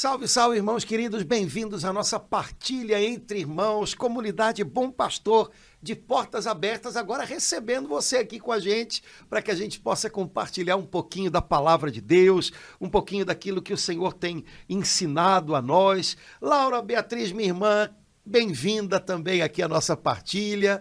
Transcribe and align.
Salve, 0.00 0.28
salve, 0.28 0.56
irmãos 0.58 0.84
queridos, 0.84 1.24
bem-vindos 1.24 1.84
à 1.84 1.92
nossa 1.92 2.20
partilha 2.20 3.02
entre 3.02 3.40
irmãos, 3.40 3.94
comunidade 3.94 4.62
Bom 4.62 4.92
Pastor, 4.92 5.50
de 5.82 5.96
portas 5.96 6.46
abertas, 6.46 6.96
agora 6.96 7.24
recebendo 7.24 7.88
você 7.88 8.18
aqui 8.18 8.38
com 8.38 8.52
a 8.52 8.60
gente, 8.60 9.02
para 9.28 9.42
que 9.42 9.50
a 9.50 9.56
gente 9.56 9.80
possa 9.80 10.08
compartilhar 10.08 10.76
um 10.76 10.86
pouquinho 10.86 11.32
da 11.32 11.42
palavra 11.42 11.90
de 11.90 12.00
Deus, 12.00 12.52
um 12.80 12.88
pouquinho 12.88 13.24
daquilo 13.24 13.60
que 13.60 13.72
o 13.72 13.76
Senhor 13.76 14.12
tem 14.12 14.44
ensinado 14.68 15.56
a 15.56 15.60
nós. 15.60 16.16
Laura 16.40 16.80
Beatriz, 16.80 17.32
minha 17.32 17.48
irmã, 17.48 17.90
bem-vinda 18.24 19.00
também 19.00 19.42
aqui 19.42 19.64
à 19.64 19.66
nossa 19.66 19.96
partilha. 19.96 20.80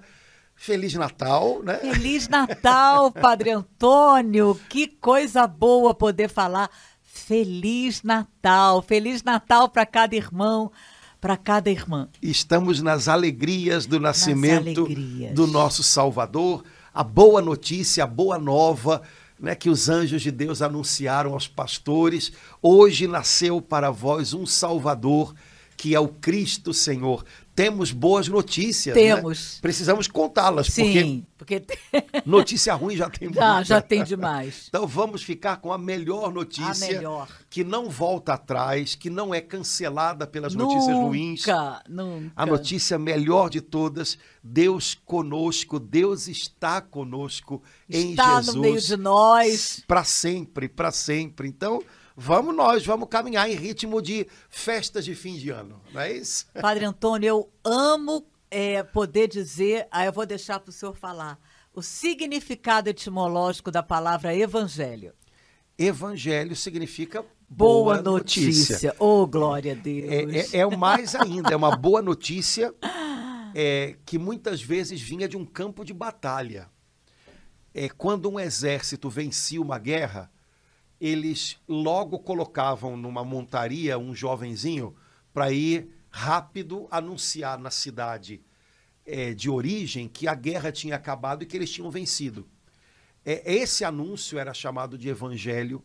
Feliz 0.54 0.94
Natal, 0.94 1.64
né? 1.64 1.78
Feliz 1.78 2.28
Natal, 2.28 3.12
Padre 3.12 3.50
Antônio. 3.50 4.60
Que 4.70 4.88
coisa 4.88 5.48
boa 5.48 5.94
poder 5.94 6.30
falar. 6.30 6.70
Feliz 7.18 8.04
Natal. 8.04 8.82
Feliz 8.82 9.24
Natal 9.24 9.70
para 9.70 9.86
cada 9.86 10.16
irmão, 10.16 10.72
para 11.20 11.36
cada 11.36 11.70
irmã. 11.70 12.08
Estamos 12.22 12.82
nas 12.82 13.08
alegrias 13.08 13.86
do 13.86 14.00
nascimento 14.00 14.86
alegrias. 14.86 15.34
do 15.34 15.48
nosso 15.48 15.84
Salvador. 15.84 16.64
A 16.94 17.04
boa 17.04 17.42
notícia, 17.42 18.04
a 18.04 18.08
boa 18.08 18.40
nova, 18.40 19.02
né, 19.40 19.56
que 19.56 19.70
os 19.70 19.90
anjos 19.90 20.22
de 20.22 20.32
Deus 20.32 20.62
anunciaram 20.62 21.34
aos 21.34 21.48
pastores. 21.48 22.32
Hoje 22.62 23.08
nasceu 23.08 23.62
para 23.62 23.92
vós 23.92 24.34
um 24.34 24.46
Salvador, 24.46 25.36
que 25.76 25.94
é 25.94 26.00
o 26.00 26.08
Cristo 26.08 26.74
Senhor 26.74 27.24
temos 27.58 27.92
boas 27.92 28.28
notícias. 28.28 28.96
Né? 28.96 29.02
Temos. 29.02 29.56
Né? 29.56 29.60
Precisamos 29.64 30.08
contá-las. 30.08 30.68
Sim, 30.68 31.26
porque, 31.36 31.60
porque... 31.60 32.22
notícia 32.24 32.76
ruim 32.76 32.96
já 32.96 33.10
tem 33.10 33.34
já, 33.34 33.42
muita. 33.42 33.64
Já 33.64 33.82
tem 33.82 34.04
demais. 34.04 34.66
Então 34.70 34.86
vamos 34.86 35.24
ficar 35.24 35.58
com 35.58 35.74
a 35.74 35.78
melhor 35.78 36.32
notícia. 36.32 36.88
A 36.88 36.94
melhor. 36.94 37.28
Que 37.50 37.64
não 37.64 37.90
volta 37.90 38.34
atrás, 38.34 38.94
que 38.94 39.10
não 39.10 39.34
é 39.34 39.42
cancelada 39.42 40.28
pelas 40.28 40.54
nunca, 40.54 40.72
notícias 40.72 40.98
ruins. 40.98 41.46
Nunca. 41.90 42.32
A 42.36 42.46
notícia 42.46 43.00
melhor 43.00 43.50
de 43.50 43.60
todas: 43.60 44.20
Deus 44.44 44.94
conosco, 44.94 45.80
Deus 45.80 46.28
está 46.28 46.80
conosco 46.80 47.64
está 47.90 47.98
em 47.98 48.16
Jesus. 48.16 48.48
Está 48.48 48.54
no 48.54 48.62
meio 48.62 48.80
de 48.80 48.98
nós. 48.98 49.84
Para 49.88 50.04
sempre, 50.04 50.70
para 50.70 50.92
sempre. 50.92 51.48
Então 51.48 51.82
vamos 52.20 52.56
nós, 52.56 52.84
vamos 52.84 53.08
caminhar 53.08 53.48
em 53.48 53.54
ritmo 53.54 54.02
de 54.02 54.28
festas 54.50 55.06
de 55.06 55.14
fim 55.14 55.38
de 55.38 55.52
ano, 55.52 55.80
não 55.94 56.02
é 56.02 56.12
isso? 56.12 56.48
Padre 56.60 56.84
Antônio, 56.84 57.28
eu 57.28 57.50
amo 57.64 58.26
é, 58.50 58.82
poder 58.82 59.28
dizer, 59.28 59.88
aí 59.92 60.08
eu 60.08 60.12
vou 60.12 60.26
deixar 60.26 60.60
para 60.60 60.72
o 60.72 60.74
senhor 60.74 60.96
falar, 60.96 61.40
o 61.76 61.84
significado 61.84 62.90
etimológico 62.90 63.70
da 63.70 63.84
palavra 63.84 64.36
evangelho. 64.36 65.14
Evangelho 65.78 66.56
significa 66.56 67.24
boa, 67.48 68.02
boa 68.02 68.02
notícia. 68.02 68.74
notícia. 68.74 68.96
Oh, 68.98 69.28
glória 69.28 69.74
a 69.74 69.76
Deus. 69.76 70.12
É, 70.12 70.58
é, 70.58 70.62
é 70.62 70.66
o 70.66 70.76
mais 70.76 71.14
ainda, 71.14 71.54
é 71.54 71.56
uma 71.56 71.78
boa 71.78 72.02
notícia 72.02 72.74
é, 73.54 73.96
que 74.04 74.18
muitas 74.18 74.60
vezes 74.60 75.00
vinha 75.00 75.28
de 75.28 75.38
um 75.38 75.46
campo 75.46 75.86
de 75.86 75.94
batalha. 75.94 76.68
É, 77.76 77.88
quando 77.90 78.28
um 78.28 78.40
exército 78.40 79.08
vencia 79.08 79.62
uma 79.62 79.78
guerra, 79.78 80.32
eles 81.00 81.58
logo 81.68 82.20
colocavam 82.20 82.98
numa 82.98 83.24
montaria 83.24 83.98
um 83.98 84.16
jovenzinho 84.16 84.96
para 85.34 85.52
ir 85.52 85.90
rápido 86.10 86.88
anunciar 86.90 87.60
na 87.60 87.70
cidade 87.70 88.42
é, 89.06 89.34
de 89.34 89.50
origem 89.50 90.08
que 90.08 90.28
a 90.28 90.34
guerra 90.34 90.72
tinha 90.72 90.96
acabado 90.96 91.44
e 91.44 91.46
que 91.46 91.56
eles 91.56 91.72
tinham 91.72 91.90
vencido. 91.92 92.48
É, 93.24 93.54
esse 93.54 93.84
anúncio 93.86 94.40
era 94.40 94.54
chamado 94.54 94.98
de 94.98 95.10
evangelho. 95.10 95.84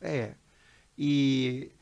É. 0.00 0.34
E 0.96 1.72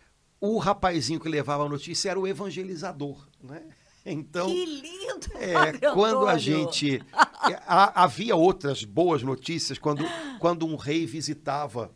o 0.40 0.58
rapazinho 0.58 1.18
que 1.18 1.28
levava 1.28 1.64
a 1.64 1.68
notícia 1.68 2.10
era 2.10 2.20
o 2.20 2.26
evangelizador, 2.26 3.26
né? 3.42 3.62
Então, 4.02 4.46
que 4.46 4.64
lindo! 4.64 5.26
É, 5.34 5.78
quando 5.92 6.26
a 6.26 6.38
gente 6.38 6.96
é, 6.96 7.60
havia 7.66 8.34
outras 8.34 8.82
boas 8.82 9.22
notícias 9.22 9.78
quando 9.78 10.02
quando 10.38 10.66
um 10.66 10.74
rei 10.74 11.04
visitava 11.04 11.94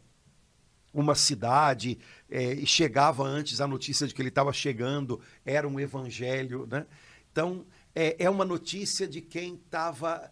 uma 0.95 1.17
cidade 1.17 1.99
é, 2.31 2.55
e 2.55 2.65
chegava 2.65 3.25
antes 3.25 3.61
a 3.61 3.67
notícia 3.67 4.07
de 4.07 4.15
que 4.15 4.23
ele 4.23 4.29
estava 4.29 4.53
chegando, 4.53 5.21
era 5.45 5.67
um 5.69 5.81
evangelho, 5.81 6.67
né? 6.71 6.87
Então, 7.33 7.67
é, 7.93 8.15
é 8.25 8.31
uma 8.31 8.45
notícia 8.45 9.07
de 9.07 9.21
quem 9.21 9.55
estava 9.55 10.31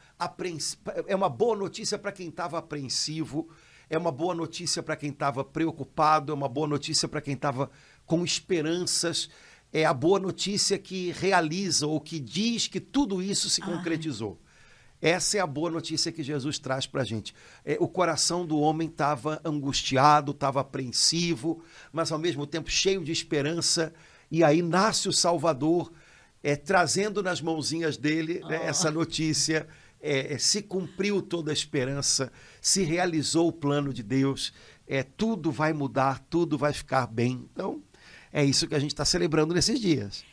é 1.06 1.16
uma 1.16 1.28
boa 1.28 1.56
notícia 1.56 1.98
para 1.98 2.12
quem 2.12 2.28
estava 2.28 2.58
apreensivo, 2.58 3.48
é 3.90 3.98
uma 3.98 4.12
boa 4.12 4.34
notícia 4.34 4.82
para 4.82 4.96
quem 4.96 5.10
estava 5.10 5.44
preocupado, 5.44 6.32
é 6.32 6.34
uma 6.34 6.48
boa 6.48 6.68
notícia 6.68 7.08
para 7.08 7.20
quem 7.20 7.34
estava 7.34 7.70
com 8.06 8.24
esperanças, 8.24 9.28
é 9.72 9.84
a 9.84 9.92
boa 9.92 10.20
notícia 10.20 10.78
que 10.78 11.10
realiza 11.12 11.86
ou 11.86 12.00
que 12.00 12.20
diz 12.20 12.68
que 12.68 12.80
tudo 12.80 13.20
isso 13.20 13.50
se 13.50 13.60
concretizou. 13.60 14.40
Essa 15.02 15.38
é 15.38 15.40
a 15.40 15.46
boa 15.48 15.68
notícia 15.68 16.12
que 16.12 16.22
Jesus 16.22 16.60
traz 16.60 16.86
para 16.86 17.02
a 17.02 17.04
gente. 17.04 17.34
É, 17.64 17.76
o 17.80 17.88
coração 17.88 18.46
do 18.46 18.60
homem 18.60 18.86
estava 18.86 19.40
angustiado, 19.44 20.30
estava 20.30 20.60
apreensivo, 20.60 21.60
mas 21.92 22.12
ao 22.12 22.20
mesmo 22.20 22.46
tempo 22.46 22.70
cheio 22.70 23.02
de 23.02 23.10
esperança. 23.10 23.92
E 24.30 24.44
aí 24.44 24.62
nasce 24.62 25.08
o 25.08 25.12
Salvador, 25.12 25.92
é, 26.40 26.54
trazendo 26.54 27.20
nas 27.20 27.40
mãozinhas 27.40 27.96
dele 27.96 28.40
né, 28.48 28.60
oh. 28.62 28.68
essa 28.68 28.92
notícia. 28.92 29.66
É, 30.00 30.34
é, 30.34 30.38
se 30.38 30.62
cumpriu 30.62 31.20
toda 31.20 31.50
a 31.50 31.54
esperança, 31.54 32.30
se 32.60 32.82
realizou 32.82 33.48
o 33.48 33.52
plano 33.52 33.92
de 33.92 34.02
Deus, 34.02 34.52
é, 34.86 35.02
tudo 35.02 35.50
vai 35.52 35.72
mudar, 35.72 36.20
tudo 36.28 36.56
vai 36.58 36.72
ficar 36.72 37.06
bem. 37.06 37.48
Então, 37.52 37.82
é 38.32 38.44
isso 38.44 38.66
que 38.66 38.74
a 38.74 38.78
gente 38.80 38.92
está 38.92 39.04
celebrando 39.04 39.52
nesses 39.52 39.80
dias. 39.80 40.24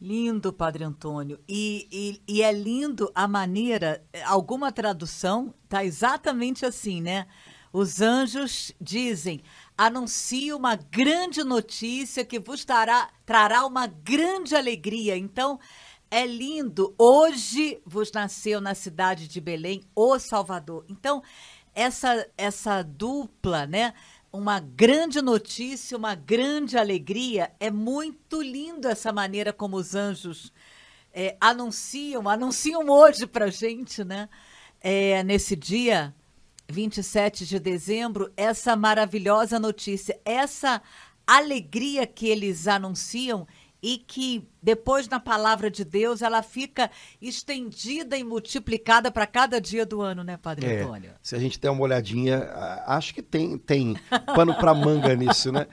Lindo, 0.00 0.50
Padre 0.50 0.82
Antônio. 0.82 1.38
E, 1.46 1.86
e, 1.92 2.22
e, 2.26 2.42
é 2.42 2.50
lindo 2.50 3.12
a 3.14 3.28
maneira, 3.28 4.02
alguma 4.24 4.72
tradução 4.72 5.52
tá 5.68 5.84
exatamente 5.84 6.64
assim, 6.64 7.02
né? 7.02 7.26
Os 7.70 8.00
anjos 8.00 8.72
dizem: 8.80 9.42
anuncie 9.76 10.54
uma 10.54 10.74
grande 10.74 11.44
notícia 11.44 12.24
que 12.24 12.40
vos 12.40 12.64
trará, 12.64 13.10
trará 13.26 13.66
uma 13.66 13.86
grande 13.86 14.56
alegria. 14.56 15.18
Então, 15.18 15.60
é 16.10 16.26
lindo. 16.26 16.94
Hoje 16.98 17.78
vos 17.84 18.10
nasceu 18.10 18.58
na 18.58 18.74
cidade 18.74 19.28
de 19.28 19.38
Belém 19.38 19.82
o 19.94 20.18
Salvador. 20.18 20.86
Então, 20.88 21.22
essa, 21.74 22.26
essa 22.38 22.82
dupla, 22.82 23.66
né? 23.66 23.92
Uma 24.32 24.60
grande 24.60 25.20
notícia, 25.20 25.96
uma 25.96 26.14
grande 26.14 26.78
alegria. 26.78 27.52
É 27.58 27.70
muito 27.70 28.40
lindo 28.40 28.88
essa 28.88 29.12
maneira 29.12 29.52
como 29.52 29.76
os 29.76 29.94
anjos 29.94 30.52
é, 31.12 31.36
anunciam, 31.40 32.28
anunciam 32.28 32.88
hoje 32.88 33.26
para 33.26 33.50
gente, 33.50 34.04
né? 34.04 34.28
É, 34.80 35.22
nesse 35.24 35.54
dia 35.56 36.14
27 36.68 37.44
de 37.44 37.58
dezembro, 37.58 38.32
essa 38.36 38.76
maravilhosa 38.76 39.58
notícia, 39.58 40.18
essa 40.24 40.80
alegria 41.26 42.06
que 42.06 42.26
eles 42.28 42.66
anunciam 42.66 43.46
e 43.82 43.98
que 43.98 44.46
depois 44.62 45.08
na 45.08 45.18
palavra 45.18 45.70
de 45.70 45.84
Deus 45.84 46.22
ela 46.22 46.42
fica 46.42 46.90
estendida 47.20 48.16
e 48.16 48.24
multiplicada 48.24 49.10
para 49.10 49.26
cada 49.26 49.60
dia 49.60 49.86
do 49.86 50.00
ano, 50.02 50.22
né, 50.22 50.36
Padre 50.36 50.66
é, 50.66 50.82
Antônio? 50.82 51.12
Se 51.22 51.34
a 51.34 51.38
gente 51.38 51.58
der 51.58 51.70
uma 51.70 51.82
olhadinha, 51.82 52.50
acho 52.86 53.14
que 53.14 53.22
tem, 53.22 53.56
tem 53.56 53.96
pano 54.34 54.54
para 54.54 54.74
manga 54.74 55.14
nisso, 55.14 55.50
né? 55.50 55.66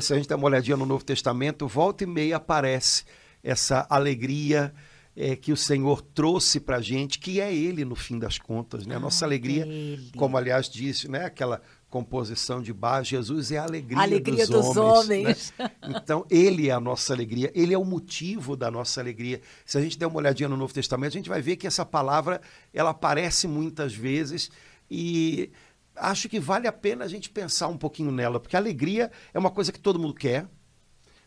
Se 0.00 0.12
a 0.12 0.16
gente 0.16 0.28
der 0.28 0.34
uma 0.34 0.46
olhadinha 0.46 0.76
no 0.76 0.84
Novo 0.84 1.04
Testamento, 1.04 1.66
volta 1.66 2.04
e 2.04 2.06
meia 2.06 2.36
aparece 2.36 3.04
essa 3.42 3.86
alegria 3.88 4.74
é, 5.16 5.34
que 5.34 5.52
o 5.52 5.56
Senhor 5.56 6.02
trouxe 6.02 6.60
para 6.60 6.76
a 6.76 6.80
gente, 6.80 7.18
que 7.18 7.40
é 7.40 7.52
Ele 7.52 7.84
no 7.84 7.96
fim 7.96 8.18
das 8.18 8.38
contas, 8.38 8.86
né? 8.86 8.96
A 8.96 9.00
nossa 9.00 9.24
ah, 9.24 9.26
alegria, 9.26 9.66
ele. 9.66 10.12
como 10.16 10.36
aliás 10.36 10.68
disse, 10.68 11.08
né? 11.08 11.24
Aquela 11.24 11.60
composição 11.90 12.62
de 12.62 12.72
Bach, 12.72 13.04
Jesus 13.04 13.50
é 13.50 13.58
a 13.58 13.64
alegria, 13.64 14.00
alegria 14.00 14.46
dos, 14.46 14.64
dos 14.64 14.76
homens. 14.76 15.04
homens. 15.04 15.54
Né? 15.58 15.70
Então, 16.02 16.24
ele 16.30 16.68
é 16.68 16.72
a 16.72 16.80
nossa 16.80 17.12
alegria, 17.12 17.50
ele 17.54 17.74
é 17.74 17.78
o 17.78 17.84
motivo 17.84 18.56
da 18.56 18.70
nossa 18.70 19.00
alegria. 19.00 19.40
Se 19.66 19.76
a 19.76 19.80
gente 19.80 19.98
der 19.98 20.06
uma 20.06 20.18
olhadinha 20.18 20.48
no 20.48 20.56
Novo 20.56 20.72
Testamento, 20.72 21.10
a 21.14 21.18
gente 21.18 21.28
vai 21.28 21.42
ver 21.42 21.56
que 21.56 21.66
essa 21.66 21.84
palavra, 21.84 22.40
ela 22.72 22.90
aparece 22.90 23.48
muitas 23.48 23.92
vezes 23.92 24.50
e 24.88 25.50
acho 25.96 26.28
que 26.28 26.38
vale 26.38 26.68
a 26.68 26.72
pena 26.72 27.04
a 27.04 27.08
gente 27.08 27.28
pensar 27.28 27.66
um 27.66 27.76
pouquinho 27.76 28.12
nela, 28.12 28.38
porque 28.38 28.54
a 28.54 28.58
alegria 28.60 29.10
é 29.34 29.38
uma 29.38 29.50
coisa 29.50 29.72
que 29.72 29.80
todo 29.80 29.98
mundo 29.98 30.14
quer, 30.14 30.46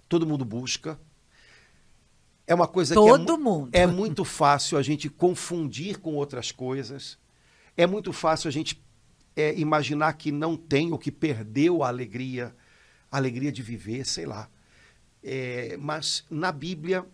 todo 0.07 0.25
mundo 0.25 0.45
busca. 0.45 0.97
É 2.47 2.53
uma 2.53 2.67
coisa 2.67 2.93
todo 2.93 3.25
que 3.25 3.31
é, 3.31 3.37
mundo. 3.37 3.69
é 3.73 3.87
muito 3.87 4.25
fácil 4.25 4.77
a 4.77 4.81
gente 4.81 5.09
confundir 5.09 5.99
com 5.99 6.15
outras 6.15 6.51
coisas. 6.51 7.17
É 7.75 7.87
muito 7.87 8.11
fácil 8.11 8.47
a 8.49 8.51
gente 8.51 8.82
é, 9.35 9.57
imaginar 9.57 10.13
que 10.13 10.31
não 10.31 10.55
tem 10.55 10.91
ou 10.91 10.97
que 10.97 11.11
perdeu 11.11 11.83
a 11.83 11.87
alegria, 11.87 12.55
a 13.11 13.17
alegria 13.17 13.51
de 13.51 13.61
viver, 13.61 14.05
sei 14.05 14.25
lá. 14.25 14.49
É, 15.23 15.77
mas 15.79 16.25
na 16.29 16.51
Bíblia, 16.51 17.05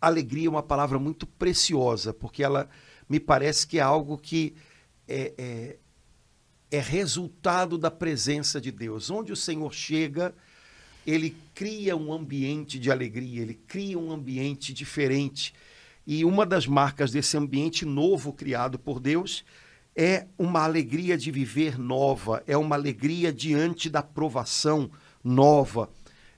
alegria 0.00 0.46
é 0.46 0.50
uma 0.50 0.62
palavra 0.62 0.98
muito 0.98 1.26
preciosa, 1.26 2.12
porque 2.12 2.42
ela 2.42 2.68
me 3.08 3.20
parece 3.20 3.66
que 3.66 3.78
é 3.78 3.82
algo 3.82 4.18
que 4.18 4.54
é, 5.06 5.32
é, 5.38 5.76
é 6.70 6.80
resultado 6.80 7.78
da 7.78 7.90
presença 7.90 8.60
de 8.60 8.70
Deus. 8.70 9.10
Onde 9.10 9.32
o 9.32 9.36
Senhor 9.36 9.72
chega, 9.72 10.34
ele 11.06 11.36
cria 11.54 11.96
um 11.96 12.12
ambiente 12.12 12.78
de 12.78 12.90
alegria, 12.90 13.42
ele 13.42 13.54
cria 13.54 13.98
um 13.98 14.12
ambiente 14.12 14.72
diferente. 14.72 15.54
E 16.06 16.24
uma 16.24 16.44
das 16.44 16.66
marcas 16.66 17.10
desse 17.10 17.36
ambiente 17.36 17.84
novo 17.84 18.32
criado 18.32 18.78
por 18.78 18.98
Deus 18.98 19.44
é 20.00 20.28
uma 20.38 20.62
alegria 20.62 21.18
de 21.18 21.28
viver 21.32 21.76
nova, 21.76 22.40
é 22.46 22.56
uma 22.56 22.76
alegria 22.76 23.32
diante 23.32 23.90
da 23.90 24.00
provação 24.00 24.88
nova. 25.24 25.90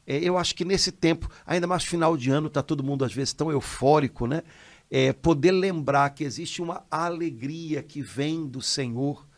É, 0.06 0.16
eu 0.16 0.38
acho 0.38 0.54
que 0.54 0.64
nesse 0.64 0.90
tempo, 0.90 1.28
ainda 1.44 1.66
mais 1.66 1.84
final 1.84 2.16
de 2.16 2.30
ano, 2.30 2.46
está 2.46 2.62
todo 2.62 2.82
mundo 2.82 3.04
às 3.04 3.12
vezes 3.12 3.34
tão 3.34 3.52
eufórico, 3.52 4.26
né? 4.26 4.42
É, 4.90 5.12
poder 5.12 5.52
lembrar 5.52 6.08
que 6.10 6.24
existe 6.24 6.62
uma 6.62 6.86
alegria 6.90 7.82
que 7.82 8.00
vem 8.00 8.46
do 8.46 8.62
Senhor, 8.62 9.28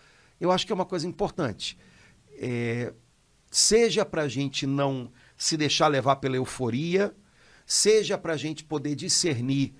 eu 0.40 0.52
acho 0.52 0.64
que 0.64 0.72
é 0.72 0.74
uma 0.74 0.86
coisa 0.86 1.04
importante. 1.04 1.76
É, 2.38 2.94
seja 3.50 4.04
para 4.04 4.22
a 4.22 4.28
gente 4.28 4.68
não 4.68 5.10
se 5.36 5.56
deixar 5.56 5.88
levar 5.88 6.16
pela 6.16 6.36
euforia, 6.36 7.12
seja 7.66 8.16
para 8.16 8.34
a 8.34 8.36
gente 8.36 8.62
poder 8.62 8.94
discernir 8.94 9.74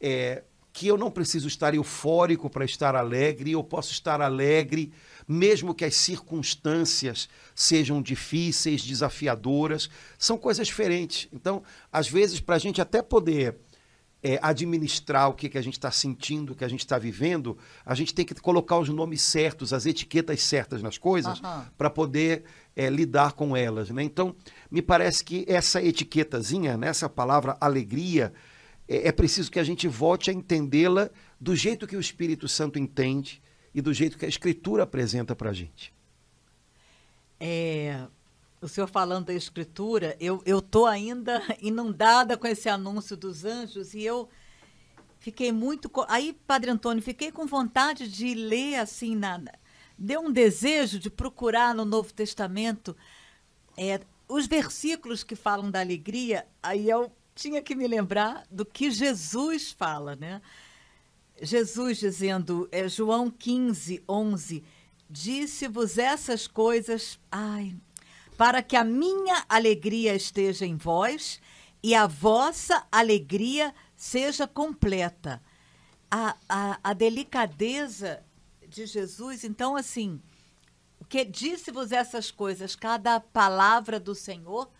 é, 0.00 0.44
que 0.72 0.86
eu 0.86 0.96
não 0.96 1.10
preciso 1.10 1.46
estar 1.46 1.74
eufórico 1.74 2.48
para 2.48 2.64
estar 2.64 2.96
alegre, 2.96 3.52
eu 3.52 3.62
posso 3.62 3.92
estar 3.92 4.20
alegre 4.20 4.92
mesmo 5.26 5.74
que 5.74 5.84
as 5.84 5.94
circunstâncias 5.94 7.28
sejam 7.54 8.02
difíceis, 8.02 8.82
desafiadoras, 8.82 9.88
são 10.18 10.36
coisas 10.36 10.66
diferentes. 10.66 11.28
Então, 11.32 11.62
às 11.92 12.08
vezes, 12.08 12.40
para 12.40 12.56
a 12.56 12.58
gente 12.58 12.80
até 12.80 13.02
poder 13.02 13.56
é, 14.22 14.38
administrar 14.40 15.28
o 15.28 15.34
que, 15.34 15.48
que 15.48 15.58
a 15.58 15.62
gente 15.62 15.74
está 15.74 15.90
sentindo, 15.90 16.52
o 16.52 16.56
que 16.56 16.64
a 16.64 16.68
gente 16.68 16.80
está 16.80 16.98
vivendo, 16.98 17.58
a 17.84 17.94
gente 17.94 18.14
tem 18.14 18.24
que 18.24 18.34
colocar 18.34 18.78
os 18.78 18.88
nomes 18.88 19.20
certos, 19.22 19.72
as 19.72 19.84
etiquetas 19.84 20.42
certas 20.42 20.82
nas 20.82 20.96
coisas, 20.96 21.40
uhum. 21.40 21.62
para 21.76 21.90
poder 21.90 22.44
é, 22.76 22.88
lidar 22.88 23.32
com 23.32 23.56
elas. 23.56 23.90
Né? 23.90 24.02
Então, 24.02 24.34
me 24.70 24.80
parece 24.80 25.24
que 25.24 25.44
essa 25.48 25.82
etiquetazinha, 25.82 26.76
né, 26.76 26.92
palavra 27.14 27.56
alegria, 27.60 28.32
é, 28.92 29.08
é 29.08 29.12
preciso 29.12 29.50
que 29.50 29.58
a 29.58 29.64
gente 29.64 29.88
volte 29.88 30.30
a 30.30 30.34
entendê-la 30.34 31.10
do 31.40 31.56
jeito 31.56 31.86
que 31.86 31.96
o 31.96 32.00
Espírito 32.00 32.46
Santo 32.46 32.78
entende 32.78 33.42
e 33.74 33.80
do 33.80 33.92
jeito 33.94 34.18
que 34.18 34.26
a 34.26 34.28
Escritura 34.28 34.82
apresenta 34.82 35.34
para 35.34 35.50
a 35.50 35.52
gente. 35.52 35.94
É, 37.40 38.06
o 38.60 38.68
senhor 38.68 38.86
falando 38.86 39.26
da 39.26 39.34
escritura, 39.34 40.16
eu 40.20 40.40
estou 40.46 40.86
ainda 40.86 41.42
inundada 41.60 42.36
com 42.36 42.46
esse 42.46 42.68
anúncio 42.68 43.16
dos 43.16 43.44
anjos 43.44 43.94
e 43.94 44.04
eu 44.04 44.28
fiquei 45.18 45.50
muito. 45.50 45.90
Aí, 46.06 46.38
Padre 46.46 46.70
Antônio, 46.70 47.02
fiquei 47.02 47.32
com 47.32 47.46
vontade 47.46 48.08
de 48.08 48.34
ler 48.34 48.76
assim, 48.76 49.16
na, 49.16 49.42
deu 49.98 50.20
um 50.20 50.30
desejo 50.30 51.00
de 51.00 51.10
procurar 51.10 51.74
no 51.74 51.84
Novo 51.84 52.12
Testamento 52.12 52.96
é, 53.76 54.00
os 54.28 54.46
versículos 54.46 55.24
que 55.24 55.34
falam 55.34 55.70
da 55.70 55.80
alegria, 55.80 56.46
aí 56.62 56.88
eu 56.88 57.10
tinha 57.34 57.62
que 57.62 57.74
me 57.74 57.86
lembrar 57.86 58.44
do 58.50 58.64
que 58.64 58.90
Jesus 58.90 59.72
fala, 59.72 60.16
né? 60.16 60.42
Jesus 61.40 61.98
dizendo, 61.98 62.68
é, 62.70 62.88
João 62.88 63.30
15, 63.30 64.02
11, 64.08 64.62
disse-vos 65.08 65.98
essas 65.98 66.46
coisas. 66.46 67.18
Ai, 67.30 67.74
para 68.36 68.62
que 68.62 68.76
a 68.76 68.84
minha 68.84 69.44
alegria 69.48 70.14
esteja 70.14 70.66
em 70.66 70.76
vós 70.76 71.40
e 71.82 71.94
a 71.94 72.06
vossa 72.06 72.86
alegria 72.92 73.74
seja 73.96 74.46
completa. 74.46 75.42
A, 76.10 76.36
a, 76.48 76.80
a 76.84 76.92
delicadeza 76.92 78.22
de 78.68 78.86
Jesus, 78.86 79.44
então, 79.44 79.74
assim, 79.74 80.20
que 81.08 81.24
disse-vos 81.24 81.92
essas 81.92 82.30
coisas, 82.30 82.76
cada 82.76 83.18
palavra 83.18 83.98
do 83.98 84.14
Senhor 84.14 84.70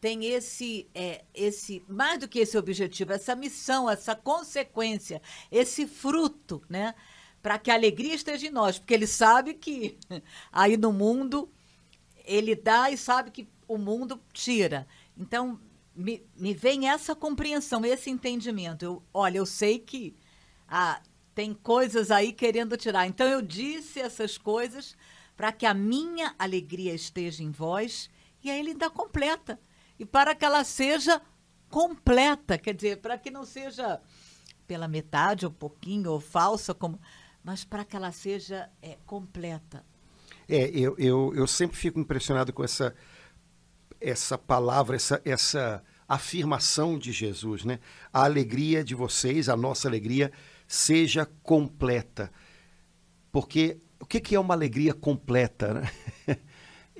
tem 0.00 0.26
esse, 0.26 0.88
é, 0.94 1.24
esse, 1.34 1.82
mais 1.88 2.20
do 2.20 2.28
que 2.28 2.38
esse 2.38 2.56
objetivo, 2.56 3.12
essa 3.12 3.34
missão, 3.34 3.90
essa 3.90 4.14
consequência, 4.14 5.20
esse 5.50 5.86
fruto, 5.86 6.62
né? 6.68 6.94
Para 7.42 7.58
que 7.58 7.70
a 7.70 7.74
alegria 7.74 8.14
esteja 8.14 8.46
em 8.46 8.50
nós, 8.50 8.78
porque 8.78 8.94
ele 8.94 9.06
sabe 9.06 9.54
que 9.54 9.98
aí 10.52 10.76
no 10.76 10.92
mundo 10.92 11.48
ele 12.24 12.54
dá 12.54 12.90
e 12.90 12.96
sabe 12.96 13.30
que 13.30 13.48
o 13.66 13.78
mundo 13.78 14.20
tira. 14.32 14.86
Então, 15.16 15.58
me, 15.94 16.24
me 16.36 16.54
vem 16.54 16.88
essa 16.88 17.14
compreensão, 17.14 17.84
esse 17.84 18.10
entendimento. 18.10 18.84
Eu, 18.84 19.02
olha, 19.12 19.38
eu 19.38 19.46
sei 19.46 19.78
que 19.78 20.14
ah, 20.68 21.02
tem 21.34 21.54
coisas 21.54 22.10
aí 22.10 22.32
querendo 22.32 22.76
tirar. 22.76 23.06
Então, 23.06 23.26
eu 23.26 23.40
disse 23.40 23.98
essas 23.98 24.36
coisas 24.36 24.96
para 25.36 25.52
que 25.52 25.64
a 25.64 25.74
minha 25.74 26.34
alegria 26.38 26.94
esteja 26.94 27.42
em 27.42 27.50
vós, 27.50 28.10
e 28.42 28.50
aí 28.50 28.58
ele 28.58 28.70
ainda 28.70 28.90
completa. 28.90 29.58
E 29.98 30.06
para 30.06 30.34
que 30.34 30.44
ela 30.44 30.64
seja 30.64 31.20
completa, 31.68 32.56
quer 32.56 32.74
dizer, 32.74 33.00
para 33.00 33.18
que 33.18 33.30
não 33.30 33.44
seja 33.44 34.00
pela 34.66 34.86
metade, 34.86 35.46
ou 35.46 35.52
pouquinho, 35.52 36.12
ou 36.12 36.20
falsa, 36.20 36.74
como, 36.74 37.00
mas 37.42 37.64
para 37.64 37.84
que 37.84 37.96
ela 37.96 38.12
seja 38.12 38.70
é, 38.82 38.96
completa. 39.06 39.84
É, 40.48 40.68
eu, 40.70 40.94
eu, 40.98 41.32
eu 41.34 41.46
sempre 41.46 41.76
fico 41.76 41.98
impressionado 41.98 42.52
com 42.52 42.64
essa, 42.64 42.94
essa 44.00 44.38
palavra, 44.38 44.96
essa, 44.96 45.20
essa 45.24 45.82
afirmação 46.06 46.98
de 46.98 47.12
Jesus, 47.12 47.64
né? 47.64 47.80
A 48.12 48.24
alegria 48.24 48.82
de 48.82 48.94
vocês, 48.94 49.48
a 49.48 49.56
nossa 49.56 49.88
alegria, 49.88 50.32
seja 50.66 51.26
completa. 51.42 52.32
Porque 53.30 53.78
o 54.00 54.06
que, 54.06 54.20
que 54.20 54.34
é 54.34 54.40
uma 54.40 54.54
alegria 54.54 54.94
completa? 54.94 55.74
Né? 55.74 55.90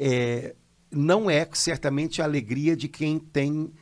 É, 0.01 0.55
não 0.91 1.31
é 1.31 1.49
certamente 1.53 2.21
a 2.21 2.25
alegria 2.25 2.77
de 2.77 2.89
quem 2.89 3.19
tem 3.19 3.73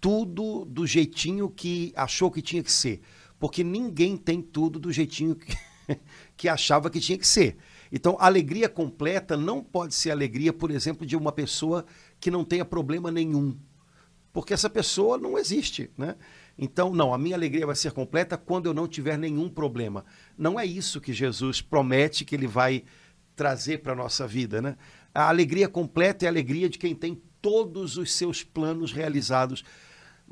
tudo 0.00 0.64
do 0.64 0.86
jeitinho 0.86 1.48
que 1.48 1.92
achou 1.96 2.30
que 2.30 2.42
tinha 2.42 2.62
que 2.62 2.72
ser. 2.72 3.00
Porque 3.38 3.64
ninguém 3.64 4.16
tem 4.16 4.40
tudo 4.40 4.78
do 4.78 4.92
jeitinho 4.92 5.34
que, 5.34 5.56
que 6.36 6.48
achava 6.48 6.90
que 6.90 7.00
tinha 7.00 7.18
que 7.18 7.26
ser. 7.26 7.56
Então, 7.90 8.16
alegria 8.18 8.68
completa 8.68 9.36
não 9.36 9.62
pode 9.62 9.94
ser 9.94 10.10
alegria, 10.10 10.52
por 10.52 10.70
exemplo, 10.70 11.06
de 11.06 11.16
uma 11.16 11.30
pessoa 11.30 11.84
que 12.18 12.30
não 12.30 12.44
tenha 12.44 12.64
problema 12.64 13.10
nenhum. 13.10 13.56
Porque 14.32 14.54
essa 14.54 14.70
pessoa 14.70 15.18
não 15.18 15.38
existe, 15.38 15.90
né? 15.96 16.16
Então, 16.56 16.92
não, 16.92 17.12
a 17.12 17.18
minha 17.18 17.36
alegria 17.36 17.66
vai 17.66 17.76
ser 17.76 17.92
completa 17.92 18.36
quando 18.36 18.66
eu 18.66 18.74
não 18.74 18.88
tiver 18.88 19.18
nenhum 19.18 19.48
problema. 19.48 20.04
Não 20.38 20.58
é 20.58 20.64
isso 20.64 21.00
que 21.00 21.12
Jesus 21.12 21.60
promete 21.60 22.24
que 22.24 22.34
ele 22.34 22.46
vai 22.46 22.84
trazer 23.34 23.78
para 23.78 23.92
a 23.92 23.96
nossa 23.96 24.26
vida, 24.26 24.62
né? 24.62 24.76
A 25.14 25.28
alegria 25.28 25.68
completa 25.68 26.24
é 26.24 26.28
a 26.28 26.30
alegria 26.30 26.68
de 26.68 26.78
quem 26.78 26.94
tem 26.94 27.20
todos 27.40 27.96
os 27.96 28.12
seus 28.12 28.42
planos 28.42 28.92
realizados 28.92 29.64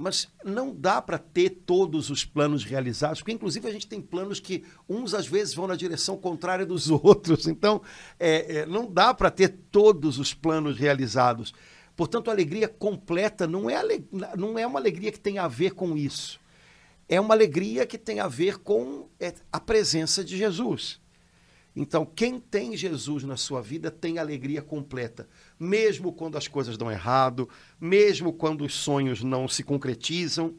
mas 0.01 0.29
não 0.43 0.75
dá 0.75 1.03
para 1.03 1.19
ter 1.19 1.51
todos 1.51 2.09
os 2.09 2.25
planos 2.25 2.65
realizados, 2.65 3.21
porque 3.21 3.33
inclusive 3.33 3.69
a 3.69 3.71
gente 3.71 3.87
tem 3.87 4.01
planos 4.01 4.41
que 4.41 4.65
uns 4.89 5.13
às 5.13 5.27
vezes 5.27 5.53
vão 5.53 5.67
na 5.67 5.77
direção 5.77 6.17
contrária 6.17 6.65
dos 6.65 6.89
outros, 6.91 7.47
então 7.47 7.83
é, 8.19 8.61
é, 8.61 8.67
não 8.67 8.91
dá 8.91 9.13
para 9.13 9.31
ter 9.31 9.49
todos 9.71 10.19
os 10.19 10.33
planos 10.33 10.79
realizados. 10.79 11.53
Portanto, 11.95 12.31
a 12.31 12.33
alegria 12.33 12.67
completa 12.67 13.47
não 13.47 13.69
é, 13.69 13.83
não 14.39 14.59
é 14.59 14.67
uma 14.67 14.79
alegria 14.79 15.13
que 15.13 15.21
tem 15.21 15.39
a 15.39 15.47
ver 15.47 15.73
com 15.73 15.95
isso. 15.97 16.41
É 17.07 17.21
uma 17.21 17.35
alegria 17.35 17.85
que 17.85 17.99
tem 17.99 18.21
a 18.21 18.29
ver 18.29 18.59
com 18.59 19.09
é, 19.19 19.35
a 19.53 19.61
presença 19.61 20.25
de 20.25 20.39
Jesus. 20.39 21.00
Então, 21.75 22.05
quem 22.05 22.41
tem 22.41 22.77
Jesus 22.77 23.23
na 23.23 23.37
sua 23.37 23.63
vida 23.63 23.91
tem 23.91 24.19
alegria 24.19 24.61
completa, 24.61 25.29
mesmo 25.59 26.13
quando 26.13 26.37
as 26.37 26.49
coisas 26.49 26.77
dão 26.77 26.91
errado, 26.91 27.49
mesmo 27.81 28.33
quando 28.33 28.65
os 28.65 28.75
sonhos 28.75 29.23
não 29.23 29.47
se 29.47 29.63
concretizam. 29.63 30.55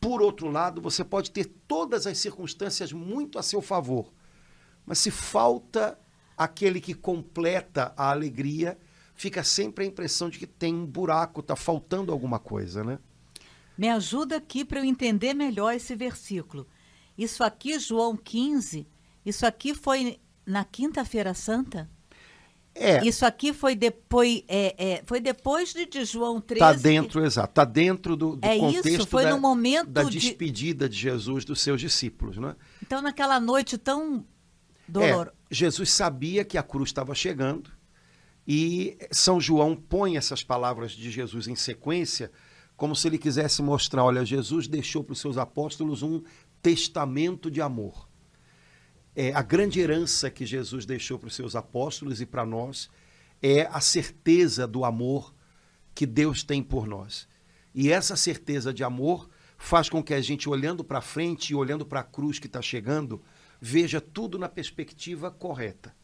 Por 0.00 0.22
outro 0.22 0.48
lado, 0.48 0.80
você 0.80 1.04
pode 1.04 1.30
ter 1.30 1.46
todas 1.66 2.06
as 2.06 2.18
circunstâncias 2.18 2.92
muito 2.92 3.38
a 3.38 3.42
seu 3.42 3.60
favor, 3.60 4.12
mas 4.86 4.98
se 4.98 5.10
falta 5.10 5.98
aquele 6.36 6.80
que 6.80 6.94
completa 6.94 7.92
a 7.96 8.10
alegria, 8.10 8.78
fica 9.14 9.44
sempre 9.44 9.84
a 9.84 9.86
impressão 9.86 10.28
de 10.30 10.38
que 10.38 10.46
tem 10.46 10.74
um 10.74 10.86
buraco, 10.86 11.40
está 11.40 11.56
faltando 11.56 12.12
alguma 12.12 12.38
coisa, 12.38 12.82
né? 12.84 12.98
Me 13.76 13.88
ajuda 13.88 14.36
aqui 14.36 14.64
para 14.64 14.80
eu 14.80 14.84
entender 14.84 15.34
melhor 15.34 15.72
esse 15.74 15.94
versículo. 15.94 16.66
Isso 17.16 17.42
aqui, 17.42 17.78
João 17.78 18.16
15, 18.16 18.86
isso 19.24 19.46
aqui 19.46 19.74
foi 19.74 20.18
na 20.46 20.64
Quinta-feira 20.64 21.34
Santa? 21.34 21.88
É. 22.74 23.06
Isso 23.06 23.26
aqui 23.26 23.52
foi 23.52 23.74
depois, 23.74 24.42
é, 24.48 24.74
é, 24.78 25.02
foi 25.04 25.20
depois 25.20 25.74
de, 25.74 25.84
de 25.84 26.04
João 26.04 26.40
13. 26.40 26.64
Está 26.64 26.72
dentro, 26.72 27.24
exato. 27.24 27.50
Está 27.50 27.64
dentro 27.64 28.16
do, 28.16 28.36
do 28.36 28.46
é 28.46 28.58
contexto 28.58 28.88
isso, 28.88 29.06
foi 29.06 29.24
da, 29.24 29.30
no 29.30 29.40
momento 29.40 29.90
da 29.90 30.04
despedida 30.04 30.88
de... 30.88 30.94
de... 30.96 31.02
Jesus 31.02 31.44
dos 31.44 31.60
seus 31.60 31.80
discípulos. 31.80 32.38
Não 32.38 32.50
é? 32.50 32.56
Então, 32.82 33.02
naquela 33.02 33.38
noite 33.38 33.76
tão 33.76 34.24
dolorosa. 34.88 35.32
É, 35.50 35.54
Jesus 35.54 35.90
sabia 35.90 36.44
que 36.44 36.56
a 36.56 36.62
cruz 36.62 36.88
estava 36.88 37.14
chegando 37.14 37.70
e 38.48 38.96
São 39.10 39.38
João 39.38 39.76
põe 39.76 40.16
essas 40.16 40.42
palavras 40.42 40.92
de 40.92 41.10
Jesus 41.10 41.46
em 41.46 41.54
sequência 41.54 42.30
como 42.74 42.96
se 42.96 43.06
ele 43.06 43.18
quisesse 43.18 43.62
mostrar, 43.62 44.02
olha, 44.02 44.24
Jesus 44.24 44.66
deixou 44.66 45.04
para 45.04 45.12
os 45.12 45.20
seus 45.20 45.36
apóstolos 45.36 46.02
um 46.02 46.22
testamento 46.60 47.50
de 47.50 47.60
amor 47.60 48.08
é, 49.14 49.32
a 49.32 49.42
grande 49.42 49.80
herança 49.80 50.30
que 50.30 50.46
Jesus 50.46 50.86
deixou 50.86 51.18
para 51.18 51.28
os 51.28 51.34
seus 51.34 51.54
apóstolos 51.54 52.20
e 52.20 52.26
para 52.26 52.46
nós 52.46 52.90
é 53.42 53.62
a 53.70 53.80
certeza 53.80 54.66
do 54.66 54.84
amor 54.84 55.34
que 55.94 56.06
Deus 56.06 56.42
tem 56.42 56.62
por 56.62 56.86
nós. 56.86 57.28
E 57.74 57.90
essa 57.90 58.16
certeza 58.16 58.72
de 58.72 58.82
amor 58.84 59.28
faz 59.58 59.88
com 59.88 60.02
que 60.02 60.14
a 60.14 60.20
gente, 60.20 60.48
olhando 60.48 60.82
para 60.82 61.00
frente 61.00 61.50
e 61.50 61.54
olhando 61.54 61.84
para 61.84 62.00
a 62.00 62.04
cruz 62.04 62.38
que 62.38 62.46
está 62.46 62.62
chegando, 62.62 63.22
veja 63.60 64.00
tudo 64.00 64.38
na 64.38 64.48
perspectiva 64.48 65.30
correta. 65.30 65.94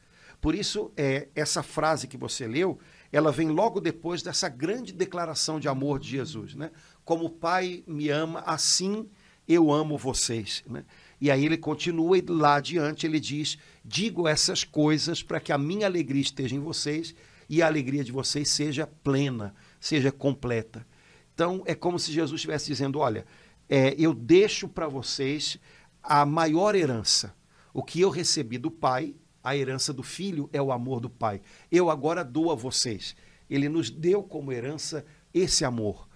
Por 0.40 0.54
isso, 0.54 0.92
é, 0.96 1.28
essa 1.34 1.62
frase 1.62 2.06
que 2.06 2.16
você 2.16 2.46
leu, 2.46 2.78
ela 3.10 3.32
vem 3.32 3.48
logo 3.48 3.80
depois 3.80 4.22
dessa 4.22 4.48
grande 4.48 4.92
declaração 4.92 5.58
de 5.58 5.66
amor 5.66 5.98
de 5.98 6.08
Jesus. 6.08 6.54
Né? 6.54 6.70
Como 7.04 7.24
o 7.24 7.30
Pai 7.30 7.82
me 7.86 8.08
ama, 8.08 8.40
assim 8.46 9.08
eu 9.48 9.72
amo 9.72 9.96
vocês. 9.96 10.62
Né? 10.66 10.84
E 11.20 11.30
aí 11.30 11.44
ele 11.44 11.56
continua 11.56 12.16
e 12.16 12.24
lá 12.28 12.56
adiante 12.56 13.06
ele 13.06 13.18
diz: 13.18 13.58
Digo 13.84 14.28
essas 14.28 14.64
coisas 14.64 15.22
para 15.22 15.40
que 15.40 15.52
a 15.52 15.58
minha 15.58 15.86
alegria 15.86 16.22
esteja 16.22 16.54
em 16.54 16.60
vocês 16.60 17.14
e 17.48 17.62
a 17.62 17.66
alegria 17.66 18.04
de 18.04 18.12
vocês 18.12 18.48
seja 18.48 18.86
plena, 18.86 19.54
seja 19.80 20.12
completa. 20.12 20.86
Então 21.34 21.62
é 21.66 21.74
como 21.74 21.98
se 21.98 22.12
Jesus 22.12 22.38
estivesse 22.38 22.66
dizendo: 22.66 22.98
Olha, 22.98 23.26
é, 23.68 23.94
eu 23.98 24.14
deixo 24.14 24.68
para 24.68 24.88
vocês 24.88 25.58
a 26.02 26.24
maior 26.24 26.74
herança. 26.74 27.34
O 27.72 27.82
que 27.82 28.00
eu 28.00 28.10
recebi 28.10 28.58
do 28.58 28.70
Pai, 28.70 29.14
a 29.42 29.56
herança 29.56 29.92
do 29.92 30.02
Filho 30.02 30.48
é 30.52 30.60
o 30.60 30.72
amor 30.72 31.00
do 31.00 31.10
Pai. 31.10 31.40
Eu 31.70 31.90
agora 31.90 32.24
dou 32.24 32.50
a 32.50 32.54
vocês. 32.54 33.14
Ele 33.48 33.68
nos 33.68 33.90
deu 33.90 34.22
como 34.22 34.52
herança 34.52 35.04
esse 35.32 35.64
amor. 35.64 36.08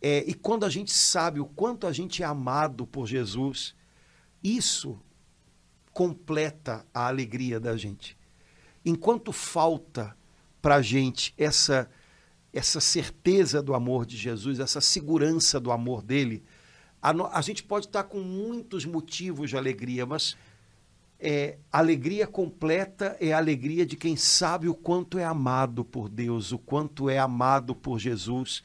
É, 0.00 0.24
e 0.26 0.34
quando 0.34 0.64
a 0.64 0.68
gente 0.68 0.92
sabe 0.92 1.40
o 1.40 1.46
quanto 1.46 1.86
a 1.86 1.92
gente 1.92 2.22
é 2.22 2.26
amado 2.26 2.86
por 2.86 3.06
Jesus, 3.06 3.74
isso 4.54 4.98
completa 5.92 6.84
a 6.92 7.06
alegria 7.06 7.58
da 7.58 7.76
gente. 7.76 8.16
Enquanto 8.84 9.32
falta 9.32 10.16
para 10.60 10.76
a 10.76 10.82
gente 10.82 11.34
essa, 11.38 11.90
essa 12.52 12.80
certeza 12.80 13.62
do 13.62 13.74
amor 13.74 14.04
de 14.04 14.16
Jesus, 14.16 14.60
essa 14.60 14.80
segurança 14.80 15.58
do 15.58 15.72
amor 15.72 16.02
dele, 16.02 16.44
a, 17.02 17.38
a 17.38 17.40
gente 17.40 17.62
pode 17.62 17.86
estar 17.86 18.04
com 18.04 18.20
muitos 18.20 18.84
motivos 18.84 19.50
de 19.50 19.56
alegria, 19.56 20.04
mas 20.04 20.36
é, 21.18 21.56
alegria 21.72 22.26
completa 22.26 23.16
é 23.18 23.32
a 23.32 23.38
alegria 23.38 23.86
de 23.86 23.96
quem 23.96 24.16
sabe 24.16 24.68
o 24.68 24.74
quanto 24.74 25.18
é 25.18 25.24
amado 25.24 25.84
por 25.84 26.08
Deus, 26.08 26.52
o 26.52 26.58
quanto 26.58 27.08
é 27.08 27.18
amado 27.18 27.74
por 27.74 27.98
Jesus. 27.98 28.62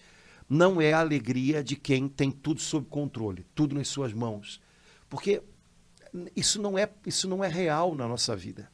Não 0.49 0.81
é 0.81 0.91
a 0.91 0.99
alegria 0.99 1.63
de 1.63 1.77
quem 1.77 2.09
tem 2.09 2.29
tudo 2.29 2.59
sob 2.59 2.85
controle, 2.87 3.45
tudo 3.55 3.73
nas 3.73 3.87
suas 3.87 4.11
mãos. 4.11 4.59
Porque 5.09 5.41
isso 6.35 6.61
não 6.61 6.77
é, 6.77 6.89
isso 7.05 7.27
não 7.27 7.43
é 7.43 7.47
real 7.47 7.95
na 7.95 8.07
nossa 8.07 8.35
vida. 8.35 8.69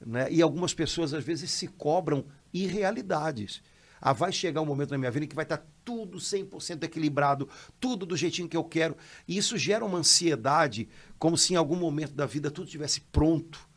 Né? 0.00 0.30
E 0.30 0.40
algumas 0.40 0.72
pessoas, 0.72 1.12
às 1.12 1.24
vezes, 1.24 1.50
se 1.50 1.66
cobram 1.66 2.24
irrealidades. 2.52 3.62
Ah, 4.00 4.12
vai 4.12 4.30
chegar 4.30 4.60
um 4.60 4.66
momento 4.66 4.92
na 4.92 4.98
minha 4.98 5.10
vida 5.10 5.24
em 5.24 5.28
que 5.28 5.34
vai 5.34 5.44
estar 5.44 5.66
tudo 5.84 6.18
100% 6.18 6.84
equilibrado, 6.84 7.48
tudo 7.80 8.06
do 8.06 8.16
jeitinho 8.16 8.48
que 8.48 8.56
eu 8.56 8.62
quero. 8.62 8.96
E 9.26 9.36
isso 9.36 9.58
gera 9.58 9.84
uma 9.84 9.98
ansiedade, 9.98 10.88
como 11.18 11.36
se 11.36 11.54
em 11.54 11.56
algum 11.56 11.76
momento 11.76 12.12
da 12.12 12.26
vida 12.26 12.50
tudo 12.50 12.66
estivesse 12.66 13.00
pronto. 13.00 13.68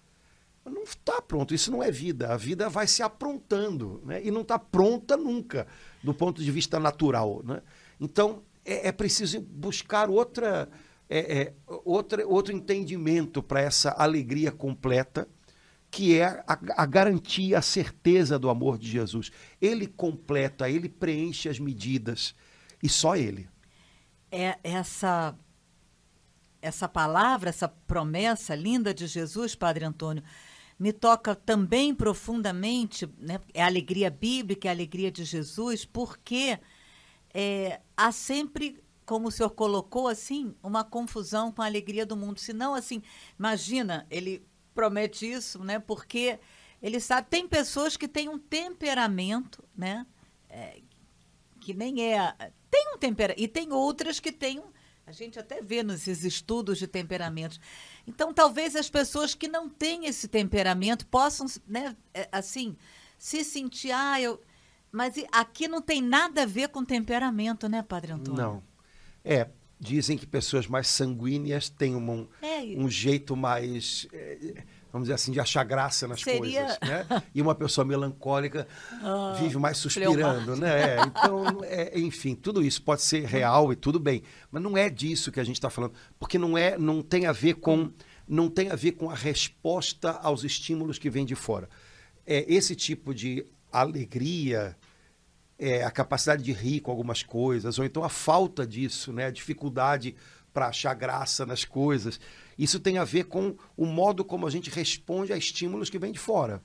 Mas 0.63 0.73
não 0.73 0.83
está 0.83 1.19
pronto, 1.21 1.55
isso 1.55 1.71
não 1.71 1.81
é 1.81 1.89
vida. 1.89 2.31
A 2.31 2.37
vida 2.37 2.69
vai 2.69 2.85
se 2.85 3.01
aprontando 3.01 3.99
né? 4.05 4.21
e 4.23 4.29
não 4.29 4.41
está 4.41 4.59
pronta 4.59 5.17
nunca, 5.17 5.65
do 6.03 6.13
ponto 6.13 6.43
de 6.43 6.51
vista 6.51 6.79
natural. 6.79 7.41
Né? 7.43 7.63
Então, 7.99 8.43
é, 8.63 8.89
é 8.89 8.91
preciso 8.91 9.41
buscar 9.41 10.07
outra 10.07 10.69
é, 11.13 11.41
é, 11.41 11.53
outra, 11.83 12.25
outro 12.25 12.53
entendimento 12.53 13.43
para 13.43 13.59
essa 13.59 13.91
alegria 13.91 14.49
completa, 14.49 15.27
que 15.91 16.17
é 16.17 16.41
a, 16.47 16.57
a, 16.77 16.85
garantia, 16.85 17.57
a 17.57 17.61
certeza 17.61 18.39
do 18.39 18.49
amor 18.49 18.77
de 18.77 18.89
Jesus. 18.89 19.29
Ele 19.61 19.87
completa, 19.87 20.69
ele 20.69 20.87
preenche 20.87 21.49
as 21.49 21.59
medidas, 21.59 22.33
e 22.81 22.87
só 22.87 23.17
ele. 23.17 23.49
É 24.31 24.57
essa 24.63 25.37
essa 26.61 26.87
palavra, 26.87 27.49
essa 27.49 27.67
promessa 27.67 28.53
linda 28.53 28.93
de 28.93 29.07
Jesus, 29.07 29.55
Padre 29.55 29.83
Antônio, 29.83 30.23
me 30.79 30.93
toca 30.93 31.35
também 31.35 31.93
profundamente, 31.93 33.09
né? 33.17 33.39
é 33.51 33.63
a 33.63 33.65
alegria 33.65 34.11
bíblica, 34.11 34.67
é 34.67 34.69
a 34.69 34.73
alegria 34.73 35.11
de 35.11 35.25
Jesus, 35.25 35.83
porque 35.83 36.59
é, 37.33 37.81
há 37.97 38.11
sempre 38.11 38.79
como 39.11 39.27
o 39.27 39.31
senhor 39.31 39.49
colocou 39.49 40.07
assim, 40.07 40.55
uma 40.63 40.85
confusão 40.85 41.51
com 41.51 41.61
a 41.61 41.65
alegria 41.65 42.05
do 42.05 42.15
mundo. 42.15 42.39
Se 42.39 42.53
não, 42.53 42.73
assim, 42.73 43.03
imagina, 43.37 44.07
ele 44.09 44.41
promete 44.73 45.29
isso, 45.29 45.61
né? 45.61 45.79
Porque 45.79 46.39
ele 46.81 46.97
sabe, 46.97 47.27
tem 47.29 47.45
pessoas 47.45 47.97
que 47.97 48.07
têm 48.07 48.29
um 48.29 48.39
temperamento, 48.39 49.61
né? 49.75 50.07
É, 50.49 50.79
que 51.59 51.73
nem 51.73 52.09
é. 52.09 52.33
Tem 52.69 52.93
um 52.95 52.97
temperamento. 52.97 53.43
E 53.43 53.49
tem 53.49 53.73
outras 53.73 54.17
que 54.17 54.31
têm 54.31 54.61
um. 54.61 54.71
A 55.05 55.11
gente 55.11 55.37
até 55.37 55.61
vê 55.61 55.83
nesses 55.83 56.23
estudos 56.23 56.79
de 56.79 56.87
temperamentos. 56.87 57.59
Então, 58.07 58.33
talvez 58.33 58.77
as 58.77 58.89
pessoas 58.89 59.35
que 59.35 59.49
não 59.49 59.67
têm 59.67 60.05
esse 60.05 60.29
temperamento 60.29 61.05
possam, 61.05 61.47
né, 61.67 61.97
é, 62.13 62.29
assim, 62.31 62.77
se 63.17 63.43
sentir, 63.43 63.91
ah, 63.91 64.21
eu. 64.21 64.41
Mas 64.89 65.15
aqui 65.33 65.67
não 65.67 65.81
tem 65.81 66.01
nada 66.01 66.43
a 66.43 66.45
ver 66.45 66.69
com 66.69 66.85
temperamento, 66.85 67.67
né, 67.67 67.83
Padre 67.83 68.13
Antônio? 68.13 68.41
Não. 68.41 68.70
É, 69.23 69.47
dizem 69.81 70.15
que 70.15 70.27
pessoas 70.27 70.67
mais 70.67 70.87
sanguíneas 70.87 71.67
têm 71.67 71.95
um, 71.95 72.27
é, 72.39 72.59
um 72.77 72.87
jeito 72.87 73.35
mais, 73.35 74.07
é, 74.13 74.63
vamos 74.93 75.07
dizer 75.07 75.15
assim, 75.15 75.31
de 75.31 75.39
achar 75.39 75.63
graça 75.63 76.07
nas 76.07 76.21
Seria... 76.21 76.39
coisas, 76.39 76.79
né? 76.81 77.23
E 77.33 77.41
uma 77.41 77.55
pessoa 77.55 77.83
melancólica 77.83 78.67
ah, 79.01 79.35
vive 79.39 79.57
mais 79.57 79.77
suspirando, 79.77 80.55
né? 80.55 80.97
É, 80.97 81.01
então, 81.01 81.63
é, 81.63 81.99
enfim, 81.99 82.35
tudo 82.35 82.61
isso 82.63 82.83
pode 82.83 83.01
ser 83.01 83.25
real 83.25 83.73
e 83.73 83.75
tudo 83.75 83.99
bem, 83.99 84.21
mas 84.51 84.61
não 84.61 84.77
é 84.77 84.87
disso 84.87 85.31
que 85.31 85.39
a 85.39 85.43
gente 85.43 85.55
está 85.55 85.69
falando, 85.69 85.93
porque 86.19 86.37
não 86.37 86.55
é, 86.55 86.77
não 86.77 87.01
tem 87.01 87.25
a 87.25 87.31
ver 87.31 87.55
com, 87.55 87.91
não 88.27 88.49
tem 88.49 88.69
a 88.69 88.75
ver 88.75 88.91
com 88.91 89.09
a 89.09 89.15
resposta 89.15 90.11
aos 90.11 90.43
estímulos 90.43 90.99
que 90.99 91.09
vêm 91.09 91.25
de 91.25 91.33
fora. 91.35 91.67
É 92.23 92.45
esse 92.47 92.75
tipo 92.75 93.15
de 93.15 93.43
alegria, 93.71 94.77
é, 95.61 95.83
a 95.83 95.91
capacidade 95.91 96.41
de 96.41 96.51
rir 96.51 96.79
com 96.79 96.89
algumas 96.89 97.21
coisas, 97.21 97.77
ou 97.77 97.85
então 97.85 98.03
a 98.03 98.09
falta 98.09 98.65
disso, 98.65 99.13
né? 99.13 99.27
a 99.27 99.31
dificuldade 99.31 100.15
para 100.51 100.67
achar 100.67 100.91
graça 100.95 101.45
nas 101.45 101.63
coisas. 101.63 102.19
Isso 102.57 102.79
tem 102.79 102.97
a 102.97 103.03
ver 103.03 103.25
com 103.25 103.55
o 103.77 103.85
modo 103.85 104.25
como 104.25 104.47
a 104.47 104.49
gente 104.49 104.71
responde 104.71 105.31
a 105.31 105.37
estímulos 105.37 105.87
que 105.87 105.99
vêm 105.99 106.11
de 106.11 106.17
fora. 106.17 106.63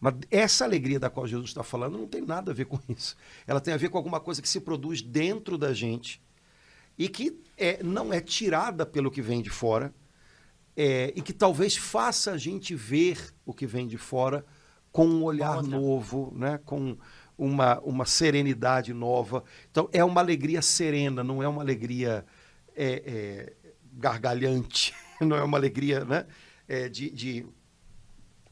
Mas 0.00 0.14
essa 0.30 0.64
alegria 0.64 1.00
da 1.00 1.10
qual 1.10 1.26
Jesus 1.26 1.50
está 1.50 1.64
falando 1.64 1.98
não 1.98 2.06
tem 2.06 2.20
nada 2.20 2.52
a 2.52 2.54
ver 2.54 2.66
com 2.66 2.78
isso. 2.88 3.16
Ela 3.44 3.60
tem 3.60 3.74
a 3.74 3.76
ver 3.76 3.88
com 3.88 3.98
alguma 3.98 4.20
coisa 4.20 4.40
que 4.40 4.48
se 4.48 4.60
produz 4.60 5.02
dentro 5.02 5.58
da 5.58 5.74
gente 5.74 6.22
e 6.96 7.08
que 7.08 7.36
é, 7.58 7.82
não 7.82 8.12
é 8.12 8.20
tirada 8.20 8.86
pelo 8.86 9.10
que 9.10 9.20
vem 9.20 9.42
de 9.42 9.50
fora 9.50 9.92
é, 10.76 11.12
e 11.16 11.20
que 11.20 11.32
talvez 11.32 11.76
faça 11.76 12.30
a 12.30 12.38
gente 12.38 12.72
ver 12.72 13.34
o 13.44 13.52
que 13.52 13.66
vem 13.66 13.88
de 13.88 13.98
fora 13.98 14.46
com 14.92 15.06
um 15.06 15.24
olhar 15.24 15.62
novo, 15.62 16.32
né? 16.36 16.60
com 16.64 16.96
uma, 17.42 17.80
uma 17.80 18.06
serenidade 18.06 18.94
nova. 18.94 19.42
Então, 19.70 19.88
é 19.92 20.04
uma 20.04 20.20
alegria 20.20 20.62
serena, 20.62 21.24
não 21.24 21.42
é 21.42 21.48
uma 21.48 21.60
alegria 21.60 22.24
é, 22.76 23.02
é, 23.04 23.52
gargalhante, 23.94 24.94
não 25.20 25.36
é 25.36 25.42
uma 25.42 25.58
alegria 25.58 26.04
né, 26.04 26.24
é, 26.68 26.88
de, 26.88 27.10
de 27.10 27.46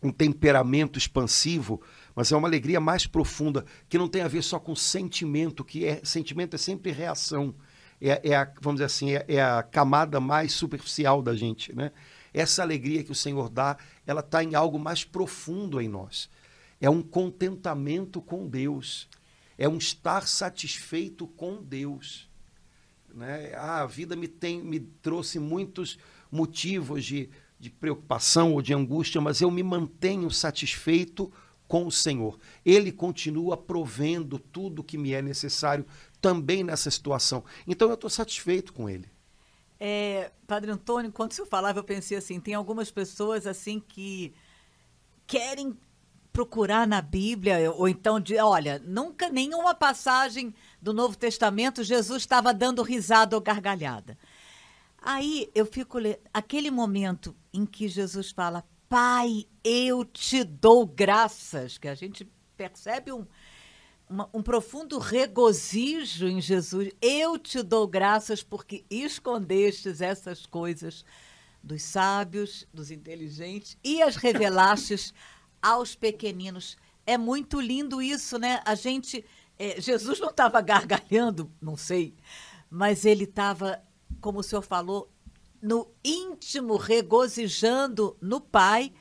um 0.02 0.10
temperamento 0.10 0.98
expansivo, 0.98 1.80
mas 2.16 2.32
é 2.32 2.36
uma 2.36 2.48
alegria 2.48 2.80
mais 2.80 3.06
profunda, 3.06 3.64
que 3.88 3.96
não 3.96 4.08
tem 4.08 4.22
a 4.22 4.28
ver 4.28 4.42
só 4.42 4.58
com 4.58 4.74
sentimento, 4.74 5.64
que 5.64 5.86
é 5.86 6.00
sentimento 6.02 6.56
é 6.56 6.58
sempre 6.58 6.90
reação. 6.90 7.54
É, 8.00 8.30
é 8.30 8.34
a, 8.34 8.50
vamos 8.60 8.80
dizer 8.80 8.86
assim, 8.86 9.14
é, 9.14 9.24
é, 9.28 9.40
a 9.40 9.62
camada 9.62 10.18
mais 10.18 10.52
superficial 10.52 11.22
da 11.22 11.36
gente, 11.36 11.72
né? 11.72 11.92
Essa 12.32 12.62
alegria 12.62 13.04
que 13.04 13.12
o 13.12 13.14
Senhor 13.14 13.48
dá, 13.48 13.76
ela 14.06 14.20
está 14.20 14.42
em 14.42 14.54
algo 14.54 14.78
mais 14.78 15.04
profundo 15.04 15.80
em 15.80 15.88
nós 15.88 16.28
é 16.80 16.88
um 16.88 17.02
contentamento 17.02 18.22
com 18.22 18.48
Deus, 18.48 19.08
é 19.58 19.68
um 19.68 19.76
estar 19.76 20.26
satisfeito 20.26 21.26
com 21.26 21.62
Deus. 21.62 22.28
Né? 23.14 23.52
Ah, 23.54 23.82
a 23.82 23.86
vida 23.86 24.16
me, 24.16 24.26
tem, 24.26 24.62
me 24.62 24.80
trouxe 24.80 25.38
muitos 25.38 25.98
motivos 26.30 27.04
de, 27.04 27.28
de 27.58 27.68
preocupação 27.68 28.54
ou 28.54 28.62
de 28.62 28.72
angústia, 28.72 29.20
mas 29.20 29.40
eu 29.40 29.50
me 29.50 29.62
mantenho 29.62 30.30
satisfeito 30.30 31.30
com 31.68 31.86
o 31.86 31.92
Senhor. 31.92 32.38
Ele 32.64 32.90
continua 32.90 33.56
provendo 33.56 34.38
tudo 34.38 34.82
que 34.82 34.96
me 34.96 35.12
é 35.12 35.20
necessário 35.20 35.84
também 36.20 36.64
nessa 36.64 36.90
situação. 36.90 37.44
Então 37.66 37.88
eu 37.88 37.94
estou 37.94 38.10
satisfeito 38.10 38.72
com 38.72 38.88
Ele. 38.88 39.08
É, 39.78 40.30
Padre 40.46 40.70
Antônio, 40.70 41.12
quando 41.12 41.32
você 41.32 41.46
falava, 41.46 41.78
eu 41.78 41.84
pensei 41.84 42.16
assim: 42.16 42.40
tem 42.40 42.54
algumas 42.54 42.90
pessoas 42.90 43.46
assim 43.46 43.80
que 43.80 44.34
querem 45.26 45.76
procurar 46.32 46.86
na 46.86 47.02
Bíblia, 47.02 47.72
ou 47.72 47.88
então 47.88 48.20
de, 48.20 48.36
olha, 48.38 48.80
nunca 48.84 49.28
nenhuma 49.28 49.74
passagem 49.74 50.54
do 50.80 50.92
Novo 50.92 51.16
Testamento 51.16 51.82
Jesus 51.82 52.22
estava 52.22 52.54
dando 52.54 52.82
risada 52.82 53.36
ou 53.36 53.42
gargalhada. 53.42 54.16
Aí 55.02 55.50
eu 55.54 55.66
fico 55.66 55.98
aquele 56.32 56.70
momento 56.70 57.34
em 57.52 57.64
que 57.64 57.88
Jesus 57.88 58.30
fala: 58.30 58.64
"Pai, 58.88 59.46
eu 59.64 60.04
te 60.04 60.44
dou 60.44 60.86
graças", 60.86 61.78
que 61.78 61.88
a 61.88 61.94
gente 61.94 62.30
percebe 62.56 63.12
um 63.12 63.26
uma, 64.10 64.28
um 64.34 64.42
profundo 64.42 64.98
regozijo 64.98 66.26
em 66.26 66.40
Jesus. 66.40 66.90
Eu 67.00 67.38
te 67.38 67.62
dou 67.62 67.86
graças 67.86 68.42
porque 68.42 68.84
escondestes 68.90 70.00
essas 70.00 70.44
coisas 70.44 71.04
dos 71.62 71.82
sábios, 71.82 72.66
dos 72.74 72.90
inteligentes 72.90 73.78
e 73.84 74.02
as 74.02 74.16
revelastes 74.16 75.14
aos 75.62 75.94
pequeninos. 75.94 76.76
É 77.06 77.16
muito 77.18 77.60
lindo 77.60 78.00
isso, 78.00 78.38
né? 78.38 78.60
A 78.64 78.74
gente. 78.74 79.24
É, 79.58 79.80
Jesus 79.80 80.18
não 80.20 80.30
estava 80.30 80.60
gargalhando, 80.60 81.50
não 81.60 81.76
sei, 81.76 82.14
mas 82.70 83.04
ele 83.04 83.24
estava, 83.24 83.82
como 84.20 84.40
o 84.40 84.42
senhor 84.42 84.62
falou, 84.62 85.10
no 85.60 85.88
íntimo, 86.04 86.76
regozijando 86.76 88.16
no 88.20 88.40
Pai. 88.40 88.92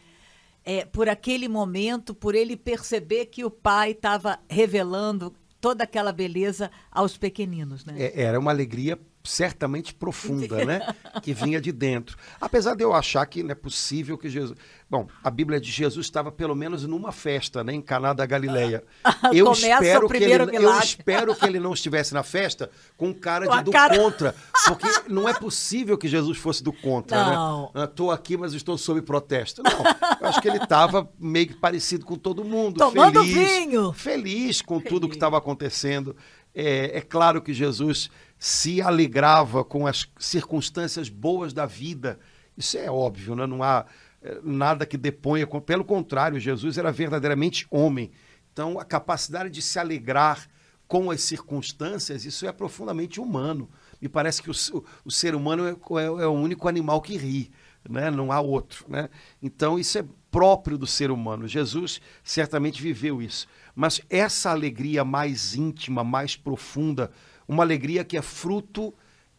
É, 0.65 0.85
por 0.85 1.07
aquele 1.07 1.47
momento, 1.47 2.13
por 2.13 2.35
ele 2.35 2.55
perceber 2.55 3.27
que 3.27 3.43
o 3.43 3.49
pai 3.49 3.91
estava 3.91 4.39
revelando 4.47 5.33
toda 5.59 5.83
aquela 5.83 6.11
beleza 6.11 6.69
aos 6.91 7.17
pequeninos, 7.17 7.85
né? 7.85 7.95
É, 7.97 8.21
era 8.21 8.37
uma 8.37 8.51
alegria 8.51 8.99
certamente 9.23 9.93
profunda, 9.93 10.63
né? 10.65 10.81
Que 11.21 11.33
vinha 11.33 11.59
de 11.59 11.71
dentro. 11.71 12.17
Apesar 12.39 12.75
de 12.75 12.83
eu 12.83 12.93
achar 12.93 13.25
que 13.25 13.43
não 13.43 13.51
é 13.51 13.55
possível 13.55 14.17
que 14.17 14.29
Jesus. 14.29 14.57
Bom, 14.89 15.07
a 15.23 15.29
Bíblia 15.29 15.59
de 15.59 15.71
Jesus 15.71 16.07
estava 16.07 16.31
pelo 16.31 16.55
menos 16.55 16.83
numa 16.85 17.11
festa, 17.11 17.63
né? 17.63 17.73
Em 17.73 17.81
Caná 17.81 18.13
da 18.13 18.25
Galileia. 18.25 18.83
Eu 19.31 19.51
espero, 19.51 20.09
que 20.09 20.17
ele, 20.17 20.57
eu 20.57 20.79
espero 20.79 21.35
que 21.35 21.45
ele 21.45 21.59
não 21.59 21.73
estivesse 21.73 22.13
na 22.13 22.23
festa 22.23 22.71
com 22.97 23.13
cara 23.13 23.45
de 23.47 23.63
do 23.63 23.71
cara... 23.71 23.97
contra. 23.97 24.35
Porque 24.67 24.87
não 25.07 25.29
é 25.29 25.33
possível 25.33 25.97
que 25.97 26.07
Jesus 26.07 26.37
fosse 26.37 26.63
do 26.63 26.73
contra, 26.73 27.23
né? 27.23 27.35
não. 27.35 27.71
né? 27.73 27.83
Estou 27.83 28.11
aqui, 28.11 28.35
mas 28.35 28.53
estou 28.53 28.77
sob 28.77 29.01
protesto. 29.01 29.61
Não. 29.61 29.83
Eu 30.21 30.27
acho 30.27 30.41
que 30.41 30.47
ele 30.47 30.57
estava 30.57 31.07
meio 31.19 31.47
que 31.47 31.55
parecido 31.55 32.05
com 32.05 32.15
todo 32.15 32.43
mundo. 32.43 32.77
Tomando 32.77 33.21
feliz, 33.21 33.35
vinho. 33.35 33.93
Feliz 33.93 34.61
com 34.61 34.77
feliz. 34.77 34.89
tudo 34.89 35.07
que 35.07 35.15
estava 35.15 35.37
acontecendo. 35.37 36.15
É, 36.59 36.97
é 36.97 37.01
claro 37.01 37.41
que 37.41 37.53
Jesus 37.53 38.09
se 38.37 38.81
alegrava 38.81 39.63
com 39.63 39.87
as 39.87 40.09
circunstâncias 40.17 41.09
boas 41.09 41.53
da 41.53 41.65
vida. 41.65 42.19
Isso 42.57 42.77
é 42.77 42.89
óbvio, 42.89 43.35
né? 43.35 43.45
não 43.45 43.63
há 43.63 43.85
eh, 44.21 44.39
nada 44.43 44.85
que 44.85 44.97
deponha. 44.97 45.47
Pelo 45.47 45.83
contrário, 45.83 46.39
Jesus 46.39 46.77
era 46.77 46.91
verdadeiramente 46.91 47.65
homem. 47.69 48.11
Então, 48.51 48.79
a 48.79 48.85
capacidade 48.85 49.49
de 49.49 49.61
se 49.61 49.79
alegrar 49.79 50.47
com 50.87 51.11
as 51.11 51.21
circunstâncias, 51.21 52.25
isso 52.25 52.45
é 52.47 52.51
profundamente 52.51 53.19
humano. 53.19 53.69
Me 54.01 54.09
parece 54.09 54.41
que 54.41 54.49
o, 54.49 54.83
o 55.05 55.11
ser 55.11 55.35
humano 55.35 55.65
é, 55.67 55.71
é, 56.01 56.05
é, 56.05 56.27
o 56.27 56.31
único 56.31 56.67
animal 56.67 57.01
que 57.01 57.15
ri, 57.15 57.51
né? 57.87 58.09
não 58.09 58.31
há 58.31 58.41
outro. 58.41 58.85
Né? 58.87 59.09
Então, 59.41 59.77
isso 59.77 59.97
é 59.99 60.05
próprio 60.31 60.77
do 60.77 60.87
ser 60.87 61.11
humano. 61.11 61.47
Jesus 61.47 62.01
certamente 62.23 62.81
viveu 62.81 63.21
isso. 63.21 63.47
Mas 63.79 64.01
essa 64.09 64.51
alegria 64.51 65.05
mais 65.05 65.55
íntima, 65.55 66.03
mais 66.03 66.35
profunda, 66.35 67.09
uma 67.47 67.63
alegria 67.63 68.03
que 68.03 68.17
é 68.17 68.21
fruto 68.21 68.93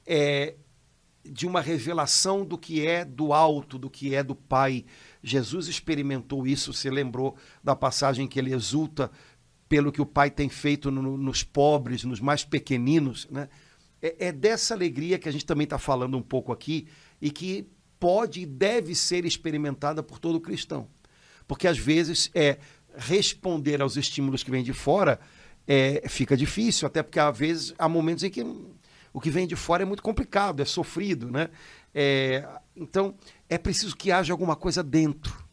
é, 0.07 0.55
de 1.23 1.47
uma 1.47 1.61
revelação 1.61 2.43
do 2.43 2.57
que 2.57 2.87
é 2.87 3.05
do 3.05 3.35
alto, 3.35 3.79
do 3.79 3.91
que 3.91 4.15
é 4.15 4.23
do 4.23 4.35
Pai. 4.35 4.87
Jesus 5.23 5.69
experimentou 5.69 6.47
isso, 6.47 6.73
se 6.73 6.89
lembrou 6.89 7.37
da 7.63 7.77
passagem 7.77 8.27
que 8.27 8.39
ele 8.39 8.55
exulta 8.55 9.11
pelo 9.69 9.93
que 9.93 10.01
o 10.01 10.07
Pai 10.07 10.31
tem 10.31 10.49
feito 10.49 10.91
no, 10.91 11.19
nos 11.19 11.43
pobres, 11.43 12.05
nos 12.05 12.19
mais 12.19 12.43
pequeninos. 12.43 13.29
Né? 13.31 13.47
É, 14.01 14.29
é 14.29 14.33
dessa 14.33 14.73
alegria 14.73 15.19
que 15.19 15.29
a 15.29 15.33
gente 15.33 15.45
também 15.45 15.65
está 15.65 15.77
falando 15.77 16.17
um 16.17 16.23
pouco 16.23 16.51
aqui 16.51 16.89
e 17.21 17.31
que 17.31 17.69
pode 17.99 18.41
e 18.41 18.47
deve 18.47 18.95
ser 18.95 19.27
experimentada 19.27 20.03
por 20.03 20.19
todo 20.19 20.41
cristão. 20.41 20.89
Porque 21.47 21.69
às 21.69 21.77
vezes 21.77 22.31
é 22.33 22.59
responder 22.97 23.81
aos 23.81 23.97
estímulos 23.97 24.43
que 24.43 24.51
vêm 24.51 24.63
de 24.63 24.73
fora 24.73 25.21
é, 25.67 26.09
fica 26.09 26.37
difícil, 26.37 26.87
até 26.87 27.03
porque 27.03 27.21
às 27.21 27.37
vezes 27.37 27.75
há 27.79 27.89
momentos 27.89 28.25
em 28.25 28.31
que 28.31 28.43
o 29.13 29.21
que 29.21 29.31
vem 29.31 29.47
de 29.47 29.57
fora 29.57 29.83
é 29.83 29.87
muito 29.87 30.03
complicado, 30.03 30.61
é 30.61 30.65
sofrido, 30.65 31.31
né? 31.31 31.49
É, 31.95 32.49
então 32.77 33.15
é 33.49 33.59
preciso 33.59 33.97
que 33.97 34.13
haja 34.13 34.33
alguma 34.33 34.57
coisa 34.57 34.83
dentro, 34.83 35.45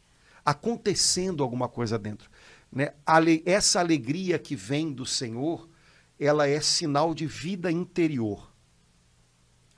acontecendo 0.44 1.42
alguma 1.42 1.68
coisa 1.68 1.98
dentro. 1.98 2.30
Né? 2.70 2.92
Essa 3.44 3.80
alegria 3.80 4.38
que 4.38 4.54
vem 4.54 4.92
do 4.92 5.04
Senhor, 5.04 5.68
ela 6.18 6.46
é 6.48 6.60
sinal 6.60 7.14
de 7.14 7.26
vida 7.26 7.70
interior. 7.70 8.52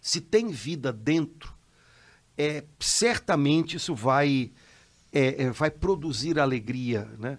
Se 0.00 0.20
tem 0.20 0.48
vida 0.48 0.92
dentro, 0.92 1.54
é, 2.36 2.64
certamente 2.78 3.76
isso 3.76 3.94
vai, 3.94 4.50
é, 5.12 5.44
é 5.44 5.50
vai 5.50 5.70
produzir 5.70 6.38
alegria, 6.38 7.08
né? 7.18 7.38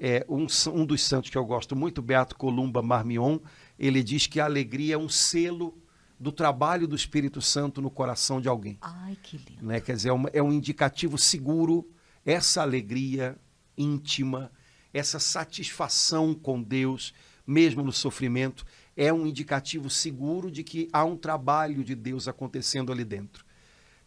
É, 0.00 0.24
um, 0.28 0.46
um, 0.72 0.86
dos 0.86 1.02
santos 1.02 1.30
que 1.30 1.36
eu 1.36 1.44
gosto 1.44 1.74
muito, 1.74 2.00
Beato 2.00 2.36
Columba 2.36 2.82
Marmion, 2.82 3.38
ele 3.78 4.02
diz 4.02 4.26
que 4.26 4.40
a 4.40 4.44
alegria 4.44 4.94
é 4.94 4.98
um 4.98 5.08
selo 5.08 5.76
do 6.18 6.32
trabalho 6.32 6.86
do 6.86 6.96
Espírito 6.96 7.40
Santo 7.40 7.80
no 7.80 7.90
coração 7.90 8.40
de 8.40 8.48
alguém. 8.48 8.78
Ai, 8.80 9.16
que 9.22 9.36
lindo. 9.36 9.64
Né? 9.64 9.80
Quer 9.80 9.96
dizer, 9.96 10.08
é, 10.08 10.12
uma, 10.12 10.28
é 10.32 10.42
um 10.42 10.52
indicativo 10.52 11.16
seguro, 11.16 11.88
essa 12.24 12.62
alegria 12.62 13.36
íntima, 13.76 14.50
essa 14.92 15.18
satisfação 15.18 16.34
com 16.34 16.62
Deus, 16.62 17.12
mesmo 17.46 17.82
no 17.82 17.92
sofrimento, 17.92 18.64
é 18.96 19.12
um 19.12 19.26
indicativo 19.26 19.88
seguro 19.88 20.50
de 20.50 20.64
que 20.64 20.88
há 20.92 21.04
um 21.04 21.16
trabalho 21.16 21.84
de 21.84 21.94
Deus 21.94 22.26
acontecendo 22.26 22.92
ali 22.92 23.04
dentro. 23.04 23.44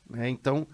Né? 0.09 0.29
Então, 0.29 0.67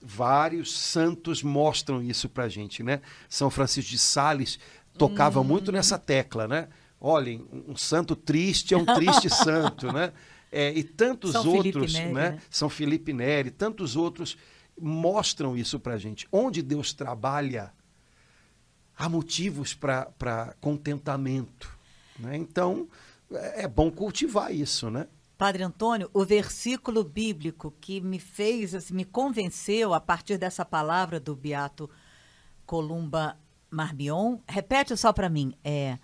vários 0.00 0.76
santos 0.76 1.42
mostram 1.42 2.02
isso 2.02 2.28
para 2.28 2.48
gente, 2.48 2.82
né? 2.82 3.00
São 3.28 3.50
Francisco 3.50 3.90
de 3.90 3.98
Sales 3.98 4.58
tocava 4.96 5.40
hum. 5.40 5.44
muito 5.44 5.72
nessa 5.72 5.98
tecla, 5.98 6.46
né? 6.46 6.68
Olhem, 7.00 7.46
um 7.68 7.76
santo 7.76 8.16
triste 8.16 8.74
é 8.74 8.76
um 8.76 8.86
triste 8.86 9.28
santo, 9.34 9.92
né? 9.92 10.12
É, 10.50 10.72
e 10.72 10.82
tantos 10.82 11.32
São 11.32 11.46
outros, 11.48 11.92
Neri, 11.92 12.12
né? 12.12 12.30
né? 12.30 12.42
São 12.48 12.68
Felipe 12.68 13.12
Neri, 13.12 13.50
tantos 13.50 13.96
outros 13.96 14.36
mostram 14.80 15.56
isso 15.56 15.78
para 15.78 15.98
gente. 15.98 16.26
Onde 16.30 16.62
Deus 16.62 16.92
trabalha, 16.92 17.72
há 18.96 19.08
motivos 19.08 19.74
para 19.74 20.54
contentamento. 20.60 21.76
Né? 22.18 22.36
Então, 22.36 22.88
é, 23.30 23.64
é 23.64 23.68
bom 23.68 23.90
cultivar 23.90 24.54
isso, 24.54 24.90
né? 24.90 25.06
Padre 25.36 25.62
Antônio, 25.62 26.10
o 26.14 26.24
versículo 26.24 27.04
bíblico 27.04 27.74
que 27.80 28.00
me 28.00 28.18
fez, 28.18 28.74
assim, 28.74 28.94
me 28.94 29.04
convenceu 29.04 29.92
a 29.92 30.00
partir 30.00 30.38
dessa 30.38 30.64
palavra 30.64 31.20
do 31.20 31.36
Beato 31.36 31.90
Columba 32.64 33.38
Marmion, 33.70 34.38
repete 34.48 34.96
só 34.96 35.12
para 35.12 35.28
mim, 35.28 35.54
é 35.62 35.98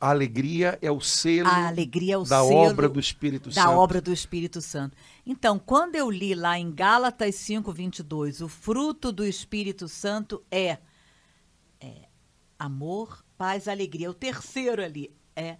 a 0.00 0.10
alegria 0.10 0.78
é 0.80 0.90
o 0.92 1.00
selo, 1.00 1.48
a 1.48 1.66
alegria 1.66 2.14
é 2.14 2.18
o 2.18 2.22
da 2.22 2.40
selo 2.44 2.54
obra 2.54 2.88
do 2.88 3.00
Espírito 3.00 3.48
da 3.48 3.54
Santo. 3.54 3.66
Da 3.66 3.76
obra 3.76 4.00
do 4.00 4.12
Espírito 4.12 4.60
Santo. 4.60 4.96
Então, 5.26 5.58
quando 5.58 5.96
eu 5.96 6.08
li 6.08 6.36
lá 6.36 6.56
em 6.56 6.70
Gálatas 6.70 7.34
5:22, 7.34 8.40
o 8.40 8.48
fruto 8.48 9.10
do 9.10 9.26
Espírito 9.26 9.88
Santo 9.88 10.44
é, 10.52 10.78
é 11.80 12.08
amor, 12.56 13.24
paz, 13.36 13.66
alegria. 13.66 14.08
O 14.08 14.14
terceiro 14.14 14.84
ali 14.84 15.12
é 15.34 15.58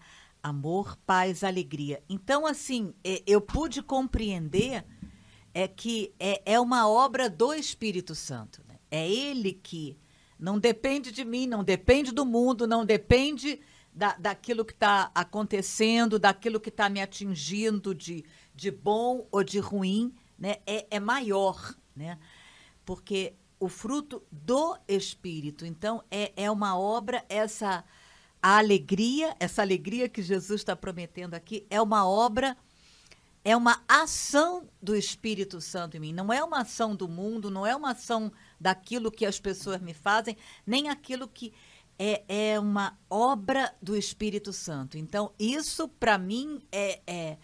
amor, 0.49 0.97
paz, 1.07 1.45
alegria. 1.45 2.03
Então, 2.09 2.47
assim, 2.47 2.95
é, 3.05 3.23
eu 3.27 3.41
pude 3.41 3.83
compreender 3.83 4.85
é 5.55 5.67
que 5.67 6.15
é, 6.21 6.43
é 6.45 6.61
uma 6.61 6.89
obra 6.89 7.29
do 7.29 7.53
Espírito 7.53 8.15
Santo. 8.15 8.63
Né? 8.69 8.77
É 8.91 9.11
ele 9.11 9.53
que 9.53 9.99
não 10.39 10.59
depende 10.59 11.11
de 11.11 11.25
mim, 11.25 11.47
não 11.47 11.65
depende 11.65 12.13
do 12.13 12.25
mundo, 12.25 12.67
não 12.67 12.85
depende 12.85 13.61
da, 13.93 14.17
daquilo 14.17 14.65
que 14.65 14.73
está 14.73 15.11
acontecendo, 15.15 16.19
daquilo 16.19 16.61
que 16.61 16.69
está 16.69 16.89
me 16.89 17.01
atingindo 17.01 17.95
de, 17.95 18.25
de 18.55 18.71
bom 18.71 19.27
ou 19.33 19.43
de 19.43 19.59
ruim, 19.59 20.15
né? 20.39 20.59
é, 20.65 20.87
é 20.91 21.01
maior, 21.01 21.75
né? 21.97 22.19
porque 22.85 23.35
o 23.59 23.69
fruto 23.69 24.23
do 24.31 24.79
Espírito. 24.87 25.67
Então, 25.67 26.05
é, 26.11 26.33
é 26.37 26.51
uma 26.51 26.79
obra, 26.79 27.25
essa 27.29 27.85
a 28.49 28.57
alegria, 28.57 29.37
essa 29.39 29.61
alegria 29.61 30.09
que 30.09 30.23
Jesus 30.23 30.63
está 30.63 30.75
prometendo 30.75 31.35
aqui, 31.35 31.67
é 31.69 31.83
uma 31.83 32.09
obra, 32.09 32.57
é 33.45 33.55
uma 33.55 33.85
ação 33.87 34.67
do 34.81 34.97
Espírito 34.97 35.61
Santo 35.61 35.99
em 35.99 36.01
mim. 36.01 36.13
Não 36.15 36.33
é 36.33 36.43
uma 36.43 36.63
ação 36.63 36.97
do 36.97 37.07
mundo, 37.07 37.51
não 37.51 37.67
é 37.67 37.77
uma 37.77 37.91
ação 37.91 38.33
daquilo 38.59 39.13
que 39.13 39.27
as 39.27 39.39
pessoas 39.39 39.83
me 39.83 39.93
fazem, 39.93 40.35
nem 40.67 40.89
aquilo 40.89 41.29
que 41.29 41.53
é, 41.99 42.55
é 42.55 42.59
uma 42.59 42.99
obra 43.11 43.75
do 43.83 43.95
Espírito 43.95 44.51
Santo. 44.51 44.97
Então, 44.97 45.31
isso 45.39 45.87
para 45.87 46.17
mim 46.17 46.63
é, 46.73 47.03
é 47.07 47.37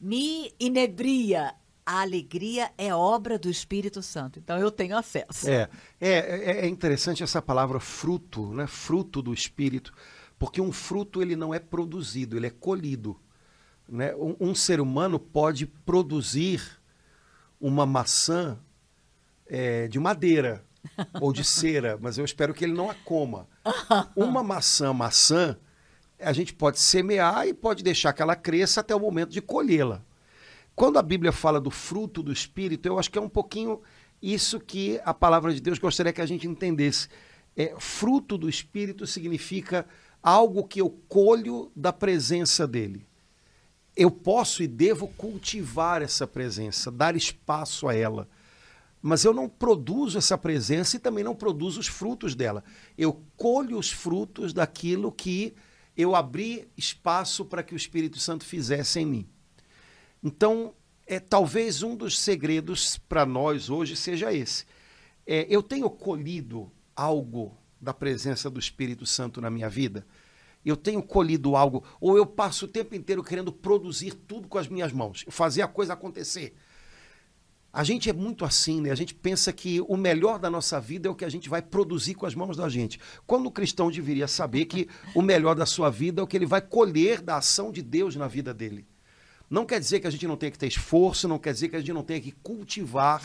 me 0.00 0.50
inebria, 0.58 1.54
a 1.84 2.00
alegria 2.00 2.72
é 2.78 2.94
obra 2.94 3.38
do 3.38 3.50
Espírito 3.50 4.02
Santo. 4.02 4.38
Então 4.38 4.56
eu 4.56 4.70
tenho 4.70 4.96
acesso. 4.96 5.46
É, 5.46 5.68
é, 6.00 6.10
é, 6.10 6.60
é 6.60 6.68
interessante 6.68 7.22
essa 7.22 7.42
palavra 7.42 7.78
fruto, 7.78 8.50
né? 8.54 8.66
Fruto 8.66 9.20
do 9.20 9.34
Espírito. 9.34 9.92
Porque 10.38 10.60
um 10.60 10.72
fruto 10.72 11.20
ele 11.20 11.34
não 11.34 11.52
é 11.52 11.58
produzido, 11.58 12.36
ele 12.36 12.46
é 12.46 12.50
colhido. 12.50 13.18
Né? 13.88 14.14
Um, 14.14 14.36
um 14.40 14.54
ser 14.54 14.80
humano 14.80 15.18
pode 15.18 15.66
produzir 15.66 16.62
uma 17.60 17.84
maçã 17.84 18.58
é, 19.46 19.88
de 19.88 19.98
madeira 19.98 20.64
ou 21.20 21.32
de 21.32 21.42
cera, 21.42 21.98
mas 22.00 22.18
eu 22.18 22.24
espero 22.24 22.54
que 22.54 22.64
ele 22.64 22.74
não 22.74 22.90
a 22.90 22.94
coma. 22.94 23.48
Uma 24.14 24.42
maçã 24.42 24.92
maçã 24.92 25.58
a 26.20 26.32
gente 26.32 26.52
pode 26.52 26.80
semear 26.80 27.46
e 27.46 27.54
pode 27.54 27.82
deixar 27.82 28.12
que 28.12 28.20
ela 28.20 28.34
cresça 28.34 28.80
até 28.80 28.94
o 28.94 29.00
momento 29.00 29.30
de 29.30 29.40
colhê-la. 29.40 30.02
Quando 30.74 30.98
a 30.98 31.02
Bíblia 31.02 31.32
fala 31.32 31.60
do 31.60 31.70
fruto 31.70 32.22
do 32.22 32.32
Espírito, 32.32 32.86
eu 32.86 32.98
acho 32.98 33.10
que 33.10 33.18
é 33.18 33.20
um 33.20 33.28
pouquinho 33.28 33.80
isso 34.20 34.58
que 34.58 35.00
a 35.04 35.14
palavra 35.14 35.52
de 35.52 35.60
Deus 35.60 35.78
gostaria 35.78 36.12
que 36.12 36.20
a 36.20 36.26
gente 36.26 36.46
entendesse. 36.46 37.08
É, 37.56 37.74
fruto 37.78 38.36
do 38.36 38.48
Espírito 38.48 39.06
significa 39.06 39.86
algo 40.22 40.64
que 40.64 40.80
eu 40.80 40.90
colho 41.08 41.70
da 41.74 41.92
presença 41.92 42.66
dele. 42.66 43.06
Eu 43.96 44.10
posso 44.10 44.62
e 44.62 44.68
devo 44.68 45.08
cultivar 45.08 46.02
essa 46.02 46.26
presença, 46.26 46.90
dar 46.90 47.16
espaço 47.16 47.88
a 47.88 47.94
ela. 47.94 48.28
Mas 49.02 49.24
eu 49.24 49.32
não 49.32 49.48
produzo 49.48 50.18
essa 50.18 50.38
presença 50.38 50.96
e 50.96 51.00
também 51.00 51.24
não 51.24 51.34
produzo 51.34 51.80
os 51.80 51.86
frutos 51.86 52.34
dela. 52.34 52.62
Eu 52.96 53.22
colho 53.36 53.78
os 53.78 53.90
frutos 53.90 54.52
daquilo 54.52 55.10
que 55.10 55.54
eu 55.96 56.14
abri 56.14 56.68
espaço 56.76 57.44
para 57.44 57.62
que 57.62 57.74
o 57.74 57.76
Espírito 57.76 58.20
Santo 58.20 58.44
fizesse 58.44 59.00
em 59.00 59.06
mim. 59.06 59.28
Então, 60.22 60.72
é 61.04 61.18
talvez 61.18 61.82
um 61.82 61.96
dos 61.96 62.16
segredos 62.16 62.98
para 62.98 63.26
nós 63.26 63.68
hoje 63.68 63.96
seja 63.96 64.32
esse. 64.32 64.64
É, 65.26 65.44
eu 65.50 65.60
tenho 65.60 65.90
colhido 65.90 66.70
algo 66.94 67.57
da 67.80 67.94
presença 67.94 68.50
do 68.50 68.58
Espírito 68.58 69.06
Santo 69.06 69.40
na 69.40 69.50
minha 69.50 69.68
vida? 69.68 70.06
Eu 70.64 70.76
tenho 70.76 71.02
colhido 71.02 71.56
algo, 71.56 71.84
ou 72.00 72.16
eu 72.16 72.26
passo 72.26 72.64
o 72.64 72.68
tempo 72.68 72.94
inteiro 72.94 73.22
querendo 73.22 73.52
produzir 73.52 74.12
tudo 74.12 74.48
com 74.48 74.58
as 74.58 74.68
minhas 74.68 74.92
mãos, 74.92 75.24
fazer 75.28 75.62
a 75.62 75.68
coisa 75.68 75.92
acontecer. 75.92 76.54
A 77.72 77.84
gente 77.84 78.08
é 78.08 78.12
muito 78.12 78.44
assim, 78.44 78.80
né? 78.80 78.90
A 78.90 78.94
gente 78.94 79.14
pensa 79.14 79.52
que 79.52 79.80
o 79.82 79.96
melhor 79.96 80.38
da 80.38 80.50
nossa 80.50 80.80
vida 80.80 81.06
é 81.06 81.10
o 81.10 81.14
que 81.14 81.24
a 81.24 81.28
gente 81.28 81.48
vai 81.48 81.62
produzir 81.62 82.14
com 82.14 82.26
as 82.26 82.34
mãos 82.34 82.56
da 82.56 82.68
gente. 82.68 82.98
Quando 83.26 83.46
o 83.46 83.52
cristão 83.52 83.90
deveria 83.90 84.26
saber 84.26 84.64
que 84.64 84.88
o 85.14 85.22
melhor 85.22 85.54
da 85.54 85.66
sua 85.66 85.90
vida 85.90 86.20
é 86.20 86.24
o 86.24 86.26
que 86.26 86.36
ele 86.36 86.46
vai 86.46 86.62
colher 86.62 87.20
da 87.20 87.36
ação 87.36 87.70
de 87.70 87.82
Deus 87.82 88.16
na 88.16 88.26
vida 88.26 88.54
dele. 88.54 88.86
Não 89.50 89.64
quer 89.64 89.78
dizer 89.80 90.00
que 90.00 90.06
a 90.06 90.10
gente 90.10 90.26
não 90.26 90.36
tenha 90.36 90.50
que 90.50 90.58
ter 90.58 90.66
esforço, 90.66 91.28
não 91.28 91.38
quer 91.38 91.52
dizer 91.52 91.68
que 91.68 91.76
a 91.76 91.80
gente 91.80 91.92
não 91.92 92.02
tenha 92.02 92.20
que 92.20 92.32
cultivar 92.32 93.22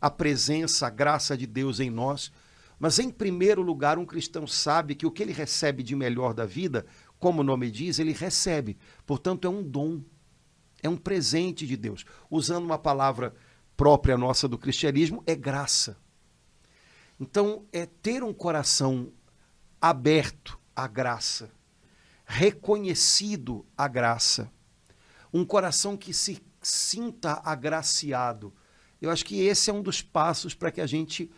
a 0.00 0.10
presença, 0.10 0.86
a 0.86 0.90
graça 0.90 1.36
de 1.36 1.46
Deus 1.46 1.78
em 1.78 1.90
nós. 1.90 2.32
Mas, 2.80 2.98
em 2.98 3.10
primeiro 3.10 3.60
lugar, 3.60 3.98
um 3.98 4.06
cristão 4.06 4.46
sabe 4.46 4.94
que 4.94 5.04
o 5.04 5.10
que 5.10 5.22
ele 5.22 5.34
recebe 5.34 5.82
de 5.82 5.94
melhor 5.94 6.32
da 6.32 6.46
vida, 6.46 6.86
como 7.18 7.42
o 7.42 7.44
nome 7.44 7.70
diz, 7.70 7.98
ele 7.98 8.14
recebe. 8.14 8.78
Portanto, 9.04 9.46
é 9.46 9.50
um 9.50 9.62
dom, 9.62 10.02
é 10.82 10.88
um 10.88 10.96
presente 10.96 11.66
de 11.66 11.76
Deus. 11.76 12.06
Usando 12.30 12.64
uma 12.64 12.78
palavra 12.78 13.34
própria 13.76 14.16
nossa 14.16 14.48
do 14.48 14.56
cristianismo, 14.56 15.22
é 15.26 15.36
graça. 15.36 15.98
Então, 17.20 17.66
é 17.70 17.84
ter 17.84 18.24
um 18.24 18.32
coração 18.32 19.12
aberto 19.78 20.58
à 20.74 20.86
graça, 20.86 21.50
reconhecido 22.24 23.66
à 23.76 23.86
graça, 23.86 24.50
um 25.30 25.44
coração 25.44 25.98
que 25.98 26.14
se 26.14 26.42
sinta 26.62 27.42
agraciado. 27.44 28.54
Eu 29.02 29.10
acho 29.10 29.26
que 29.26 29.42
esse 29.42 29.68
é 29.68 29.72
um 29.72 29.82
dos 29.82 30.00
passos 30.00 30.54
para 30.54 30.70
que 30.70 30.80
a 30.80 30.86
gente 30.86 31.30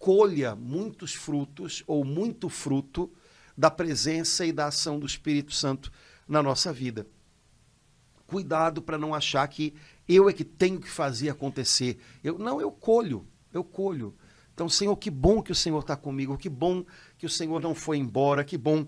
colha 0.00 0.56
muitos 0.56 1.12
frutos 1.12 1.84
ou 1.86 2.06
muito 2.06 2.48
fruto 2.48 3.12
da 3.56 3.70
presença 3.70 4.46
e 4.46 4.50
da 4.50 4.66
ação 4.66 4.98
do 4.98 5.04
Espírito 5.04 5.52
Santo 5.52 5.92
na 6.26 6.42
nossa 6.42 6.72
vida. 6.72 7.06
Cuidado 8.26 8.80
para 8.80 8.96
não 8.96 9.14
achar 9.14 9.46
que 9.46 9.74
eu 10.08 10.26
é 10.26 10.32
que 10.32 10.42
tenho 10.42 10.80
que 10.80 10.88
fazer 10.88 11.28
acontecer. 11.28 11.98
Eu 12.24 12.38
não, 12.38 12.62
eu 12.62 12.72
colho, 12.72 13.28
eu 13.52 13.62
colho. 13.62 14.16
Então, 14.54 14.70
Senhor, 14.70 14.96
que 14.96 15.10
bom 15.10 15.42
que 15.42 15.52
o 15.52 15.54
Senhor 15.54 15.80
está 15.80 15.96
comigo, 15.96 16.38
que 16.38 16.48
bom 16.48 16.82
que 17.18 17.26
o 17.26 17.30
Senhor 17.30 17.60
não 17.60 17.74
foi 17.74 17.98
embora, 17.98 18.42
que 18.42 18.56
bom 18.56 18.86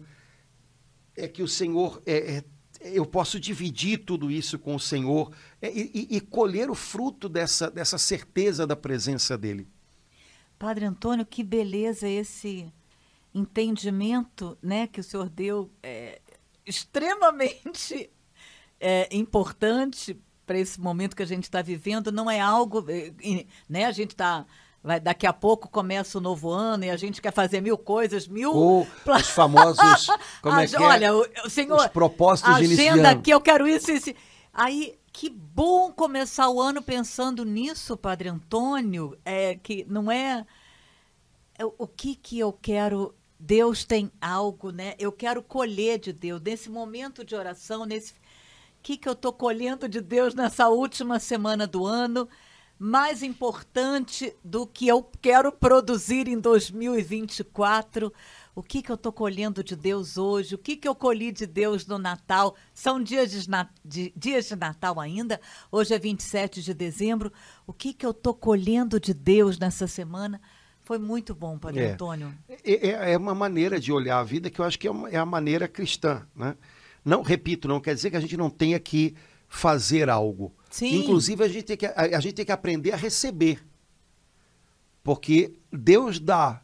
é 1.15 1.29
que 1.29 1.43
o 1.43 1.49
Senhor 1.49 2.03
é, 2.07 2.37
é 2.37 2.45
eu 2.81 3.05
posso 3.05 3.39
dividir 3.39 3.99
tudo 3.99 4.31
isso 4.31 4.59
com 4.59 4.75
o 4.75 4.81
Senhor 4.81 5.31
é, 5.61 5.71
e, 5.71 6.09
e, 6.11 6.17
e 6.17 6.21
colher 6.21 6.71
o 6.71 6.75
fruto 6.75 7.29
dessa, 7.29 7.71
dessa 7.71 7.99
certeza 7.99 8.67
da 8.67 8.75
presença 8.75 9.37
dele. 9.37 9.69
Padre 10.63 10.85
Antônio, 10.85 11.27
que 11.27 11.43
beleza 11.43 12.09
esse 12.09 12.73
entendimento 13.35 14.57
né, 14.63 14.87
que 14.87 15.01
o 15.01 15.03
senhor 15.03 15.29
deu, 15.29 15.69
é, 15.83 16.21
extremamente 16.65 18.09
é, 18.79 19.09
importante 19.11 20.17
para 20.47 20.57
esse 20.57 20.81
momento 20.81 21.17
que 21.17 21.23
a 21.25 21.27
gente 21.27 21.43
está 21.43 21.61
vivendo. 21.63 22.13
Não 22.13 22.31
é 22.31 22.39
algo. 22.39 22.87
É, 22.89 23.13
né, 23.69 23.87
a 23.87 23.91
gente 23.91 24.13
está. 24.13 24.47
Vai, 24.81 25.01
daqui 25.01 25.27
a 25.27 25.33
pouco 25.33 25.69
começa 25.69 26.19
o 26.19 26.21
novo 26.21 26.49
ano 26.49 26.85
e 26.85 26.91
a 26.91 26.97
gente 26.97 27.21
quer 27.21 27.33
fazer 27.33 27.61
mil 27.61 27.77
coisas, 27.77 28.29
mil. 28.29 28.55
Ou 28.55 28.87
os 29.05 29.31
famosos. 29.31 30.07
Como 30.41 30.61
é 30.61 30.69
que 30.69 30.77
é? 30.77 30.81
Olha, 30.81 31.13
o, 31.13 31.27
o 31.45 31.51
senhor. 31.51 31.81
Os 31.81 31.87
propósitos 31.89 32.55
Agenda 32.55 33.11
aqui, 33.11 33.33
eu 33.33 33.41
quero 33.41 33.67
isso, 33.67 33.91
isso. 33.91 34.15
Aí 34.55 34.95
que 35.13 35.29
bom 35.29 35.93
começar 35.93 36.49
o 36.49 36.61
ano 36.61 36.83
pensando 36.83 37.45
nisso, 37.45 37.97
Padre 37.97 38.29
Antônio, 38.29 39.17
é 39.25 39.55
que 39.55 39.85
não 39.89 40.11
é, 40.11 40.47
é 41.59 41.65
o 41.65 41.87
que 41.87 42.15
que 42.15 42.39
eu 42.39 42.53
quero 42.53 43.15
Deus 43.39 43.85
tem 43.85 44.11
algo, 44.21 44.71
né? 44.71 44.95
Eu 44.99 45.11
quero 45.11 45.43
colher 45.43 45.99
de 45.99 46.13
Deus 46.13 46.41
nesse 46.41 46.71
momento 46.71 47.25
de 47.25 47.35
oração, 47.35 47.85
nesse 47.85 48.15
que 48.83 48.97
que 48.97 49.09
eu 49.09 49.13
estou 49.13 49.33
colhendo 49.33 49.89
de 49.89 50.01
Deus 50.01 50.35
nessa 50.35 50.69
última 50.69 51.19
semana 51.19 51.67
do 51.67 51.85
ano, 51.85 52.29
mais 52.79 53.23
importante 53.23 54.35
do 54.43 54.67
que 54.67 54.89
eu 54.89 55.09
quero 55.21 55.53
produzir 55.53 56.27
em 56.27 56.39
2024 56.39 58.13
o 58.55 58.63
que, 58.63 58.83
que 58.83 58.91
eu 58.91 58.97
estou 58.97 59.13
colhendo 59.13 59.65
de 59.65 59.75
Deus 59.75 60.19
hoje, 60.19 60.55
o 60.55 60.59
que, 60.59 60.77
que 60.77 60.87
eu 60.87 60.95
colhi 60.95 61.33
de 61.33 61.47
Deus 61.47 61.87
no 61.87 61.99
Natal. 61.99 62.55
São 62.75 63.03
dias 63.03 63.31
de, 63.31 63.49
de, 63.85 64.13
dias 64.15 64.47
de 64.47 64.57
Natal 64.57 65.01
ainda, 65.01 65.41
hoje 65.71 65.95
é 65.95 65.99
27 65.99 66.63
de 66.63 66.75
dezembro. 66.75 67.33
O 67.67 67.73
que, 67.73 67.95
que 67.95 68.05
eu 68.05 68.11
estou 68.11 68.35
colhendo 68.35 69.01
de 69.01 69.15
Deus 69.15 69.59
nessa 69.59 69.87
semana? 69.87 70.41
Foi 70.83 70.99
muito 70.99 71.35
bom, 71.35 71.59
Padre 71.59 71.81
é. 71.81 71.93
Antônio. 71.93 72.35
É, 72.49 72.89
é, 72.89 73.13
é, 73.13 73.17
uma 73.17 73.35
maneira 73.35 73.81
de 73.81 73.93
olhar 73.93 74.19
a 74.19 74.25
vida 74.25 74.51
que 74.51 74.61
eu 74.61 74.65
acho 74.65 74.79
que 74.79 74.87
é, 74.87 74.91
uma, 74.91 75.09
é 75.09 75.17
a 75.17 75.25
maneira 75.25 75.67
cristã. 75.67 76.27
Né? 76.35 76.55
Não, 77.05 77.23
repito, 77.23 77.69
não 77.69 77.81
quer 77.81 77.95
dizer 77.95 78.11
que 78.11 78.17
a 78.17 78.21
gente 78.21 78.37
não 78.37 78.51
tenha 78.51 78.79
que 78.79 79.15
fazer 79.49 80.11
algo. 80.11 80.55
Sim. 80.69 80.97
Inclusive, 80.97 81.45
a 81.45 81.49
gente, 81.49 81.65
tem 81.65 81.77
que, 81.77 81.87
a, 81.87 81.95
a 81.97 82.21
gente 82.21 82.35
tem 82.35 82.45
que 82.45 82.53
aprender 82.53 82.93
a 82.93 82.97
receber. 82.97 83.65
Porque 85.03 85.55
Deus 85.73 86.19
dá 86.19 86.63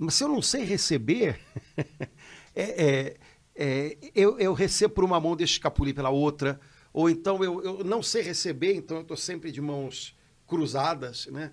mas 0.00 0.14
se 0.14 0.24
eu 0.24 0.28
não 0.28 0.40
sei 0.40 0.64
receber, 0.64 1.38
é, 2.56 2.62
é, 2.64 3.16
é, 3.54 3.98
eu, 4.14 4.38
eu, 4.38 4.54
recebo 4.54 4.94
por 4.94 5.04
uma 5.04 5.20
mão, 5.20 5.36
deixo 5.36 5.52
escapulir 5.52 5.94
pela 5.94 6.08
outra. 6.08 6.58
Ou 6.90 7.10
então 7.10 7.44
eu, 7.44 7.62
eu 7.62 7.84
não 7.84 8.02
sei 8.02 8.22
receber, 8.22 8.74
então 8.74 8.96
eu 8.96 9.02
estou 9.02 9.16
sempre 9.16 9.52
de 9.52 9.60
mãos 9.60 10.16
cruzadas. 10.46 11.26
Né? 11.26 11.52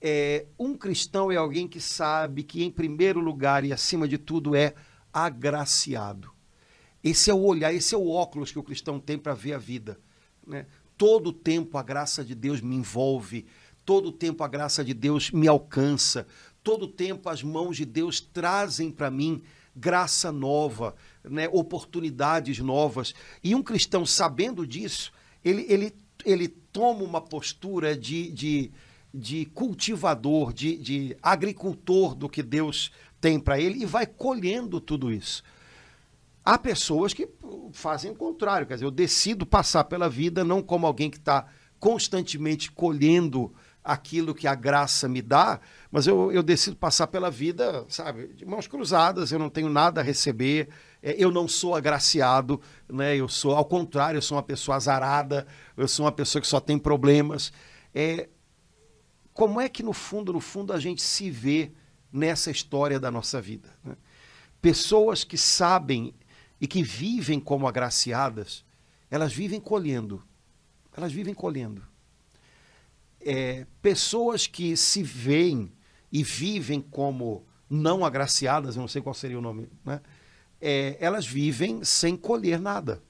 É, 0.00 0.46
um 0.56 0.76
cristão 0.76 1.32
é 1.32 1.36
alguém 1.36 1.66
que 1.66 1.80
sabe 1.80 2.44
que, 2.44 2.62
em 2.62 2.70
primeiro 2.70 3.18
lugar 3.18 3.64
e 3.64 3.72
acima 3.72 4.06
de 4.06 4.18
tudo, 4.18 4.54
é 4.54 4.72
agraciado. 5.12 6.30
Esse 7.02 7.28
é 7.28 7.34
o 7.34 7.42
olhar, 7.42 7.74
esse 7.74 7.92
é 7.92 7.98
o 7.98 8.08
óculos 8.08 8.52
que 8.52 8.58
o 8.60 8.62
cristão 8.62 9.00
tem 9.00 9.18
para 9.18 9.34
ver 9.34 9.54
a 9.54 9.58
vida. 9.58 9.98
Né? 10.46 10.64
Todo 10.96 11.32
tempo 11.32 11.76
a 11.76 11.82
graça 11.82 12.24
de 12.24 12.36
Deus 12.36 12.60
me 12.60 12.76
envolve, 12.76 13.46
todo 13.84 14.12
tempo 14.12 14.44
a 14.44 14.48
graça 14.48 14.84
de 14.84 14.94
Deus 14.94 15.32
me 15.32 15.48
alcança, 15.48 16.24
todo 16.62 16.88
tempo 16.88 17.28
as 17.28 17.42
mãos 17.42 17.76
de 17.76 17.84
Deus 17.84 18.20
trazem 18.20 18.90
para 18.90 19.10
mim 19.10 19.42
graça 19.74 20.30
nova, 20.32 20.94
né, 21.24 21.48
oportunidades 21.52 22.58
novas. 22.58 23.14
E 23.42 23.54
um 23.54 23.62
cristão, 23.62 24.04
sabendo 24.04 24.66
disso, 24.66 25.12
ele, 25.44 25.64
ele, 25.68 25.94
ele 26.24 26.48
toma 26.48 27.02
uma 27.02 27.20
postura 27.20 27.96
de, 27.96 28.30
de, 28.30 28.70
de 29.12 29.46
cultivador, 29.46 30.52
de, 30.52 30.76
de 30.76 31.16
agricultor 31.22 32.14
do 32.14 32.28
que 32.28 32.42
Deus 32.42 32.90
tem 33.20 33.38
para 33.38 33.60
ele 33.60 33.82
e 33.82 33.86
vai 33.86 34.06
colhendo 34.06 34.80
tudo 34.80 35.12
isso. 35.12 35.42
Há 36.44 36.58
pessoas 36.58 37.12
que 37.12 37.28
fazem 37.72 38.10
o 38.10 38.14
contrário, 38.14 38.66
quer 38.66 38.74
dizer, 38.74 38.86
eu 38.86 38.90
decido 38.90 39.44
passar 39.44 39.84
pela 39.84 40.08
vida 40.08 40.42
não 40.42 40.62
como 40.62 40.86
alguém 40.86 41.10
que 41.10 41.18
está 41.18 41.46
constantemente 41.78 42.70
colhendo 42.70 43.52
aquilo 43.82 44.34
que 44.34 44.46
a 44.46 44.54
graça 44.54 45.08
me 45.08 45.22
dá, 45.22 45.60
mas 45.90 46.06
eu, 46.06 46.30
eu 46.30 46.42
decido 46.42 46.76
passar 46.76 47.08
pela 47.08 47.30
vida, 47.30 47.84
sabe, 47.88 48.28
de 48.28 48.46
mãos 48.46 48.66
cruzadas, 48.66 49.32
eu 49.32 49.38
não 49.38 49.50
tenho 49.50 49.68
nada 49.68 50.00
a 50.00 50.04
receber, 50.04 50.68
é, 51.02 51.14
eu 51.18 51.30
não 51.30 51.48
sou 51.48 51.74
agraciado, 51.74 52.60
né? 52.88 53.16
eu 53.16 53.28
sou, 53.28 53.56
ao 53.56 53.64
contrário, 53.64 54.18
eu 54.18 54.22
sou 54.22 54.36
uma 54.36 54.42
pessoa 54.42 54.76
azarada, 54.76 55.46
eu 55.76 55.88
sou 55.88 56.04
uma 56.04 56.12
pessoa 56.12 56.40
que 56.40 56.46
só 56.46 56.60
tem 56.60 56.78
problemas. 56.78 57.52
É, 57.92 58.28
como 59.34 59.60
é 59.60 59.68
que, 59.68 59.82
no 59.82 59.92
fundo, 59.92 60.32
no 60.32 60.40
fundo, 60.40 60.72
a 60.72 60.78
gente 60.78 61.02
se 61.02 61.28
vê 61.30 61.72
nessa 62.12 62.50
história 62.50 63.00
da 63.00 63.10
nossa 63.10 63.40
vida? 63.40 63.68
Né? 63.82 63.96
Pessoas 64.62 65.24
que 65.24 65.36
sabem 65.36 66.14
e 66.60 66.68
que 66.68 66.82
vivem 66.82 67.40
como 67.40 67.66
agraciadas, 67.66 68.64
elas 69.10 69.32
vivem 69.32 69.60
colhendo. 69.60 70.22
Elas 70.96 71.12
vivem 71.12 71.34
colhendo 71.34 71.82
é, 73.20 73.66
pessoas 73.82 74.46
que 74.46 74.76
se 74.76 75.02
veem 75.02 75.70
e 76.12 76.22
vivem 76.22 76.80
como 76.80 77.46
não 77.68 78.04
agraciadas, 78.04 78.76
eu 78.76 78.80
não 78.80 78.88
sei 78.88 79.00
qual 79.00 79.14
seria 79.14 79.38
o 79.38 79.42
nome, 79.42 79.68
né? 79.84 80.00
é, 80.60 80.96
elas 81.00 81.26
vivem 81.26 81.82
sem 81.82 82.16
colher 82.16 82.60
nada. 82.60 83.02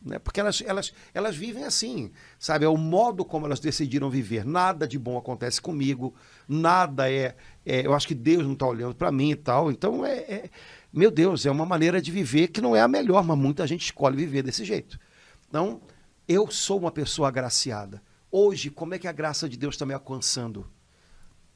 Né? 0.00 0.18
Porque 0.18 0.38
elas, 0.38 0.62
elas, 0.64 0.92
elas 1.12 1.36
vivem 1.36 1.64
assim, 1.64 2.12
sabe? 2.38 2.64
É 2.64 2.68
o 2.68 2.76
modo 2.76 3.24
como 3.24 3.46
elas 3.46 3.58
decidiram 3.58 4.08
viver. 4.08 4.44
Nada 4.44 4.86
de 4.86 4.98
bom 4.98 5.18
acontece 5.18 5.60
comigo, 5.60 6.14
nada 6.46 7.10
é. 7.10 7.34
é 7.66 7.84
eu 7.84 7.92
acho 7.92 8.06
que 8.06 8.14
Deus 8.14 8.44
não 8.44 8.52
está 8.52 8.66
olhando 8.66 8.94
para 8.94 9.10
mim 9.10 9.32
e 9.32 9.36
tal. 9.36 9.70
Então, 9.70 10.06
é, 10.06 10.18
é, 10.18 10.50
meu 10.92 11.10
Deus, 11.10 11.44
é 11.44 11.50
uma 11.50 11.66
maneira 11.66 12.00
de 12.00 12.12
viver 12.12 12.48
que 12.48 12.60
não 12.60 12.76
é 12.76 12.80
a 12.80 12.88
melhor, 12.88 13.24
mas 13.24 13.36
muita 13.36 13.66
gente 13.66 13.84
escolhe 13.84 14.16
viver 14.16 14.42
desse 14.42 14.64
jeito. 14.64 14.98
Então, 15.48 15.80
eu 16.28 16.48
sou 16.50 16.78
uma 16.78 16.92
pessoa 16.92 17.28
agraciada. 17.28 18.00
Hoje, 18.30 18.70
como 18.70 18.94
é 18.94 18.98
que 18.98 19.08
a 19.08 19.12
graça 19.12 19.48
de 19.48 19.56
Deus 19.56 19.74
está 19.74 19.84
me 19.84 19.94
alcançando? 19.94 20.70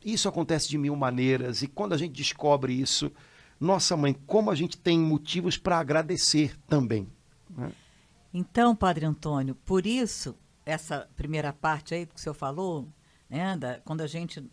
Isso 0.04 0.28
acontece 0.28 0.68
de 0.68 0.76
mil 0.78 0.96
maneiras, 0.96 1.62
e 1.62 1.66
quando 1.68 1.92
a 1.92 1.96
gente 1.96 2.12
descobre 2.12 2.72
isso, 2.72 3.10
nossa 3.58 3.96
mãe, 3.96 4.12
como 4.26 4.50
a 4.50 4.54
gente 4.54 4.76
tem 4.76 4.98
motivos 4.98 5.56
para 5.56 5.78
agradecer 5.78 6.58
também. 6.66 7.08
Né? 7.48 7.72
Então, 8.34 8.74
Padre 8.74 9.06
Antônio, 9.06 9.54
por 9.54 9.86
isso, 9.86 10.34
essa 10.66 11.08
primeira 11.16 11.52
parte 11.52 11.94
aí 11.94 12.06
que 12.06 12.16
o 12.16 12.18
senhor 12.18 12.34
falou, 12.34 12.88
né, 13.28 13.56
da, 13.56 13.78
quando 13.80 14.00
a 14.00 14.06
gente 14.06 14.44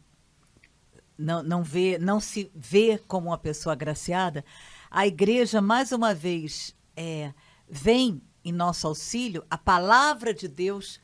não, 1.18 1.42
não, 1.42 1.64
vê, 1.64 1.98
não 1.98 2.20
se 2.20 2.52
vê 2.54 2.98
como 3.08 3.28
uma 3.30 3.38
pessoa 3.38 3.74
agraciada, 3.74 4.46
a 4.92 5.08
igreja, 5.08 5.62
mais 5.62 5.92
uma 5.92 6.14
vez, 6.14 6.76
é, 6.96 7.34
vem 7.70 8.22
em 8.44 8.52
nosso 8.52 8.88
auxílio 8.88 9.44
a 9.50 9.58
palavra 9.58 10.34
de 10.34 10.48
Deus 10.48 11.00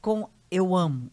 com 0.00 0.28
eu 0.50 0.74
amo 0.74 1.10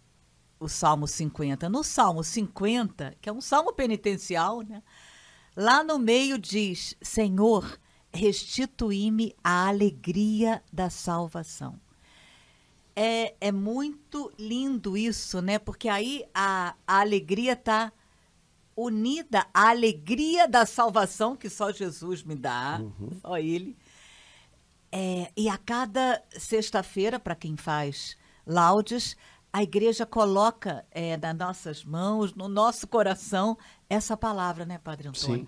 o 0.60 0.68
Salmo 0.68 1.08
50. 1.08 1.70
No 1.70 1.84
Salmo 1.84 2.24
50, 2.24 3.16
que 3.22 3.30
é 3.30 3.32
um 3.32 3.42
salmo 3.42 3.74
penitencial, 3.74 4.62
né? 4.62 4.84
Lá 5.56 5.84
no 5.84 5.98
meio 5.98 6.38
diz: 6.38 6.96
Senhor, 7.02 7.80
restituí-me 8.14 9.36
a 9.44 9.68
alegria 9.68 10.62
da 10.72 10.90
salvação. 10.90 11.80
É, 12.96 13.34
é 13.40 13.52
muito 13.52 14.32
lindo 14.38 14.98
isso, 14.98 15.42
né? 15.42 15.58
Porque 15.58 15.88
aí 15.88 16.26
a, 16.34 16.76
a 16.86 17.00
alegria 17.00 17.54
está 17.54 17.94
unida 18.76 19.46
à 19.54 19.70
alegria 19.70 20.48
da 20.48 20.66
salvação 20.66 21.36
que 21.36 21.50
só 21.50 21.72
Jesus 21.72 22.24
me 22.24 22.36
dá, 22.36 22.80
uhum. 22.82 23.20
só 23.22 23.38
Ele. 23.38 23.78
É, 24.92 25.32
e 25.38 25.48
a 25.48 25.58
cada 25.58 26.22
sexta-feira, 26.32 27.20
para 27.20 27.36
quem 27.36 27.56
faz 27.56 28.18
laudes, 28.46 29.16
a 29.52 29.64
igreja 29.64 30.06
coloca 30.06 30.86
é, 30.92 31.18
nas 31.18 31.36
nossas 31.36 31.84
mãos, 31.84 32.34
no 32.34 32.48
nosso 32.48 32.88
coração, 32.88 33.58
essa 33.90 34.16
palavra, 34.16 34.66
né, 34.66 34.78
Padre 34.78 35.08
Antônio? 35.08 35.40
Sim. 35.40 35.48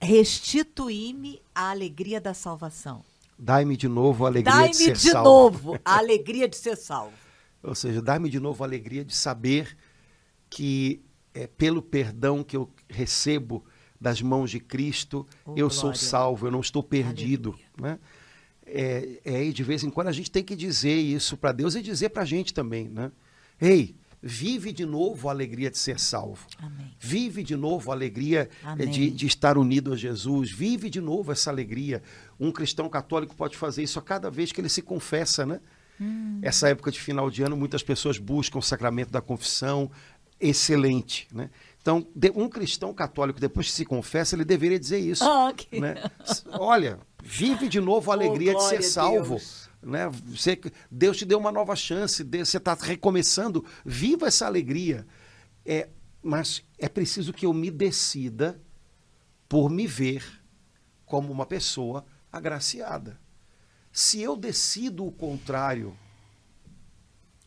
Restituí-me 0.00 1.42
a 1.54 1.70
alegria 1.70 2.20
da 2.20 2.32
salvação. 2.32 3.04
Dai-me 3.36 3.76
de 3.76 3.88
novo 3.88 4.24
a 4.24 4.28
alegria 4.28 4.68
de 4.68 4.76
ser 4.76 4.96
salvo. 4.96 5.12
Dai-me 5.12 5.12
de 5.12 5.14
novo 5.14 5.80
a 5.84 5.98
alegria 5.98 6.48
de 6.48 6.56
ser 6.56 6.76
salvo. 6.76 7.12
Ou 7.62 7.74
seja, 7.74 8.00
dai-me 8.00 8.28
de 8.28 8.38
novo 8.38 8.62
a 8.62 8.66
alegria 8.66 9.04
de 9.04 9.14
saber 9.14 9.76
que 10.48 11.04
é, 11.34 11.46
pelo 11.46 11.82
perdão 11.82 12.42
que 12.42 12.56
eu 12.56 12.72
recebo 12.88 13.64
das 14.00 14.22
mãos 14.22 14.50
de 14.50 14.60
Cristo, 14.60 15.26
oh, 15.44 15.50
eu 15.50 15.54
glória. 15.68 15.70
sou 15.70 15.94
salvo, 15.94 16.46
eu 16.46 16.50
não 16.52 16.60
estou 16.60 16.82
perdido. 16.82 17.58
Né? 17.76 17.98
É, 18.70 19.20
é, 19.24 19.50
de 19.50 19.62
vez 19.62 19.82
em 19.82 19.90
quando 19.90 20.08
a 20.08 20.12
gente 20.12 20.30
tem 20.30 20.44
que 20.44 20.54
dizer 20.54 20.94
isso 20.94 21.36
para 21.36 21.52
Deus 21.52 21.74
e 21.74 21.82
dizer 21.82 22.10
para 22.10 22.22
a 22.22 22.26
gente 22.26 22.52
também. 22.52 22.88
Né? 22.88 23.10
Ei, 23.60 23.96
Vive 24.20 24.72
de 24.72 24.84
novo 24.84 25.28
a 25.28 25.32
alegria 25.32 25.70
de 25.70 25.78
ser 25.78 26.00
salvo. 26.00 26.44
Amém. 26.58 26.92
Vive 26.98 27.44
de 27.44 27.54
novo 27.54 27.92
a 27.92 27.94
alegria 27.94 28.50
eh, 28.76 28.86
de, 28.86 29.10
de, 29.10 29.26
estar 29.26 29.56
unido 29.56 29.92
a 29.92 29.96
Jesus. 29.96 30.50
Vive 30.50 30.90
de 30.90 31.00
novo 31.00 31.30
essa 31.30 31.50
alegria. 31.50 32.02
Um 32.38 32.50
cristão 32.50 32.88
católico 32.88 33.36
pode 33.36 33.56
fazer 33.56 33.84
isso 33.84 33.96
a 33.98 34.02
cada 34.02 34.28
vez 34.28 34.50
que 34.50 34.60
ele 34.60 34.68
se 34.68 34.82
confessa, 34.82 35.46
né? 35.46 35.60
Hum. 36.00 36.40
Essa 36.42 36.68
época 36.68 36.90
de 36.90 37.00
final 37.00 37.30
de 37.30 37.44
ano, 37.44 37.56
muitas 37.56 37.82
pessoas 37.82 38.18
buscam 38.18 38.58
o 38.58 38.62
sacramento 38.62 39.10
da 39.12 39.20
confissão. 39.20 39.88
Excelente, 40.40 41.28
né? 41.32 41.48
Então, 41.80 42.06
um 42.34 42.48
cristão 42.48 42.92
católico, 42.92 43.40
depois 43.40 43.66
que 43.66 43.72
se 43.72 43.84
confessa, 43.84 44.34
ele 44.34 44.44
deveria 44.44 44.78
dizer 44.78 44.98
isso. 44.98 45.24
Okay. 45.50 45.80
né? 45.80 45.94
Olha, 46.52 46.98
vive 47.22 47.68
de 47.68 47.80
novo 47.80 48.10
a 48.10 48.14
oh, 48.14 48.18
alegria 48.18 48.54
oh, 48.54 48.58
de 48.58 48.64
ser 48.64 48.82
salvo. 48.82 49.36
Deus 49.36 49.68
né? 49.82 50.08
Você, 50.26 50.60
Deus 50.90 51.16
te 51.16 51.24
deu 51.24 51.38
uma 51.38 51.52
nova 51.52 51.74
chance, 51.76 52.22
você 52.24 52.56
está 52.56 52.74
recomeçando, 52.74 53.64
viva 53.84 54.26
essa 54.26 54.46
alegria. 54.46 55.06
É, 55.64 55.88
mas 56.22 56.64
é 56.78 56.88
preciso 56.88 57.32
que 57.32 57.46
eu 57.46 57.52
me 57.52 57.70
decida 57.70 58.60
por 59.48 59.70
me 59.70 59.86
ver 59.86 60.24
como 61.06 61.32
uma 61.32 61.46
pessoa 61.46 62.04
agraciada. 62.30 63.20
Se 63.90 64.20
eu 64.20 64.36
decido 64.36 65.06
o 65.06 65.12
contrário, 65.12 65.96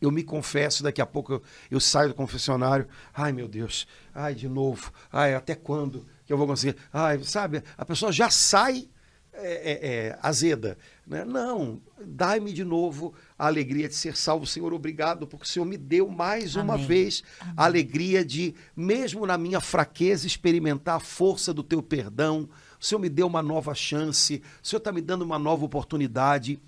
eu 0.02 0.10
me 0.10 0.22
confesso, 0.22 0.82
daqui 0.82 1.00
a 1.00 1.06
pouco 1.06 1.34
eu, 1.34 1.42
eu, 1.70 1.80
saio 1.80 2.08
do 2.08 2.14
confessionário, 2.14 2.86
ai 3.14 3.32
meu 3.32 3.48
Deus, 3.48 3.86
ai 4.14 4.34
de 4.34 4.48
novo, 4.48 4.92
ai 5.10 5.34
até 5.34 5.54
quando 5.54 6.04
que 6.26 6.32
eu 6.32 6.38
vou 6.38 6.46
conseguir? 6.46 6.76
Ai, 6.92 7.22
sabe, 7.24 7.62
a 7.76 7.84
pessoa 7.84 8.12
já 8.12 8.30
sai 8.30 8.88
é, 9.34 9.72
é, 9.72 9.88
é, 9.88 10.18
azeda. 10.22 10.76
Né? 11.06 11.24
Não, 11.24 11.80
dai-me 12.04 12.52
de 12.52 12.64
novo 12.64 13.14
a 13.38 13.46
alegria 13.46 13.88
de 13.88 13.94
ser 13.94 14.16
salvo, 14.16 14.46
Senhor. 14.46 14.72
Obrigado, 14.72 15.26
porque 15.26 15.44
o 15.44 15.48
Senhor 15.48 15.64
me 15.64 15.78
deu 15.78 16.08
mais 16.08 16.56
Amém. 16.56 16.64
uma 16.64 16.78
vez 16.78 17.22
Amém. 17.40 17.54
a 17.56 17.64
alegria 17.64 18.24
de, 18.24 18.54
mesmo 18.76 19.26
na 19.26 19.38
minha 19.38 19.60
fraqueza, 19.60 20.26
experimentar 20.26 20.96
a 20.96 21.00
força 21.00 21.52
do 21.52 21.62
teu 21.62 21.82
perdão. 21.82 22.48
O 22.78 22.84
Senhor 22.84 23.00
me 23.00 23.08
deu 23.08 23.26
uma 23.26 23.42
nova 23.42 23.74
chance, 23.74 24.42
o 24.62 24.66
Senhor 24.66 24.78
está 24.78 24.92
me 24.92 25.00
dando 25.00 25.22
uma 25.22 25.38
nova 25.38 25.64
oportunidade. 25.64 26.60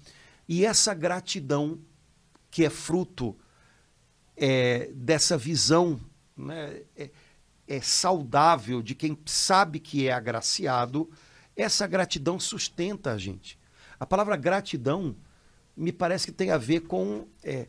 E 0.48 0.64
essa 0.64 0.94
gratidão, 0.94 1.78
que 2.54 2.64
é 2.64 2.70
fruto 2.70 3.36
é, 4.36 4.92
dessa 4.94 5.36
visão 5.36 5.98
né, 6.36 6.82
é, 6.96 7.10
é 7.66 7.80
saudável 7.80 8.80
de 8.80 8.94
quem 8.94 9.18
sabe 9.26 9.80
que 9.80 10.06
é 10.06 10.12
agraciado 10.12 11.10
essa 11.56 11.84
gratidão 11.84 12.38
sustenta 12.38 13.10
a 13.10 13.18
gente. 13.18 13.58
A 13.98 14.06
palavra 14.06 14.36
gratidão 14.36 15.16
me 15.76 15.90
parece 15.90 16.26
que 16.26 16.32
tem 16.32 16.52
a 16.52 16.56
ver 16.56 16.82
com 16.82 17.26
é, 17.42 17.66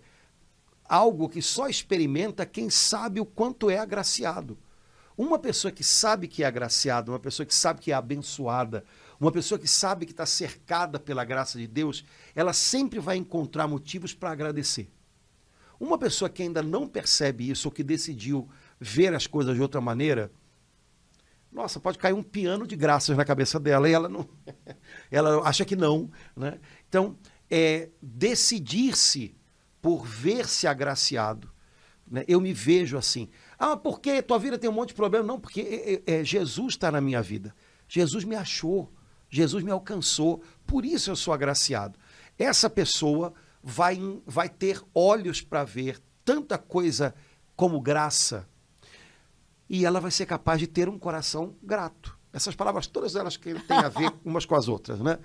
algo 0.88 1.30
que 1.30 1.42
só 1.42 1.68
experimenta 1.68 2.46
quem 2.46 2.70
sabe 2.70 3.20
o 3.20 3.26
quanto 3.26 3.72
é 3.72 3.80
agraciado. 3.80 4.56
Uma 5.18 5.40
pessoa 5.40 5.72
que 5.72 5.84
sabe 5.84 6.28
que 6.28 6.44
é 6.44 6.46
agraciada, 6.46 7.12
uma 7.12 7.20
pessoa 7.20 7.44
que 7.44 7.56
sabe 7.56 7.82
que 7.82 7.92
é 7.92 7.96
abençoada, 7.96 8.86
uma 9.20 9.32
pessoa 9.32 9.58
que 9.58 9.68
sabe 9.68 10.06
que 10.06 10.12
está 10.12 10.26
cercada 10.26 11.00
pela 11.00 11.24
graça 11.24 11.58
de 11.58 11.68
Deus, 11.68 12.06
ela 12.34 12.54
sempre 12.54 13.00
vai 13.00 13.18
encontrar 13.18 13.68
motivos 13.68 14.14
para 14.14 14.32
agradecer. 14.32 14.90
Uma 15.80 15.98
pessoa 15.98 16.30
que 16.30 16.44
ainda 16.44 16.64
não 16.64 16.88
percebe 16.88 17.50
isso 17.50 17.68
ou 17.68 17.72
que 17.72 17.84
decidiu 17.84 18.50
ver 18.80 19.14
as 19.14 19.28
coisas 19.28 19.56
de 19.56 19.62
outra 19.62 19.82
maneira, 19.82 20.32
nossa, 21.52 21.80
pode 21.80 21.98
cair 21.98 22.14
um 22.14 22.24
piano 22.24 22.68
de 22.68 22.76
graças 22.76 23.16
na 23.16 23.24
cabeça 23.24 23.60
dela 23.60 23.90
e 23.90 23.94
ela 23.94 24.10
não, 24.10 24.28
ela 25.10 25.48
acha 25.48 25.64
que 25.64 25.76
não, 25.76 26.12
né? 26.36 26.60
Então, 26.90 27.18
é 27.50 27.90
decidir-se 28.02 29.36
por 29.82 30.06
ver-se 30.06 30.68
agraciado. 30.68 31.50
Né? 32.06 32.24
Eu 32.28 32.42
me 32.42 32.52
vejo 32.52 32.98
assim. 32.98 33.30
Ah, 33.58 33.78
por 33.78 34.00
que 34.00 34.22
tua 34.22 34.38
vida 34.38 34.58
tem 34.58 34.70
um 34.70 34.74
monte 34.74 34.90
de 34.90 34.96
problema? 34.96 35.26
Não, 35.26 35.40
porque 35.40 35.62
é, 35.62 36.14
é, 36.14 36.20
é 36.20 36.24
Jesus 36.24 36.74
está 36.74 36.92
na 36.92 37.00
minha 37.00 37.22
vida. 37.22 37.56
Jesus 37.88 38.24
me 38.24 38.36
achou, 38.36 38.92
Jesus 39.36 39.64
me 39.64 39.72
alcançou, 39.72 40.42
por 40.66 40.86
isso 40.86 41.12
eu 41.12 41.16
sou 41.16 41.34
agraciado. 41.34 42.00
Essa 42.40 42.70
pessoa 42.70 43.34
vai, 43.62 44.00
vai 44.26 44.48
ter 44.48 44.82
olhos 44.94 45.42
para 45.42 45.66
ver 45.66 46.00
tanta 46.24 46.58
coisa 46.58 47.14
como 47.54 47.82
graça, 47.82 48.48
e 49.70 49.84
ela 49.84 50.00
vai 50.00 50.12
ser 50.12 50.26
capaz 50.26 50.60
de 50.60 50.68
ter 50.68 50.88
um 50.88 50.98
coração 50.98 51.56
grato. 51.62 52.18
Essas 52.32 52.56
palavras, 52.56 52.88
todas 52.88 53.16
elas 53.16 53.36
que 53.36 53.54
têm 53.62 53.78
a 53.78 53.90
ver 53.90 54.14
umas 54.24 54.46
com 54.46 54.56
as 54.56 54.70
outras, 54.70 55.00
né? 55.02 55.20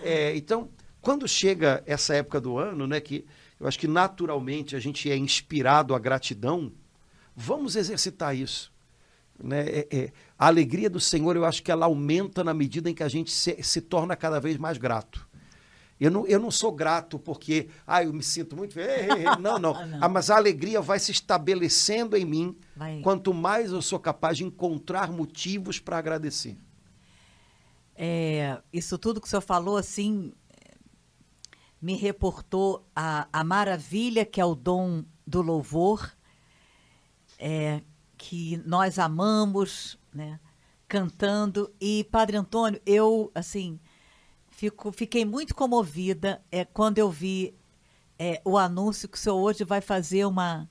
É, 0.00 0.34
então, 0.36 0.70
quando 1.02 1.28
chega 1.28 1.82
essa 1.84 2.14
época 2.14 2.40
do 2.40 2.56
ano, 2.56 2.86
né, 2.86 2.98
que 2.98 3.26
eu 3.58 3.66
acho 3.66 3.78
que 3.78 3.88
naturalmente 3.88 4.74
a 4.74 4.80
gente 4.80 5.10
é 5.10 5.16
inspirado 5.16 5.94
à 5.94 5.98
gratidão, 5.98 6.72
vamos 7.36 7.76
exercitar 7.76 8.34
isso. 8.34 8.72
Né? 9.42 9.60
É, 9.68 9.88
é, 9.90 10.12
a 10.38 10.46
alegria 10.46 10.90
do 10.90 11.00
Senhor, 11.00 11.36
eu 11.36 11.44
acho 11.44 11.62
que 11.62 11.70
ela 11.70 11.86
aumenta 11.86 12.44
na 12.44 12.54
medida 12.54 12.90
em 12.90 12.94
que 12.94 13.02
a 13.02 13.08
gente 13.08 13.30
se, 13.30 13.62
se 13.62 13.80
torna 13.80 14.14
cada 14.16 14.38
vez 14.40 14.56
mais 14.56 14.78
grato. 14.78 15.28
Eu 16.00 16.10
não, 16.10 16.26
eu 16.26 16.40
não 16.40 16.50
sou 16.50 16.72
grato 16.72 17.18
porque, 17.18 17.68
ah, 17.86 18.02
eu 18.02 18.12
me 18.12 18.22
sinto 18.22 18.56
muito. 18.56 18.74
Não, 19.38 19.58
não. 19.58 19.74
ah, 19.76 19.86
não. 19.86 19.98
Ah, 20.00 20.08
mas 20.08 20.30
a 20.30 20.36
alegria 20.36 20.80
vai 20.80 20.98
se 20.98 21.12
estabelecendo 21.12 22.16
em 22.16 22.24
mim 22.24 22.56
vai. 22.74 23.00
quanto 23.02 23.34
mais 23.34 23.70
eu 23.70 23.82
sou 23.82 23.98
capaz 23.98 24.38
de 24.38 24.44
encontrar 24.44 25.12
motivos 25.12 25.78
para 25.78 25.98
agradecer. 25.98 26.56
É, 27.94 28.58
isso 28.72 28.96
tudo 28.96 29.20
que 29.20 29.26
o 29.26 29.30
senhor 29.30 29.42
falou, 29.42 29.76
assim, 29.76 30.32
me 31.82 31.96
reportou 31.96 32.86
a, 32.96 33.28
a 33.30 33.44
maravilha 33.44 34.24
que 34.24 34.40
é 34.40 34.44
o 34.44 34.54
dom 34.54 35.04
do 35.26 35.42
louvor, 35.42 36.10
é, 37.38 37.82
que 38.20 38.62
nós 38.66 38.98
amamos, 38.98 39.98
né, 40.12 40.38
cantando. 40.86 41.72
E, 41.80 42.04
Padre 42.04 42.36
Antônio, 42.36 42.80
eu, 42.84 43.32
assim, 43.34 43.80
Fico, 44.60 44.92
fiquei 44.92 45.24
muito 45.24 45.54
comovida 45.54 46.42
é, 46.52 46.66
quando 46.66 46.98
eu 46.98 47.10
vi 47.10 47.54
é, 48.18 48.42
o 48.44 48.58
anúncio 48.58 49.08
que 49.08 49.16
o 49.16 49.18
senhor 49.18 49.38
hoje 49.38 49.64
vai 49.64 49.80
fazer 49.80 50.26
uma, 50.26 50.68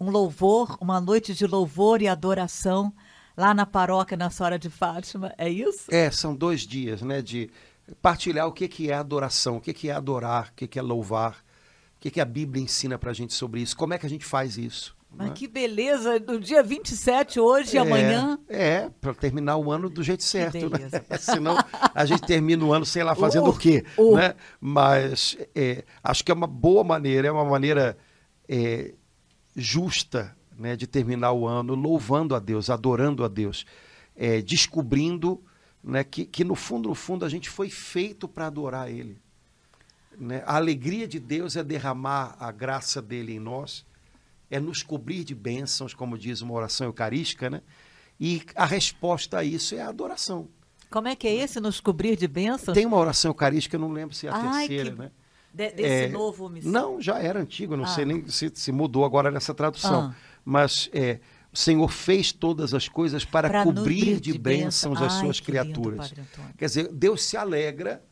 um 0.00 0.10
louvor, 0.10 0.76
uma 0.80 1.00
noite 1.00 1.32
de 1.32 1.46
louvor 1.46 2.02
e 2.02 2.08
adoração 2.08 2.92
lá 3.36 3.54
na 3.54 3.64
paróquia 3.64 4.16
Nossa 4.16 4.38
Senhora 4.38 4.58
de 4.58 4.68
Fátima. 4.68 5.32
É 5.38 5.48
isso? 5.48 5.84
É, 5.88 6.10
são 6.10 6.34
dois 6.34 6.62
dias, 6.62 7.00
né? 7.00 7.22
De 7.22 7.48
partilhar 8.00 8.48
o 8.48 8.52
que, 8.52 8.66
que 8.66 8.90
é 8.90 8.94
adoração, 8.94 9.58
o 9.58 9.60
que, 9.60 9.72
que 9.72 9.88
é 9.88 9.92
adorar, 9.92 10.48
o 10.48 10.54
que, 10.56 10.66
que 10.66 10.78
é 10.80 10.82
louvar, 10.82 11.44
o 11.96 12.00
que, 12.00 12.10
que 12.10 12.20
a 12.20 12.24
Bíblia 12.24 12.64
ensina 12.64 12.98
pra 12.98 13.12
gente 13.12 13.34
sobre 13.34 13.60
isso, 13.60 13.76
como 13.76 13.94
é 13.94 13.98
que 13.98 14.06
a 14.06 14.10
gente 14.10 14.24
faz 14.24 14.58
isso. 14.58 14.96
Mas 15.14 15.28
né? 15.28 15.34
que 15.34 15.46
beleza, 15.46 16.18
no 16.20 16.40
dia 16.40 16.62
27, 16.62 17.38
hoje 17.38 17.76
e 17.76 17.78
amanhã. 17.78 18.38
É, 18.48 18.88
para 19.00 19.12
terminar 19.12 19.56
o 19.58 19.70
ano 19.70 19.90
do 19.90 20.02
jeito 20.02 20.22
certo, 20.22 20.70
né? 20.70 20.88
Senão 21.20 21.56
a 21.94 22.04
gente 22.06 22.22
termina 22.22 22.64
o 22.64 22.72
ano, 22.72 22.86
sei 22.86 23.04
lá, 23.04 23.14
fazendo 23.14 23.46
Uh, 23.46 23.50
o 23.50 23.58
quê, 23.58 23.84
uh. 23.98 24.16
né? 24.16 24.34
Mas 24.60 25.36
é, 25.54 25.84
acho 26.02 26.24
que 26.24 26.32
é 26.32 26.34
uma 26.34 26.46
boa 26.46 26.82
maneira, 26.82 27.28
é 27.28 27.30
uma 27.30 27.44
maneira 27.44 27.96
é, 28.48 28.94
justa 29.54 30.34
né, 30.56 30.76
de 30.76 30.86
terminar 30.86 31.32
o 31.32 31.46
ano 31.46 31.74
louvando 31.74 32.34
a 32.34 32.38
Deus, 32.38 32.70
adorando 32.70 33.24
a 33.24 33.28
Deus, 33.28 33.66
é, 34.16 34.40
descobrindo 34.40 35.42
né, 35.82 36.04
que, 36.04 36.24
que 36.24 36.44
no 36.44 36.54
fundo, 36.54 36.88
no 36.88 36.94
fundo, 36.94 37.24
a 37.24 37.28
gente 37.28 37.50
foi 37.50 37.68
feito 37.68 38.28
para 38.28 38.46
adorar 38.46 38.90
Ele. 38.90 39.20
né? 40.16 40.42
A 40.46 40.56
alegria 40.56 41.06
de 41.08 41.18
Deus 41.18 41.56
é 41.56 41.64
derramar 41.64 42.36
a 42.38 42.52
graça 42.52 43.02
dele 43.02 43.34
em 43.34 43.40
nós, 43.40 43.84
é 44.52 44.60
nos 44.60 44.82
cobrir 44.82 45.24
de 45.24 45.34
bênçãos, 45.34 45.94
como 45.94 46.16
diz 46.18 46.40
uma 46.42 46.52
oração 46.54 46.86
eucarística, 46.86 47.48
né? 47.48 47.62
E 48.20 48.42
a 48.54 48.66
resposta 48.66 49.38
a 49.38 49.44
isso 49.44 49.74
é 49.74 49.80
a 49.80 49.88
adoração. 49.88 50.48
Como 50.90 51.08
é 51.08 51.16
que 51.16 51.26
é 51.26 51.34
esse 51.34 51.58
nos 51.58 51.80
cobrir 51.80 52.16
de 52.16 52.28
bênçãos? 52.28 52.74
Tem 52.74 52.84
uma 52.86 52.98
oração 52.98 53.30
eucarística, 53.30 53.76
eu 53.76 53.80
não 53.80 53.90
lembro 53.90 54.14
se 54.14 54.26
é 54.26 54.30
a 54.30 54.36
Ai, 54.36 54.68
terceira, 54.68 54.90
que- 54.92 54.98
né? 54.98 55.10
De- 55.54 55.70
desse 55.72 55.82
É, 56.04 56.08
novo 56.08 56.48
missão. 56.48 56.70
Não, 56.70 57.00
já 57.00 57.18
era 57.18 57.40
antigo, 57.40 57.76
não 57.76 57.84
Ah. 57.84 57.88
sei 57.88 58.04
nem 58.04 58.26
se, 58.28 58.50
se 58.54 58.70
mudou 58.72 59.04
agora 59.04 59.30
nessa 59.30 59.52
tradução. 59.54 60.12
Ah. 60.12 60.14
Mas 60.44 60.88
é, 60.92 61.18
o 61.52 61.56
Senhor 61.56 61.88
fez 61.88 62.30
todas 62.32 62.72
as 62.74 62.88
coisas 62.88 63.24
para 63.24 63.62
cobrir 63.64 64.16
de 64.20 64.32
de 64.32 64.38
bênçãos 64.38 64.98
bênção. 64.98 65.06
as 65.06 65.12
suas 65.20 65.36
lindo, 65.36 65.46
criaturas. 65.46 66.12
Antônio. 66.12 66.26
Quer 66.58 66.66
dizer, 66.66 66.88
Deus 66.92 67.22
se 67.24 67.36
alegra 67.36 68.02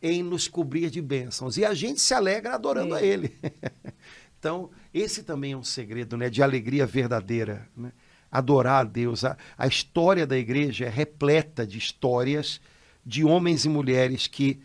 em 0.00 0.22
nos 0.24 0.48
cobrir 0.48 0.90
de 0.90 1.00
bênçãos. 1.00 1.56
E 1.56 1.64
a 1.64 1.72
gente 1.74 2.00
se 2.00 2.12
alegra 2.14 2.54
adorando 2.54 2.96
É. 2.96 2.98
a 2.98 3.02
Ele. 3.02 3.36
então, 4.42 4.72
esse 4.92 5.22
também 5.22 5.52
é 5.52 5.56
um 5.56 5.62
segredo 5.62 6.16
né, 6.16 6.28
de 6.28 6.42
alegria 6.42 6.84
verdadeira. 6.84 7.68
né? 7.76 7.92
Adorar 8.28 8.80
a 8.80 8.88
Deus. 8.88 9.24
A, 9.24 9.36
a 9.56 9.68
história 9.68 10.26
da 10.26 10.36
igreja 10.36 10.86
é 10.86 10.88
repleta 10.88 11.64
de 11.64 11.78
histórias 11.78 12.60
de 13.06 13.22
homens 13.22 13.64
e 13.64 13.68
mulheres 13.68 14.26
que, 14.26 14.60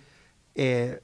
é, 0.55 0.99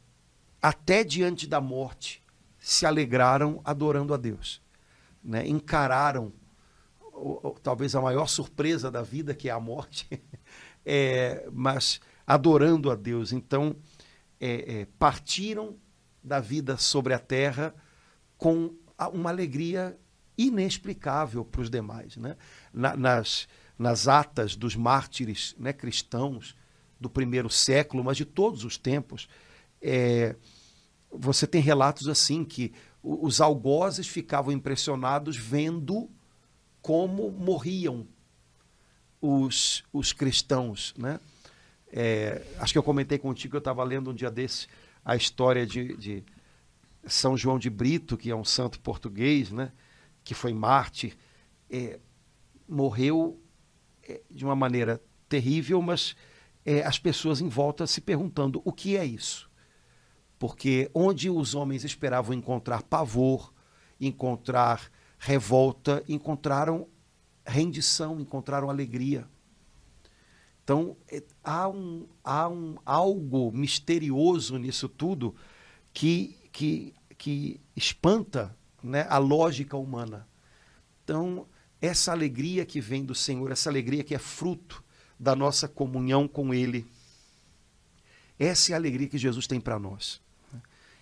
até 0.60 1.04
diante 1.04 1.46
da 1.46 1.62
morte, 1.62 2.24
se 2.58 2.84
alegraram 2.84 3.62
adorando 3.64 4.12
a 4.12 4.18
Deus. 4.18 4.60
né? 5.24 5.48
Encararam 5.48 6.34
o- 7.00 7.50
o- 7.50 7.60
talvez 7.62 7.94
a 7.94 8.02
maior 8.02 8.26
surpresa 8.28 8.90
da 8.90 9.04
vida, 9.04 9.36
que 9.36 9.50
é 9.50 9.52
a 9.52 9.60
morte, 9.60 10.08
é, 10.84 11.48
mas 11.54 12.02
adorando 12.26 12.90
a 12.90 12.96
Deus. 12.96 13.32
Então, 13.34 13.76
é, 14.40 14.82
é, 14.82 14.88
partiram 14.98 15.78
da 16.24 16.40
vida 16.40 16.76
sobre 16.76 17.14
a 17.14 17.20
terra 17.20 17.72
com 18.44 18.76
uma 19.14 19.30
alegria 19.30 19.98
inexplicável 20.38 21.46
para 21.46 21.62
os 21.62 21.70
demais. 21.70 22.18
Né? 22.18 22.36
Na- 22.74 22.94
nas, 22.98 23.48
nas 23.80 24.10
atas 24.10 24.54
dos 24.58 24.76
mártires 24.76 25.56
né, 25.58 25.72
cristãos 25.72 26.54
do 27.00 27.10
primeiro 27.10 27.50
século, 27.50 28.04
mas 28.04 28.18
de 28.18 28.26
todos 28.26 28.66
os 28.66 28.78
tempos, 28.78 29.30
é, 29.82 30.36
você 31.10 31.48
tem 31.48 31.62
relatos 31.62 32.10
assim 32.10 32.44
que 32.44 32.74
os 33.02 33.40
algozes 33.40 34.10
ficavam 34.10 34.52
impressionados 34.52 35.38
vendo 35.38 36.10
como 36.82 37.32
morriam 37.32 38.06
os, 39.22 39.86
os 39.94 40.12
cristãos, 40.12 40.94
né? 40.98 41.18
É, 41.94 42.42
acho 42.60 42.74
que 42.74 42.78
eu 42.78 42.84
comentei 42.84 43.18
contigo 43.18 43.52
que 43.52 43.56
eu 43.56 43.60
estava 43.60 43.86
lendo 43.86 44.12
um 44.12 44.14
dia 44.14 44.30
desse 44.30 44.68
a 45.06 45.16
história 45.16 45.66
de, 45.66 45.96
de 45.96 46.24
São 47.06 47.38
João 47.38 47.60
de 47.60 47.70
Brito, 47.70 48.18
que 48.18 48.30
é 48.30 48.36
um 48.36 48.46
santo 48.46 48.80
português, 48.80 49.52
né? 49.52 49.72
Que 50.24 50.34
foi 50.34 50.54
mártir, 50.54 51.18
é, 51.70 52.00
morreu 52.68 53.42
é, 54.04 54.22
de 54.30 54.46
uma 54.46 54.56
maneira 54.56 55.02
terrível, 55.28 55.82
mas 55.82 56.16
é, 56.66 56.84
as 56.84 56.98
pessoas 56.98 57.42
em 57.42 57.50
volta 57.50 57.86
se 57.86 58.00
perguntando 58.02 58.62
o 58.64 58.72
que 58.72 58.96
é 58.96 59.06
isso, 59.06 59.50
porque 60.40 60.90
onde 60.94 61.30
os 61.30 61.56
homens 61.56 61.84
esperavam 61.84 62.34
encontrar 62.34 62.84
pavor, 62.84 63.54
encontrar 64.00 64.92
revolta, 65.18 66.04
encontraram 66.08 66.88
rendição, 67.46 68.20
encontraram 68.20 68.70
alegria. 68.70 69.28
Então, 70.64 70.96
é, 71.10 71.22
há, 71.44 71.68
um, 71.68 72.08
há 72.24 72.48
um, 72.48 72.76
algo 72.86 73.52
misterioso 73.52 74.58
nisso 74.58 74.88
tudo 74.88 75.36
que, 75.94 76.38
que, 76.54 76.94
que 77.18 77.60
espanta 77.76 78.56
né, 78.82 79.06
a 79.10 79.18
lógica 79.18 79.76
humana. 79.76 80.26
Então, 81.04 81.48
essa 81.82 82.12
alegria 82.12 82.66
que 82.66 82.80
vem 82.80 83.04
do 83.04 83.16
Senhor, 83.16 83.52
essa 83.52 83.70
alegria 83.70 84.04
que 84.04 84.16
é 84.16 84.20
fruto 84.20 84.82
da 85.20 85.36
nossa 85.36 85.68
comunhão 85.68 86.28
com 86.28 86.54
Ele, 86.54 86.86
essa 88.40 88.72
é 88.72 88.74
a 88.74 88.78
alegria 88.78 89.10
que 89.10 89.18
Jesus 89.18 89.48
tem 89.48 89.60
para 89.60 89.80
nós. 89.80 90.22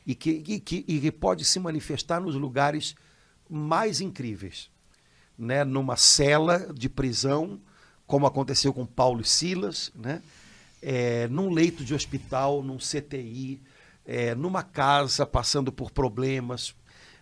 E 0.07 0.15
que, 0.15 0.43
e, 0.47 0.59
que, 0.59 0.83
e 0.87 0.99
que 0.99 1.11
pode 1.11 1.45
se 1.45 1.59
manifestar 1.59 2.19
nos 2.19 2.33
lugares 2.33 2.95
mais 3.47 4.01
incríveis. 4.01 4.71
Né? 5.37 5.63
Numa 5.63 5.95
cela 5.95 6.73
de 6.73 6.89
prisão, 6.89 7.59
como 8.07 8.25
aconteceu 8.25 8.73
com 8.73 8.85
Paulo 8.85 9.21
e 9.21 9.25
Silas, 9.25 9.91
né? 9.93 10.21
É, 10.81 11.27
num 11.27 11.51
leito 11.51 11.85
de 11.85 11.93
hospital, 11.93 12.63
num 12.63 12.77
CTI, 12.77 13.61
é, 14.05 14.35
numa 14.35 14.63
casa 14.63 15.25
passando 15.25 15.71
por 15.71 15.91
problemas. 15.91 16.75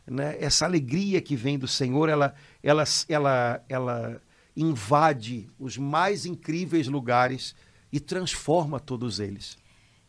Né? 0.06 0.38
Essa 0.40 0.66
alegria 0.66 1.22
que 1.22 1.36
vem 1.36 1.58
do 1.58 1.68
Senhor, 1.68 2.10
ela, 2.10 2.34
ela, 2.64 2.84
ela, 3.08 3.66
ela 3.70 4.22
invade 4.56 5.50
os 5.60 5.78
mais 5.78 6.26
incríveis 6.26 6.88
lugares 6.88 7.56
e 7.92 8.00
transforma 8.00 8.80
todos 8.80 9.20
eles. 9.20 9.58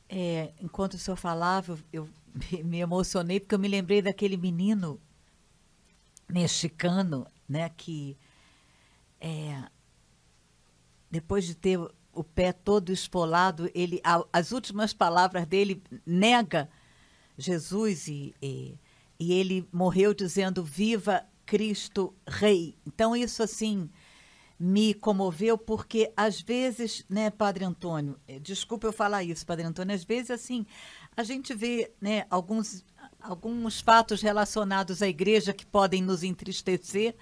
É, 0.08 0.52
enquanto 0.60 0.94
o 0.94 0.98
senhor 0.98 1.16
falava, 1.16 1.78
eu, 1.92 2.08
me 2.64 2.80
emocionei 2.80 3.38
porque 3.38 3.54
eu 3.54 3.58
me 3.58 3.68
lembrei 3.68 4.02
daquele 4.02 4.36
menino 4.36 5.00
mexicano, 6.28 7.26
né, 7.48 7.68
que 7.76 8.16
é, 9.20 9.62
depois 11.10 11.44
de 11.44 11.54
ter 11.54 11.78
o 12.12 12.24
pé 12.24 12.52
todo 12.52 12.92
espolado, 12.92 13.70
ele, 13.74 14.00
a- 14.04 14.24
as 14.32 14.52
últimas 14.52 14.92
palavras 14.92 15.46
dele 15.46 15.82
nega 16.06 16.68
Jesus 17.38 18.08
e, 18.08 18.34
e, 18.42 18.74
e 19.18 19.32
ele 19.32 19.66
morreu 19.72 20.12
dizendo 20.12 20.62
viva 20.64 21.24
Cristo 21.46 22.14
Rei. 22.26 22.76
Então 22.86 23.16
isso 23.16 23.42
assim 23.42 23.88
me 24.58 24.92
comoveu 24.92 25.56
porque 25.56 26.12
às 26.16 26.40
vezes, 26.40 27.04
né, 27.08 27.30
Padre 27.30 27.64
Antônio, 27.64 28.18
eh, 28.28 28.38
desculpa 28.38 28.86
eu 28.86 28.92
falar 28.92 29.24
isso, 29.24 29.46
Padre 29.46 29.64
Antônio, 29.66 29.94
às 29.94 30.04
vezes 30.04 30.30
assim, 30.30 30.66
a 31.16 31.22
gente 31.24 31.54
vê, 31.54 31.90
né, 32.00 32.26
alguns 32.28 32.84
alguns 33.22 33.80
fatos 33.80 34.22
relacionados 34.22 35.02
à 35.02 35.08
igreja 35.08 35.52
que 35.52 35.66
podem 35.66 36.02
nos 36.02 36.22
entristecer. 36.22 37.14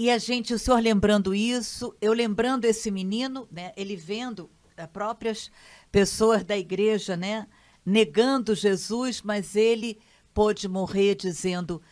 E 0.00 0.12
a 0.12 0.18
gente, 0.18 0.54
o 0.54 0.58
senhor 0.60 0.78
lembrando 0.78 1.34
isso, 1.34 1.92
eu 2.00 2.12
lembrando 2.12 2.64
esse 2.66 2.88
menino, 2.88 3.48
né, 3.50 3.72
ele 3.76 3.96
vendo 3.96 4.48
as 4.76 4.86
próprias 4.86 5.50
pessoas 5.90 6.44
da 6.44 6.56
igreja, 6.56 7.16
né, 7.16 7.48
negando 7.84 8.54
Jesus, 8.54 9.22
mas 9.22 9.56
ele 9.56 9.98
pôde 10.32 10.68
morrer 10.68 11.16
dizendo 11.16 11.82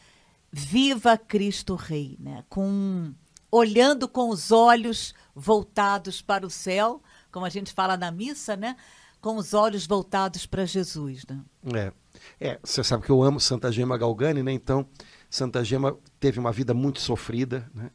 viva 0.52 1.18
Cristo 1.18 1.74
Rei, 1.74 2.16
né, 2.20 2.44
com 2.48 3.12
olhando 3.50 4.06
com 4.06 4.30
os 4.30 4.52
olhos 4.52 5.12
voltados 5.34 6.22
para 6.22 6.46
o 6.46 6.50
céu, 6.50 7.02
como 7.32 7.44
a 7.44 7.50
gente 7.50 7.72
fala 7.72 7.96
na 7.96 8.12
missa, 8.12 8.56
né, 8.56 8.76
com 9.20 9.34
os 9.34 9.52
olhos 9.52 9.84
voltados 9.84 10.46
para 10.46 10.64
Jesus, 10.64 11.24
né? 11.28 11.40
É. 11.74 11.92
É, 12.40 12.58
você 12.62 12.84
sabe 12.84 13.04
que 13.04 13.10
eu 13.10 13.22
amo 13.22 13.40
Santa 13.40 13.70
Gema 13.72 13.98
Galgani, 13.98 14.42
né? 14.42 14.52
Então, 14.52 14.86
Santa 15.28 15.62
Gema 15.64 15.96
teve 16.18 16.38
uma 16.38 16.52
vida 16.52 16.72
muito 16.72 17.00
sofrida, 17.00 17.70
né? 17.74 17.90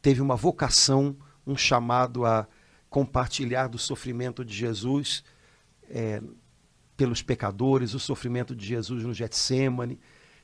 teve 0.00 0.20
uma 0.20 0.36
vocação, 0.36 1.16
um 1.46 1.56
chamado 1.56 2.24
a 2.24 2.46
compartilhar 2.90 3.68
do 3.68 3.78
sofrimento 3.78 4.44
de 4.44 4.54
Jesus 4.54 5.24
é, 5.88 6.22
pelos 6.96 7.22
pecadores, 7.22 7.94
o 7.94 7.98
sofrimento 7.98 8.54
de 8.54 8.66
Jesus 8.66 9.04
no 9.04 9.14
Getsemane. 9.14 9.98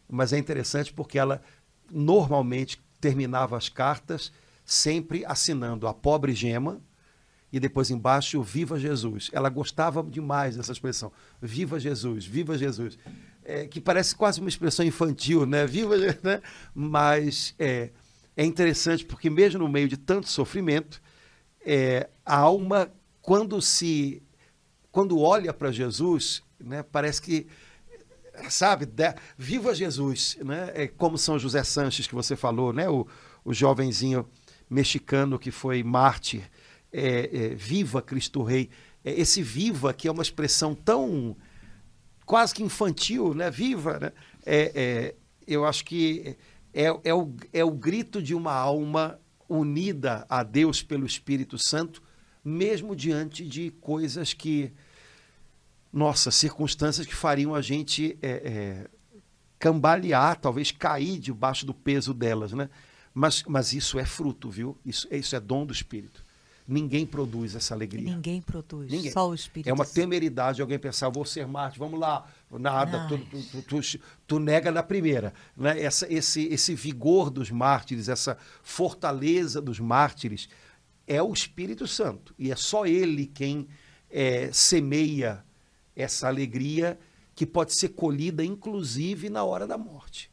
Mas 0.08 0.32
é 0.32 0.38
interessante 0.38 0.92
porque 0.92 1.18
ela 1.18 1.42
normalmente 1.90 2.80
terminava 3.00 3.56
as 3.56 3.68
cartas 3.68 4.32
sempre 4.64 5.24
assinando 5.24 5.86
a 5.86 5.94
pobre 5.94 6.32
Gema 6.32 6.80
e 7.52 7.58
depois 7.58 7.90
embaixo, 7.90 8.42
Viva 8.42 8.78
Jesus. 8.78 9.30
Ela 9.32 9.48
gostava 9.48 10.02
demais 10.02 10.56
dessa 10.56 10.72
expressão. 10.72 11.10
Viva 11.40 11.80
Jesus, 11.80 12.26
viva 12.26 12.58
Jesus. 12.58 12.98
É, 13.50 13.66
que 13.66 13.80
parece 13.80 14.14
quase 14.14 14.40
uma 14.40 14.48
expressão 14.50 14.84
infantil, 14.84 15.46
né? 15.46 15.66
Viva, 15.66 15.96
né? 16.22 16.42
Mas 16.74 17.54
é, 17.58 17.88
é 18.36 18.44
interessante 18.44 19.06
porque 19.06 19.30
mesmo 19.30 19.60
no 19.60 19.68
meio 19.68 19.88
de 19.88 19.96
tanto 19.96 20.28
sofrimento, 20.28 21.00
é, 21.64 22.10
a 22.26 22.36
alma, 22.36 22.92
quando 23.22 23.60
se 23.62 24.22
quando 24.92 25.18
olha 25.18 25.52
para 25.54 25.72
Jesus, 25.72 26.42
né, 26.58 26.82
parece 26.82 27.22
que 27.22 27.46
sabe, 28.50 28.84
de, 28.84 29.14
viva 29.36 29.74
Jesus, 29.74 30.36
né? 30.44 30.70
É 30.74 30.86
como 30.86 31.16
São 31.16 31.38
José 31.38 31.64
Sanches 31.64 32.06
que 32.06 32.14
você 32.14 32.36
falou, 32.36 32.72
né? 32.72 32.88
O, 32.88 33.06
o 33.44 33.54
jovenzinho 33.54 34.28
mexicano 34.68 35.38
que 35.38 35.50
foi 35.50 35.82
mártir 35.82 36.42
é, 36.92 37.30
é, 37.32 37.48
viva 37.54 38.02
Cristo 38.02 38.42
Rei. 38.42 38.68
É, 39.04 39.18
esse 39.18 39.42
viva, 39.42 39.94
que 39.94 40.06
é 40.06 40.12
uma 40.12 40.22
expressão 40.22 40.74
tão 40.74 41.36
quase 42.28 42.54
que 42.54 42.62
infantil, 42.62 43.32
né? 43.32 43.50
Viva, 43.50 43.98
né? 43.98 44.12
É, 44.44 44.72
é, 44.74 45.14
eu 45.46 45.64
acho 45.64 45.82
que 45.82 46.36
é, 46.74 46.84
é, 47.02 47.14
o, 47.14 47.34
é 47.54 47.64
o 47.64 47.70
grito 47.70 48.20
de 48.20 48.34
uma 48.34 48.52
alma 48.52 49.18
unida 49.48 50.26
a 50.28 50.42
Deus 50.42 50.82
pelo 50.82 51.06
Espírito 51.06 51.58
Santo, 51.58 52.02
mesmo 52.44 52.94
diante 52.94 53.46
de 53.46 53.70
coisas 53.80 54.34
que, 54.34 54.70
nossa, 55.90 56.30
circunstâncias 56.30 57.06
que 57.06 57.14
fariam 57.14 57.54
a 57.54 57.62
gente 57.62 58.18
é, 58.20 58.28
é, 58.28 58.90
cambalear, 59.58 60.38
talvez 60.38 60.70
cair 60.70 61.18
debaixo 61.18 61.64
do 61.64 61.72
peso 61.72 62.12
delas, 62.12 62.52
né? 62.52 62.68
Mas, 63.14 63.42
mas 63.48 63.72
isso 63.72 63.98
é 63.98 64.04
fruto, 64.04 64.50
viu? 64.50 64.76
Isso, 64.84 65.08
isso 65.10 65.34
é 65.34 65.40
dom 65.40 65.64
do 65.64 65.72
Espírito. 65.72 66.22
Ninguém 66.70 67.06
produz 67.06 67.54
essa 67.54 67.72
alegria. 67.72 68.14
Ninguém 68.14 68.42
produz, 68.42 68.92
Ninguém. 68.92 69.10
só 69.10 69.30
o 69.30 69.34
Espírito. 69.34 69.70
É 69.70 69.72
uma 69.72 69.86
temeridade 69.86 70.60
alguém 70.60 70.78
pensar, 70.78 71.08
vou 71.08 71.24
ser 71.24 71.46
Marte, 71.46 71.78
vamos 71.78 71.98
lá, 71.98 72.26
nada, 72.50 73.08
tu, 73.08 73.18
tu, 73.18 73.62
tu, 73.62 74.00
tu, 74.26 74.38
nega 74.38 74.70
na 74.70 74.82
primeira. 74.82 75.32
Né? 75.56 75.80
Essa, 75.80 76.06
esse, 76.12 76.46
esse 76.48 76.74
vigor 76.74 77.30
dos 77.30 77.50
mártires, 77.50 78.06
essa 78.06 78.36
fortaleza 78.62 79.62
dos 79.62 79.80
mártires, 79.80 80.46
é 81.06 81.22
o 81.22 81.32
Espírito 81.32 81.86
Santo. 81.86 82.34
E 82.38 82.52
é 82.52 82.56
só 82.56 82.84
ele 82.84 83.24
quem 83.24 83.66
é, 84.10 84.50
semeia 84.52 85.42
essa 85.96 86.28
alegria 86.28 86.98
que 87.34 87.46
pode 87.46 87.74
ser 87.74 87.90
colhida, 87.90 88.44
inclusive, 88.44 89.30
na 89.30 89.42
hora 89.42 89.66
da 89.66 89.78
morte. 89.78 90.30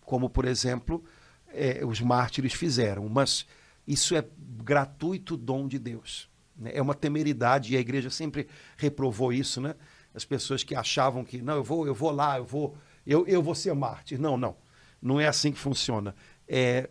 Como, 0.00 0.28
por 0.28 0.46
exemplo, 0.46 1.04
é, 1.46 1.84
os 1.84 2.00
mártires 2.00 2.54
fizeram. 2.54 3.08
Mas 3.08 3.46
isso 3.86 4.16
é 4.16 4.24
gratuito 4.62 5.36
dom 5.36 5.66
de 5.66 5.78
Deus. 5.78 6.28
Né? 6.56 6.72
É 6.74 6.82
uma 6.82 6.94
temeridade 6.94 7.72
e 7.72 7.76
a 7.76 7.80
igreja 7.80 8.10
sempre 8.10 8.46
reprovou 8.76 9.32
isso, 9.32 9.60
né? 9.60 9.74
As 10.14 10.24
pessoas 10.24 10.62
que 10.62 10.74
achavam 10.74 11.24
que 11.24 11.42
não, 11.42 11.56
eu 11.56 11.64
vou, 11.64 11.86
eu 11.86 11.94
vou 11.94 12.10
lá, 12.10 12.38
eu 12.38 12.44
vou, 12.44 12.76
eu, 13.06 13.26
eu 13.26 13.42
vou 13.42 13.54
ser 13.54 13.74
mártir. 13.74 14.20
Não, 14.20 14.36
não, 14.36 14.56
não 15.02 15.20
é 15.20 15.26
assim 15.26 15.50
que 15.50 15.58
funciona. 15.58 16.14
É, 16.46 16.88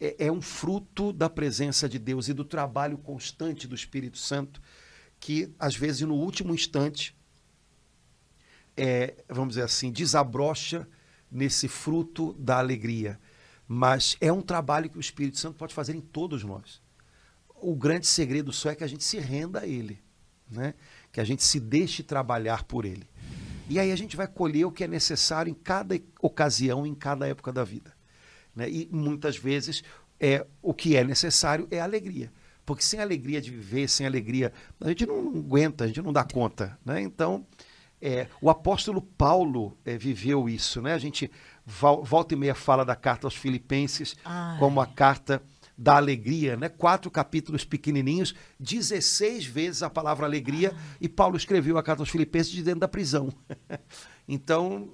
é, 0.00 0.26
é 0.26 0.32
um 0.32 0.42
fruto 0.42 1.12
da 1.12 1.30
presença 1.30 1.88
de 1.88 1.98
Deus 1.98 2.28
e 2.28 2.32
do 2.32 2.44
trabalho 2.44 2.98
constante 2.98 3.68
do 3.68 3.74
Espírito 3.74 4.18
Santo 4.18 4.60
que 5.18 5.54
às 5.58 5.74
vezes 5.74 6.02
no 6.02 6.14
último 6.14 6.54
instante 6.54 7.16
é, 8.76 9.14
vamos 9.28 9.50
dizer 9.54 9.62
assim, 9.62 9.90
desabrocha 9.90 10.86
nesse 11.30 11.66
fruto 11.66 12.34
da 12.34 12.58
alegria. 12.58 13.18
Mas 13.66 14.16
é 14.20 14.32
um 14.32 14.42
trabalho 14.42 14.90
que 14.90 14.98
o 14.98 15.00
Espírito 15.00 15.38
Santo 15.38 15.56
pode 15.56 15.74
fazer 15.74 15.94
em 15.94 16.00
todos 16.00 16.44
nós. 16.44 16.80
O 17.60 17.74
grande 17.74 18.06
segredo 18.06 18.52
só 18.52 18.70
é 18.70 18.74
que 18.74 18.84
a 18.84 18.86
gente 18.86 19.04
se 19.04 19.18
renda 19.18 19.60
a 19.60 19.66
Ele, 19.66 20.00
né? 20.50 20.74
que 21.10 21.20
a 21.20 21.24
gente 21.24 21.42
se 21.42 21.58
deixe 21.58 22.02
trabalhar 22.02 22.64
por 22.64 22.84
Ele. 22.84 23.08
E 23.68 23.80
aí 23.80 23.90
a 23.90 23.96
gente 23.96 24.16
vai 24.16 24.26
colher 24.26 24.64
o 24.64 24.70
que 24.70 24.84
é 24.84 24.88
necessário 24.88 25.50
em 25.50 25.54
cada 25.54 25.98
ocasião, 26.20 26.86
em 26.86 26.94
cada 26.94 27.26
época 27.26 27.52
da 27.52 27.64
vida. 27.64 27.92
Né? 28.54 28.70
E 28.70 28.88
muitas 28.92 29.36
vezes 29.36 29.82
é 30.20 30.46
o 30.62 30.72
que 30.72 30.96
é 30.96 31.02
necessário 31.02 31.66
é 31.70 31.80
alegria. 31.80 32.32
Porque 32.64 32.82
sem 32.82 33.00
alegria 33.00 33.40
de 33.40 33.50
viver, 33.50 33.88
sem 33.88 34.06
alegria, 34.06 34.52
a 34.80 34.88
gente 34.88 35.06
não 35.06 35.28
aguenta, 35.28 35.84
a 35.84 35.86
gente 35.86 36.02
não 36.02 36.12
dá 36.12 36.24
conta. 36.24 36.76
Né? 36.84 37.00
Então, 37.00 37.46
é, 38.00 38.26
o 38.40 38.50
apóstolo 38.50 39.00
Paulo 39.00 39.76
é, 39.84 39.96
viveu 39.96 40.48
isso. 40.48 40.82
Né? 40.82 40.92
A 40.92 40.98
gente 40.98 41.30
volta 41.64 42.34
e 42.34 42.36
meia 42.36 42.54
fala 42.54 42.84
da 42.84 42.96
carta 42.96 43.26
aos 43.26 43.34
Filipenses 43.34 44.16
Ai. 44.24 44.58
como 44.58 44.80
a 44.80 44.86
carta 44.86 45.42
da 45.76 45.96
alegria, 45.96 46.56
né? 46.56 46.68
Quatro 46.68 47.10
capítulos 47.10 47.64
pequenininhos, 47.64 48.34
16 48.58 49.44
vezes 49.44 49.82
a 49.82 49.90
palavra 49.90 50.26
alegria, 50.26 50.74
e 51.00 51.08
Paulo 51.08 51.36
escreveu 51.36 51.76
a 51.76 51.82
carta 51.82 52.02
aos 52.02 52.08
Filipenses 52.08 52.52
de 52.52 52.62
dentro 52.62 52.80
da 52.80 52.88
prisão. 52.88 53.32
então, 54.26 54.88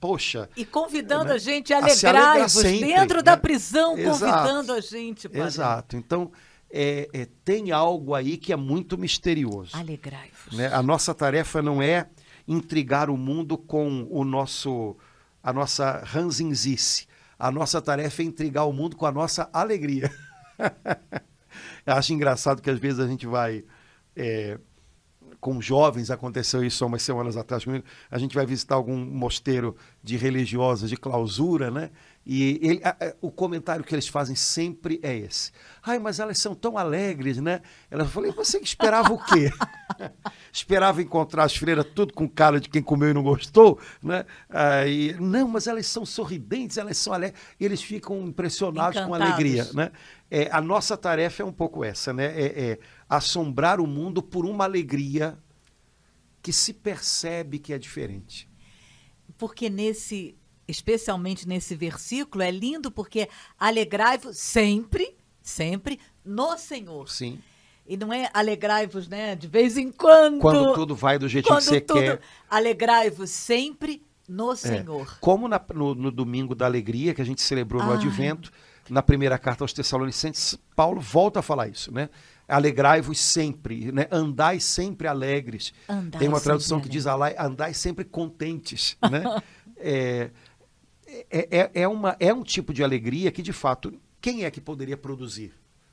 poxa. 0.00 0.48
E 0.56 0.64
convidando 0.64 1.26
né? 1.26 1.34
a 1.34 1.38
gente 1.38 1.72
a 1.72 1.78
alegrar-vos 1.78 2.62
dentro 2.62 3.18
né? 3.18 3.22
da 3.22 3.36
prisão, 3.36 3.96
Exato. 3.96 4.18
convidando 4.18 4.72
a 4.72 4.80
gente. 4.80 5.28
Padre. 5.28 5.46
Exato. 5.46 5.96
Então, 5.96 6.32
é, 6.70 7.08
é, 7.12 7.28
tem 7.44 7.70
algo 7.70 8.14
aí 8.14 8.36
que 8.36 8.52
é 8.52 8.56
muito 8.56 8.98
misterioso. 8.98 9.76
Alegrai-vos. 9.76 10.56
Né? 10.56 10.66
A 10.66 10.82
nossa 10.82 11.14
tarefa 11.14 11.62
não 11.62 11.80
é 11.80 12.08
intrigar 12.48 13.08
o 13.08 13.16
mundo 13.16 13.56
com 13.56 14.06
o 14.10 14.24
nosso 14.24 14.96
a 15.42 15.52
nossa 15.52 16.02
ranzinzice. 16.04 17.06
A 17.38 17.50
nossa 17.50 17.80
tarefa 17.82 18.22
é 18.22 18.24
intrigar 18.24 18.66
o 18.66 18.72
mundo 18.72 18.96
com 18.96 19.06
a 19.06 19.12
nossa 19.12 19.48
alegria. 19.52 20.10
Eu 21.84 21.94
acho 21.94 22.12
engraçado 22.12 22.60
que 22.60 22.70
às 22.70 22.78
vezes 22.78 23.00
a 23.00 23.06
gente 23.06 23.26
vai. 23.26 23.64
É, 24.14 24.58
com 25.38 25.60
jovens, 25.60 26.10
aconteceu 26.10 26.64
isso 26.64 26.82
há 26.82 26.86
umas 26.86 27.02
semanas 27.02 27.36
atrás 27.36 27.64
comigo. 27.64 27.84
A 28.10 28.18
gente 28.18 28.34
vai 28.34 28.46
visitar 28.46 28.74
algum 28.74 28.96
mosteiro 28.96 29.76
de 30.02 30.16
religiosos 30.16 30.90
de 30.90 30.96
clausura, 30.96 31.70
né? 31.70 31.90
E 32.28 32.58
ele, 32.60 32.80
a, 32.82 32.90
a, 32.90 33.14
o 33.20 33.30
comentário 33.30 33.84
que 33.84 33.94
eles 33.94 34.08
fazem 34.08 34.34
sempre 34.34 34.98
é 35.00 35.16
esse. 35.16 35.52
Ai, 35.80 36.00
mas 36.00 36.18
elas 36.18 36.38
são 36.38 36.56
tão 36.56 36.76
alegres, 36.76 37.38
né? 37.38 37.62
Ela 37.88 38.04
falou, 38.04 38.32
você 38.32 38.58
esperava 38.58 39.12
o 39.12 39.24
quê? 39.24 39.48
esperava 40.52 41.00
encontrar 41.00 41.44
as 41.44 41.56
freiras 41.56 41.86
tudo 41.94 42.12
com 42.12 42.28
cara 42.28 42.58
de 42.58 42.68
quem 42.68 42.82
comeu 42.82 43.10
e 43.10 43.14
não 43.14 43.22
gostou, 43.22 43.78
né? 44.02 44.26
Aí, 44.50 45.14
não, 45.20 45.46
mas 45.46 45.68
elas 45.68 45.86
são 45.86 46.04
sorridentes, 46.04 46.76
elas 46.76 46.98
são 46.98 47.12
alegres. 47.12 47.40
E 47.60 47.64
eles 47.64 47.80
ficam 47.80 48.26
impressionados 48.26 48.96
Encantados. 48.96 49.18
com 49.18 49.22
a 49.22 49.28
alegria, 49.28 49.70
né? 49.72 49.92
É, 50.28 50.48
a 50.50 50.60
nossa 50.60 50.96
tarefa 50.96 51.44
é 51.44 51.46
um 51.46 51.52
pouco 51.52 51.84
essa, 51.84 52.12
né? 52.12 52.24
É, 52.26 52.70
é 52.70 52.78
assombrar 53.08 53.80
o 53.80 53.86
mundo 53.86 54.20
por 54.20 54.44
uma 54.44 54.64
alegria 54.64 55.38
que 56.42 56.52
se 56.52 56.72
percebe 56.72 57.60
que 57.60 57.72
é 57.72 57.78
diferente. 57.78 58.50
Porque 59.38 59.70
nesse 59.70 60.36
especialmente 60.68 61.46
nesse 61.46 61.74
versículo, 61.74 62.42
é 62.42 62.50
lindo 62.50 62.90
porque 62.90 63.28
alegrai-vos 63.58 64.36
sempre, 64.36 65.16
sempre 65.40 66.00
no 66.24 66.56
Senhor. 66.56 67.08
Sim. 67.08 67.38
E 67.86 67.96
não 67.96 68.12
é 68.12 68.28
alegrai-vos, 68.34 69.06
né, 69.06 69.36
de 69.36 69.46
vez 69.46 69.76
em 69.76 69.92
quando. 69.92 70.40
Quando 70.40 70.74
tudo 70.74 70.94
vai 70.94 71.18
do 71.18 71.28
jeito 71.28 71.46
que 71.46 71.54
você 71.54 71.80
tudo, 71.80 72.00
quer. 72.00 72.20
Alegrai-vos 72.50 73.30
sempre 73.30 74.02
no 74.28 74.52
é. 74.52 74.56
Senhor. 74.56 75.18
Como 75.20 75.46
na, 75.46 75.60
no, 75.72 75.94
no, 75.94 76.10
domingo 76.10 76.54
da 76.54 76.66
alegria 76.66 77.14
que 77.14 77.22
a 77.22 77.24
gente 77.24 77.40
celebrou 77.40 77.82
no 77.82 77.92
Ai. 77.92 77.96
Advento, 77.96 78.50
na 78.90 79.02
primeira 79.02 79.38
carta 79.38 79.62
aos 79.62 79.72
Tessalonicenses, 79.72 80.58
Paulo 80.74 81.00
volta 81.00 81.40
a 81.40 81.42
falar 81.42 81.68
isso, 81.68 81.92
né? 81.92 82.08
Alegrai-vos 82.48 83.18
sempre, 83.18 83.90
né? 83.90 84.06
andai 84.10 84.60
sempre 84.60 85.08
alegres. 85.08 85.72
Andai 85.88 86.20
Tem 86.20 86.28
uma 86.28 86.40
tradução 86.40 86.80
que 86.80 86.88
diz 86.88 87.04
andai 87.06 87.74
sempre 87.74 88.04
contentes, 88.04 88.96
né? 89.10 89.24
é, 89.78 90.30
é, 91.06 91.58
é, 91.58 91.70
é, 91.82 91.88
uma, 91.88 92.16
é 92.18 92.32
um 92.32 92.42
tipo 92.42 92.72
de 92.74 92.82
alegria 92.82 93.30
que, 93.30 93.42
de 93.42 93.52
fato, 93.52 93.92
quem 94.20 94.44
é 94.44 94.50
que 94.50 94.60
poderia 94.60 94.96
produzir 94.96 95.52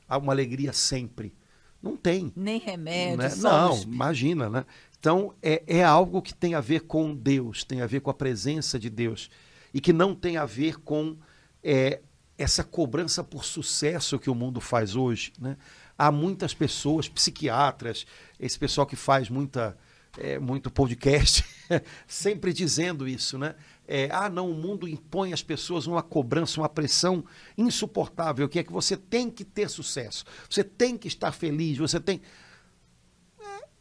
uma 0.09 0.33
alegria 0.33 0.73
sempre? 0.73 1.33
Não 1.81 1.97
tem. 1.97 2.31
Nem 2.35 2.59
remédio. 2.59 3.17
Né? 3.17 3.29
Não, 3.37 3.81
imagina, 3.81 4.49
né? 4.49 4.65
Então, 4.97 5.33
é, 5.41 5.61
é 5.67 5.83
algo 5.83 6.21
que 6.21 6.33
tem 6.33 6.55
a 6.55 6.61
ver 6.61 6.81
com 6.81 7.13
Deus, 7.13 7.65
tem 7.65 7.81
a 7.81 7.85
ver 7.85 7.99
com 7.99 8.09
a 8.09 8.13
presença 8.13 8.79
de 8.79 8.89
Deus. 8.89 9.29
E 9.73 9.81
que 9.81 9.91
não 9.91 10.15
tem 10.15 10.37
a 10.37 10.45
ver 10.45 10.77
com 10.77 11.17
é, 11.61 11.99
essa 12.37 12.63
cobrança 12.63 13.23
por 13.23 13.43
sucesso 13.43 14.17
que 14.17 14.29
o 14.29 14.35
mundo 14.35 14.61
faz 14.61 14.95
hoje. 14.95 15.33
Né? 15.39 15.57
Há 15.97 16.11
muitas 16.11 16.53
pessoas, 16.53 17.09
psiquiatras, 17.09 18.05
esse 18.39 18.57
pessoal 18.57 18.87
que 18.87 18.95
faz 18.95 19.29
muita, 19.29 19.77
é, 20.17 20.39
muito 20.39 20.71
podcast, 20.71 21.43
sempre 22.07 22.53
dizendo 22.53 23.07
isso, 23.07 23.37
né? 23.37 23.55
É, 23.95 24.09
ah, 24.11 24.27
não, 24.27 24.49
o 24.49 24.55
mundo 24.55 24.87
impõe 24.87 25.33
às 25.33 25.43
pessoas 25.43 25.85
uma 25.85 26.01
cobrança, 26.01 26.59
uma 26.59 26.67
pressão 26.67 27.23
insuportável, 27.55 28.49
que 28.49 28.57
é 28.57 28.63
que 28.63 28.71
você 28.71 28.97
tem 28.97 29.29
que 29.29 29.45
ter 29.45 29.69
sucesso, 29.69 30.25
você 30.49 30.63
tem 30.63 30.97
que 30.97 31.07
estar 31.07 31.31
feliz, 31.31 31.77
você 31.77 31.99
tem. 31.99 32.19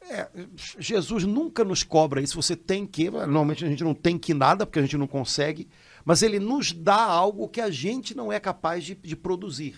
É, 0.02 0.20
é, 0.20 0.28
Jesus 0.78 1.24
nunca 1.24 1.64
nos 1.64 1.82
cobra 1.82 2.20
isso, 2.20 2.36
você 2.36 2.54
tem 2.54 2.86
que. 2.86 3.08
Normalmente 3.08 3.64
a 3.64 3.68
gente 3.68 3.82
não 3.82 3.94
tem 3.94 4.18
que 4.18 4.34
nada, 4.34 4.66
porque 4.66 4.80
a 4.80 4.82
gente 4.82 4.98
não 4.98 5.06
consegue, 5.06 5.66
mas 6.04 6.22
ele 6.22 6.38
nos 6.38 6.72
dá 6.72 7.02
algo 7.02 7.48
que 7.48 7.62
a 7.62 7.70
gente 7.70 8.14
não 8.14 8.30
é 8.30 8.38
capaz 8.38 8.84
de, 8.84 8.94
de 8.94 9.16
produzir, 9.16 9.76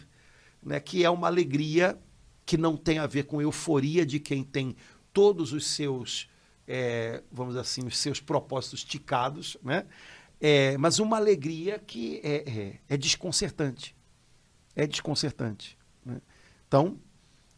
né? 0.60 0.80
que 0.80 1.04
é 1.04 1.10
uma 1.10 1.28
alegria 1.28 1.96
que 2.44 2.56
não 2.56 2.76
tem 2.76 2.98
a 2.98 3.06
ver 3.06 3.26
com 3.26 3.40
euforia 3.40 4.04
de 4.04 4.18
quem 4.18 4.42
tem 4.42 4.74
todos 5.12 5.52
os 5.52 5.64
seus, 5.64 6.28
é, 6.66 7.22
vamos 7.30 7.56
assim, 7.56 7.86
os 7.86 7.96
seus 7.96 8.18
propósitos 8.18 8.82
ticados, 8.82 9.56
né? 9.62 9.86
É, 10.46 10.76
mas 10.76 10.98
uma 10.98 11.16
alegria 11.16 11.78
que 11.78 12.20
é, 12.22 12.44
é, 12.46 12.80
é 12.86 12.96
desconcertante. 12.98 13.96
É 14.76 14.86
desconcertante. 14.86 15.78
Né? 16.04 16.20
Então, 16.68 16.98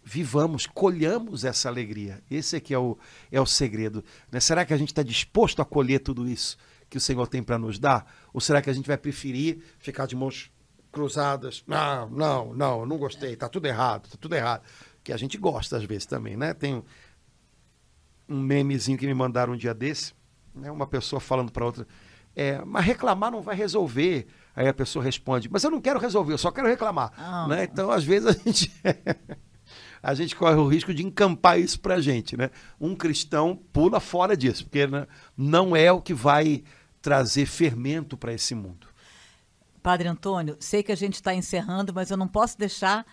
vivamos, 0.05 0.69
colhamos 0.69 1.45
essa 1.45 1.69
alegria. 1.69 2.23
Esse 2.31 2.55
aqui 2.55 2.73
é 2.73 2.79
o, 2.79 2.97
é 3.33 3.41
o 3.41 3.45
segredo. 3.45 4.05
Né? 4.31 4.39
Será 4.39 4.65
que 4.65 4.73
a 4.73 4.77
gente 4.77 4.91
está 4.91 5.03
disposto 5.03 5.61
a 5.61 5.65
colher 5.65 5.99
tudo 5.99 6.29
isso 6.29 6.57
que 6.89 6.97
o 6.97 7.01
Senhor 7.01 7.27
tem 7.27 7.43
para 7.43 7.59
nos 7.59 7.77
dar? 7.77 8.09
Ou 8.33 8.41
será 8.41 8.63
que 8.63 8.71
a 8.71 8.73
gente 8.73 8.87
vai 8.87 8.97
preferir 8.97 9.65
ficar 9.81 10.07
de 10.07 10.15
mãos 10.15 10.49
cruzadas? 10.93 11.65
Não, 11.67 12.09
não, 12.09 12.55
não, 12.55 12.87
não 12.87 12.99
gostei, 12.99 13.33
está 13.33 13.49
tudo 13.49 13.67
errado, 13.67 14.05
está 14.05 14.17
tudo 14.17 14.37
errado. 14.37 14.63
Que 15.03 15.13
a 15.13 15.17
gente 15.17 15.37
gosta 15.37 15.77
às 15.77 15.83
vezes 15.83 16.07
também, 16.07 16.37
né? 16.37 16.55
Tem 16.55 16.85
um 18.29 18.41
memezinho 18.41 18.97
que 18.97 19.09
me 19.09 19.15
mandaram 19.15 19.55
um 19.55 19.57
dia 19.57 19.75
desse, 19.75 20.15
né? 20.55 20.71
uma 20.71 20.87
pessoa 20.87 21.19
falando 21.19 21.51
para 21.51 21.67
outra, 21.67 21.85
é, 22.37 22.63
mas 22.67 22.85
reclamar 22.85 23.33
não 23.33 23.41
vai 23.41 23.57
resolver. 23.57 24.27
Aí 24.55 24.69
a 24.69 24.75
pessoa 24.75 25.03
responde, 25.03 25.49
mas 25.51 25.65
eu 25.65 25.71
não 25.71 25.81
quero 25.81 25.99
resolver, 25.99 26.35
eu 26.35 26.39
só 26.39 26.51
quero 26.51 26.69
reclamar. 26.69 27.13
Oh. 27.19 27.49
Né? 27.49 27.65
Então, 27.65 27.91
às 27.91 28.05
vezes, 28.05 28.29
a 28.29 28.33
gente, 28.33 28.73
a 30.03 30.15
gente 30.15 30.37
corre 30.37 30.57
o 30.57 30.69
risco 30.69 30.93
de 30.93 31.05
encampar 31.05 31.59
isso 31.59 31.81
para 31.81 31.95
a 31.95 32.01
gente. 32.01 32.37
Né? 32.37 32.51
Um 32.79 32.95
cristão 32.95 33.57
pula 33.73 34.01
fora 34.01 34.37
disso, 34.37 34.65
porque 34.65 34.87
né, 34.87 35.07
não 35.37 35.75
é 35.75 35.91
o 35.91 36.01
que 36.01 36.15
vai 36.15 36.63
trazer 37.01 37.47
fermento 37.47 38.17
para 38.17 38.33
esse 38.33 38.55
mundo. 38.55 38.87
Padre 39.83 40.09
Antônio, 40.09 40.57
sei 40.59 40.83
que 40.83 40.93
a 40.93 40.97
gente 40.97 41.15
está 41.15 41.35
encerrando, 41.35 41.95
mas 41.95 42.11
eu 42.11 42.17
não 42.17 42.27
posso 42.27 42.59
deixar, 42.59 43.07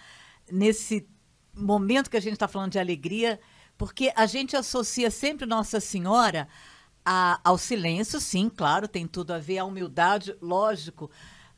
nesse 0.52 1.08
momento 1.56 2.10
que 2.10 2.18
a 2.18 2.22
gente 2.22 2.34
está 2.34 2.48
falando 2.48 2.72
de 2.72 2.80
alegria, 2.80 3.40
porque 3.78 4.12
a 4.16 4.26
gente 4.26 4.56
associa 4.56 5.12
sempre 5.12 5.46
Nossa 5.46 5.80
Senhora 5.80 6.48
a, 7.06 7.40
ao 7.44 7.58
silêncio, 7.58 8.20
sim, 8.20 8.50
claro, 8.50 8.88
tem 8.88 9.06
tudo 9.08 9.34
a 9.34 9.40
ver, 9.40 9.60
a 9.60 9.66
humildade, 9.66 10.36
lógico, 10.42 11.10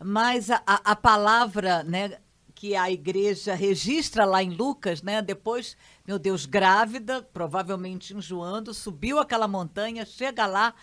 mas 0.03 0.49
a, 0.49 0.61
a, 0.65 0.95
palavra, 0.95 1.83
né, 1.83 2.17
que 2.53 2.75
a 2.75 2.89
igreja 2.89 3.53
registra 3.53 4.25
lá 4.25 4.41
em 4.41 4.49
Lucas, 4.49 5.01
né? 5.01 5.21
Depois, 5.21 5.77
meu 6.07 6.17
Deus, 6.17 6.45
grávida, 6.45 7.21
provavelmente 7.21 8.13
enjoando, 8.15 8.73
subiu 8.73 9.19
aquela 9.19 9.47
montanha, 9.47 10.05
chega 10.05 10.45
lá, 10.45 10.73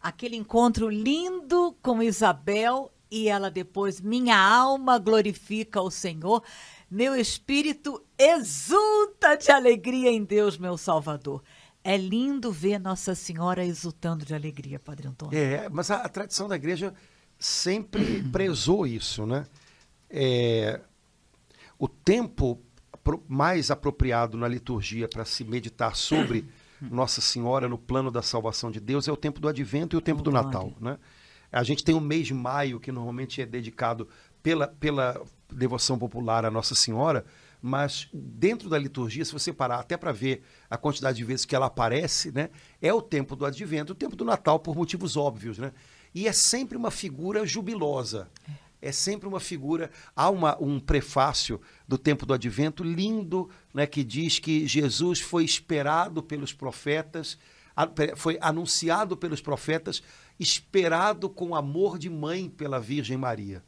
aquele 0.00 0.36
encontro 0.36 0.88
lindo 0.88 1.76
com 1.82 2.02
Isabel 2.02 2.92
e 3.10 3.28
ela 3.28 3.50
depois, 3.50 4.00
minha 4.00 4.38
alma 4.38 4.98
glorifica 4.98 5.82
o 5.82 5.90
Senhor, 5.90 6.42
meu 6.90 7.14
espírito 7.14 8.02
exulta 8.16 9.36
de 9.36 9.52
alegria 9.52 10.10
em 10.10 10.24
Deus, 10.24 10.56
meu 10.56 10.78
Salvador. 10.78 11.42
É 11.84 11.96
lindo 11.96 12.52
ver 12.52 12.78
Nossa 12.78 13.14
Senhora 13.14 13.64
exultando 13.64 14.24
de 14.24 14.34
alegria, 14.34 14.78
Padre 14.78 15.08
Antônio. 15.08 15.36
É, 15.36 15.68
mas 15.68 15.90
a, 15.90 15.96
a 15.96 16.08
tradição 16.08 16.46
da 16.46 16.56
igreja 16.56 16.94
sempre 17.38 18.22
prezou 18.30 18.86
isso, 18.86 19.26
né? 19.26 19.44
É, 20.08 20.80
o 21.78 21.88
tempo 21.88 22.60
mais 23.26 23.70
apropriado 23.70 24.36
na 24.36 24.46
liturgia 24.46 25.08
para 25.08 25.24
se 25.24 25.42
meditar 25.42 25.96
sobre 25.96 26.48
Nossa 26.80 27.20
Senhora 27.20 27.68
no 27.68 27.76
plano 27.76 28.10
da 28.10 28.22
salvação 28.22 28.70
de 28.70 28.78
Deus 28.78 29.08
é 29.08 29.12
o 29.12 29.16
tempo 29.16 29.40
do 29.40 29.48
Advento 29.48 29.96
e 29.96 29.98
o 29.98 30.00
tempo 30.00 30.20
oh, 30.20 30.24
do 30.24 30.30
Natal, 30.30 30.72
né? 30.80 30.98
A 31.50 31.62
gente 31.62 31.84
tem 31.84 31.94
o 31.94 32.00
mês 32.00 32.26
de 32.26 32.34
maio 32.34 32.80
que 32.80 32.90
normalmente 32.90 33.42
é 33.42 33.46
dedicado 33.46 34.08
pela, 34.42 34.68
pela 34.68 35.22
devoção 35.52 35.98
popular 35.98 36.46
à 36.46 36.50
Nossa 36.50 36.74
Senhora, 36.74 37.26
mas 37.62 38.08
dentro 38.12 38.68
da 38.68 38.76
liturgia, 38.76 39.24
se 39.24 39.32
você 39.32 39.52
parar 39.52 39.78
até 39.78 39.96
para 39.96 40.10
ver 40.10 40.42
a 40.68 40.76
quantidade 40.76 41.16
de 41.16 41.24
vezes 41.24 41.46
que 41.46 41.54
ela 41.54 41.66
aparece, 41.66 42.32
né, 42.32 42.50
é 42.80 42.92
o 42.92 43.00
tempo 43.00 43.36
do 43.36 43.46
advento, 43.46 43.92
o 43.92 43.96
tempo 43.96 44.16
do 44.16 44.24
Natal, 44.24 44.58
por 44.58 44.74
motivos 44.74 45.16
óbvios. 45.16 45.58
Né? 45.58 45.72
E 46.12 46.26
é 46.26 46.32
sempre 46.32 46.76
uma 46.76 46.90
figura 46.90 47.46
jubilosa. 47.46 48.28
É 48.80 48.90
sempre 48.90 49.28
uma 49.28 49.38
figura. 49.38 49.92
Há 50.16 50.28
uma, 50.28 50.60
um 50.60 50.80
prefácio 50.80 51.60
do 51.86 51.96
tempo 51.96 52.26
do 52.26 52.34
advento 52.34 52.82
lindo, 52.82 53.48
né, 53.72 53.86
que 53.86 54.02
diz 54.02 54.40
que 54.40 54.66
Jesus 54.66 55.20
foi 55.20 55.44
esperado 55.44 56.20
pelos 56.20 56.52
profetas, 56.52 57.38
foi 58.16 58.38
anunciado 58.40 59.16
pelos 59.16 59.40
profetas, 59.40 60.02
esperado 60.38 61.30
com 61.30 61.54
amor 61.54 61.96
de 61.96 62.10
mãe 62.10 62.48
pela 62.48 62.80
Virgem 62.80 63.16
Maria. 63.16 63.62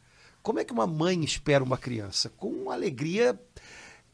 Como 0.44 0.58
é 0.58 0.64
que 0.64 0.74
uma 0.74 0.86
mãe 0.86 1.24
espera 1.24 1.64
uma 1.64 1.78
criança? 1.78 2.28
Com 2.28 2.70
alegria 2.70 3.40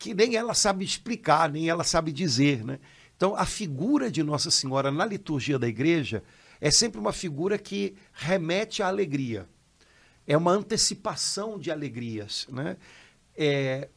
que 0.00 0.14
nem 0.14 0.34
ela 0.34 0.54
sabe 0.54 0.82
explicar, 0.82 1.50
nem 1.50 1.68
ela 1.68 1.84
sabe 1.84 2.10
dizer. 2.10 2.64
Né? 2.64 2.80
Então, 3.14 3.36
a 3.36 3.44
figura 3.44 4.10
de 4.10 4.22
Nossa 4.22 4.50
Senhora 4.50 4.90
na 4.90 5.04
liturgia 5.04 5.58
da 5.58 5.68
igreja 5.68 6.24
é 6.58 6.70
sempre 6.70 6.98
uma 6.98 7.12
figura 7.12 7.58
que 7.58 7.94
remete 8.14 8.82
à 8.82 8.88
alegria. 8.88 9.46
É 10.26 10.34
uma 10.38 10.52
antecipação 10.52 11.58
de 11.58 11.70
alegrias. 11.70 12.48
Né? 12.50 12.78
É, 13.36 13.90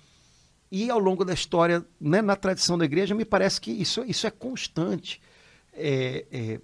e 0.70 0.90
ao 0.90 1.00
longo 1.00 1.24
da 1.24 1.34
história, 1.34 1.86
né, 2.00 2.22
na 2.22 2.36
tradição 2.36 2.78
da 2.78 2.84
igreja, 2.84 3.16
me 3.16 3.24
parece 3.24 3.62
que 3.62 3.72
isso, 3.72 4.04
isso 4.04 4.28
é 4.28 4.32
constante. 4.32 5.22
É, 5.72 6.26
é, 6.30 6.62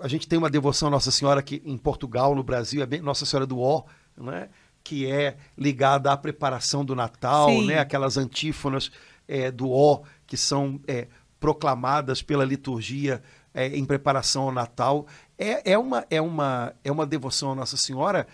a 0.00 0.08
gente 0.08 0.26
tem 0.26 0.36
uma 0.36 0.50
devoção 0.50 0.88
à 0.88 0.90
Nossa 0.90 1.12
Senhora 1.12 1.44
que 1.44 1.62
em 1.64 1.78
Portugal, 1.78 2.34
no 2.34 2.42
Brasil, 2.42 2.82
é 2.82 2.86
bem 2.86 3.00
Nossa 3.00 3.24
Senhora 3.24 3.46
do 3.46 3.60
Ó, 3.60 3.84
né? 4.16 4.50
Que 4.82 5.06
é 5.06 5.36
ligada 5.56 6.12
à 6.12 6.16
preparação 6.16 6.84
do 6.84 6.94
Natal, 6.94 7.62
né? 7.62 7.78
aquelas 7.78 8.16
antífonas 8.16 8.90
é, 9.28 9.50
do 9.50 9.70
Ó 9.70 10.02
que 10.26 10.36
são 10.36 10.80
é, 10.86 11.08
proclamadas 11.38 12.22
pela 12.22 12.44
liturgia 12.44 13.22
é, 13.52 13.68
em 13.68 13.84
preparação 13.84 14.44
ao 14.44 14.52
Natal. 14.52 15.06
É, 15.38 15.72
é, 15.72 15.78
uma, 15.78 16.06
é, 16.08 16.20
uma, 16.20 16.72
é 16.82 16.90
uma 16.90 17.06
devoção 17.06 17.52
à 17.52 17.54
Nossa 17.54 17.76
Senhora 17.76 18.26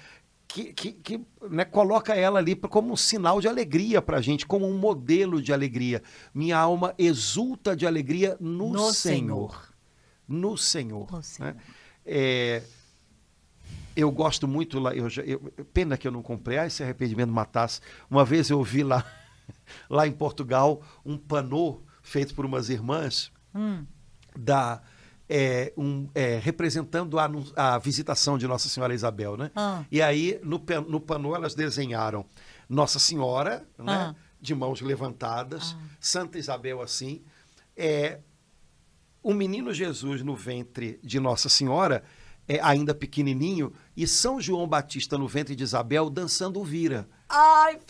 que, 0.46 0.72
que, 0.72 0.92
que 0.92 1.20
né, 1.50 1.64
coloca 1.64 2.14
ela 2.14 2.38
ali 2.38 2.56
como 2.56 2.92
um 2.92 2.96
sinal 2.96 3.40
de 3.40 3.48
alegria 3.48 4.00
para 4.00 4.16
a 4.18 4.20
gente, 4.20 4.46
como 4.46 4.66
um 4.66 4.78
modelo 4.78 5.42
de 5.42 5.52
alegria. 5.52 6.02
Minha 6.34 6.58
alma 6.58 6.94
exulta 6.98 7.76
de 7.76 7.86
alegria 7.86 8.36
no, 8.40 8.70
no 8.70 8.92
Senhor. 8.92 9.50
Senhor. 9.50 9.68
No 10.26 10.56
Senhor. 10.56 11.12
No 11.12 11.22
Senhor. 11.22 11.54
Né? 11.54 11.60
É, 12.06 12.62
eu 13.98 14.12
gosto 14.12 14.46
muito 14.46 14.78
lá. 14.78 14.94
Eu, 14.94 15.08
eu, 15.26 15.40
pena 15.72 15.98
que 15.98 16.06
eu 16.06 16.12
não 16.12 16.22
comprei. 16.22 16.56
Ah, 16.56 16.66
esse 16.66 16.84
arrependimento 16.84 17.32
matasse. 17.32 17.80
Uma 18.08 18.24
vez 18.24 18.48
eu 18.48 18.62
vi 18.62 18.84
lá, 18.84 19.04
lá 19.90 20.06
em 20.06 20.12
Portugal 20.12 20.80
um 21.04 21.18
panô 21.18 21.82
feito 22.00 22.32
por 22.32 22.46
umas 22.46 22.68
irmãs 22.68 23.32
hum. 23.54 23.84
da. 24.38 24.80
É, 25.30 25.74
um, 25.76 26.08
é, 26.14 26.38
representando 26.38 27.18
a, 27.18 27.30
a, 27.54 27.78
visitação 27.78 28.38
de 28.38 28.46
Nossa 28.46 28.66
Senhora 28.66 28.94
Isabel, 28.94 29.36
né? 29.36 29.50
Ah. 29.54 29.84
E 29.92 30.00
aí, 30.00 30.40
no, 30.42 30.64
no 30.88 31.00
panô, 31.00 31.36
elas 31.36 31.54
desenharam 31.54 32.24
Nossa 32.66 32.98
Senhora, 32.98 33.68
né? 33.76 33.92
Ah. 33.92 34.14
De 34.40 34.54
mãos 34.54 34.80
levantadas, 34.80 35.76
ah. 35.76 35.84
Santa 36.00 36.38
Isabel 36.38 36.80
assim, 36.80 37.22
é, 37.76 38.20
o 39.22 39.34
menino 39.34 39.74
Jesus 39.74 40.22
no 40.22 40.34
ventre 40.34 40.98
de 41.02 41.20
Nossa 41.20 41.50
Senhora 41.50 42.02
é, 42.48 42.58
ainda 42.62 42.94
pequenininho, 42.94 43.72
e 43.96 44.06
São 44.06 44.40
João 44.40 44.66
Batista 44.66 45.18
no 45.18 45.28
ventre 45.28 45.54
de 45.54 45.62
Isabel 45.62 46.08
dançando 46.08 46.60
o 46.60 46.64
vira. 46.64 47.06
Ai, 47.28 47.78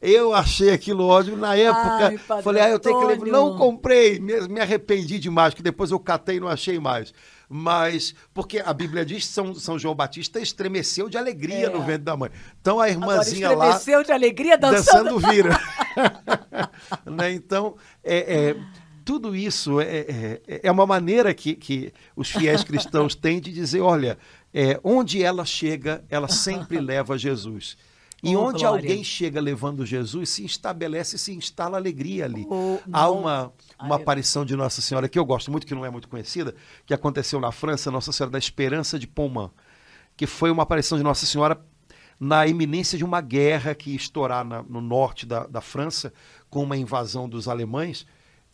Eu 0.00 0.32
achei 0.32 0.70
aquilo 0.70 1.06
ótimo 1.06 1.36
na 1.36 1.54
época. 1.54 2.06
Ai, 2.06 2.16
falei, 2.42 2.62
ah, 2.62 2.70
eu 2.70 2.78
tenho 2.78 2.98
que 3.00 3.06
levar. 3.06 3.26
Não 3.26 3.58
comprei, 3.58 4.18
me, 4.18 4.48
me 4.48 4.58
arrependi 4.58 5.18
demais, 5.18 5.52
que 5.52 5.62
depois 5.62 5.90
eu 5.90 6.00
catei 6.00 6.38
e 6.38 6.40
não 6.40 6.48
achei 6.48 6.80
mais. 6.80 7.12
Mas, 7.46 8.14
porque 8.32 8.62
a 8.64 8.72
Bíblia 8.72 9.04
diz 9.04 9.26
que 9.26 9.32
São, 9.32 9.54
São 9.54 9.78
João 9.78 9.94
Batista 9.94 10.40
estremeceu 10.40 11.10
de 11.10 11.18
alegria 11.18 11.66
é. 11.66 11.68
no 11.68 11.82
ventre 11.82 12.04
da 12.04 12.16
mãe. 12.16 12.30
Então 12.60 12.80
a 12.80 12.88
irmãzinha 12.88 13.50
Agora, 13.50 13.68
estremeceu 13.68 13.68
lá. 13.68 13.76
Estremeceu 13.76 14.04
de 14.04 14.12
alegria 14.12 14.56
dançando, 14.56 15.04
dançando 15.04 15.18
vira. 15.18 15.60
né? 17.04 17.32
Então, 17.32 17.76
é, 18.02 18.50
é 18.50 18.56
tudo 19.10 19.34
isso 19.34 19.80
é, 19.80 20.06
é, 20.46 20.60
é, 20.62 20.70
uma 20.70 20.86
maneira 20.86 21.34
que, 21.34 21.56
que 21.56 21.92
os 22.14 22.30
fiéis 22.30 22.62
cristãos 22.62 23.12
têm 23.16 23.40
de 23.40 23.52
dizer: 23.52 23.80
olha, 23.80 24.16
é, 24.54 24.78
onde 24.84 25.20
ela 25.20 25.44
chega, 25.44 26.04
ela 26.08 26.28
sempre 26.28 26.78
leva 26.78 27.18
Jesus. 27.18 27.76
E 28.22 28.36
oh, 28.36 28.44
onde 28.44 28.60
glória. 28.60 28.68
alguém 28.68 29.02
chega 29.02 29.40
levando 29.40 29.84
Jesus, 29.84 30.28
se 30.28 30.44
estabelece, 30.44 31.18
se 31.18 31.32
instala 31.32 31.76
alegria 31.76 32.24
ali. 32.26 32.46
Oh, 32.48 32.78
Há 32.92 33.10
uma, 33.10 33.52
uma 33.80 33.96
aparição 33.96 34.44
de 34.44 34.54
Nossa 34.54 34.80
Senhora 34.80 35.08
que 35.08 35.18
eu 35.18 35.24
gosto 35.24 35.50
muito, 35.50 35.66
que 35.66 35.74
não 35.74 35.84
é 35.84 35.90
muito 35.90 36.06
conhecida, 36.06 36.54
que 36.86 36.94
aconteceu 36.94 37.40
na 37.40 37.50
França, 37.50 37.90
Nossa 37.90 38.12
Senhora 38.12 38.30
da 38.30 38.38
Esperança 38.38 38.96
de 38.96 39.08
Pontmain, 39.08 39.50
que 40.16 40.24
foi 40.24 40.52
uma 40.52 40.62
aparição 40.62 40.96
de 40.96 41.02
Nossa 41.02 41.26
Senhora 41.26 41.60
na 42.20 42.46
iminência 42.46 42.96
de 42.96 43.04
uma 43.04 43.20
guerra 43.20 43.74
que 43.74 43.90
ia 43.90 43.96
estourar 43.96 44.44
na, 44.44 44.62
no 44.62 44.80
norte 44.80 45.26
da, 45.26 45.48
da 45.48 45.60
França, 45.60 46.12
com 46.48 46.62
uma 46.62 46.76
invasão 46.76 47.28
dos 47.28 47.48
alemães. 47.48 48.06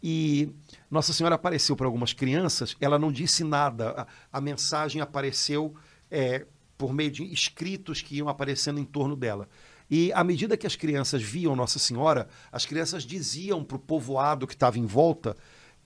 E 0.03 0.51
Nossa 0.91 1.13
Senhora 1.13 1.35
apareceu 1.35 1.75
para 1.75 1.87
algumas 1.87 2.13
crianças, 2.13 2.77
ela 2.81 2.99
não 2.99 3.11
disse 3.11 3.43
nada, 3.43 4.07
a, 4.33 4.39
a 4.39 4.41
mensagem 4.41 5.01
apareceu 5.01 5.75
é, 6.11 6.47
por 6.77 6.93
meio 6.93 7.11
de 7.11 7.25
escritos 7.33 8.03
que 8.03 8.17
iam 8.17 8.29
aparecendo 8.29 8.79
em 8.79 8.85
torno 8.85 9.17
dela. 9.17 9.49
E 9.91 10.13
à 10.13 10.25
medida 10.25 10.57
que 10.57 10.67
as 10.67 10.77
crianças 10.77 11.23
viam 11.23 11.55
Nossa 11.55 11.79
Senhora, 11.79 12.29
as 12.51 12.67
crianças 12.67 13.05
diziam 13.05 13.63
para 13.65 13.77
o 13.77 13.81
povoado 13.81 14.47
que 14.47 14.55
estava 14.55 14.79
em 14.79 14.87
volta 14.87 15.37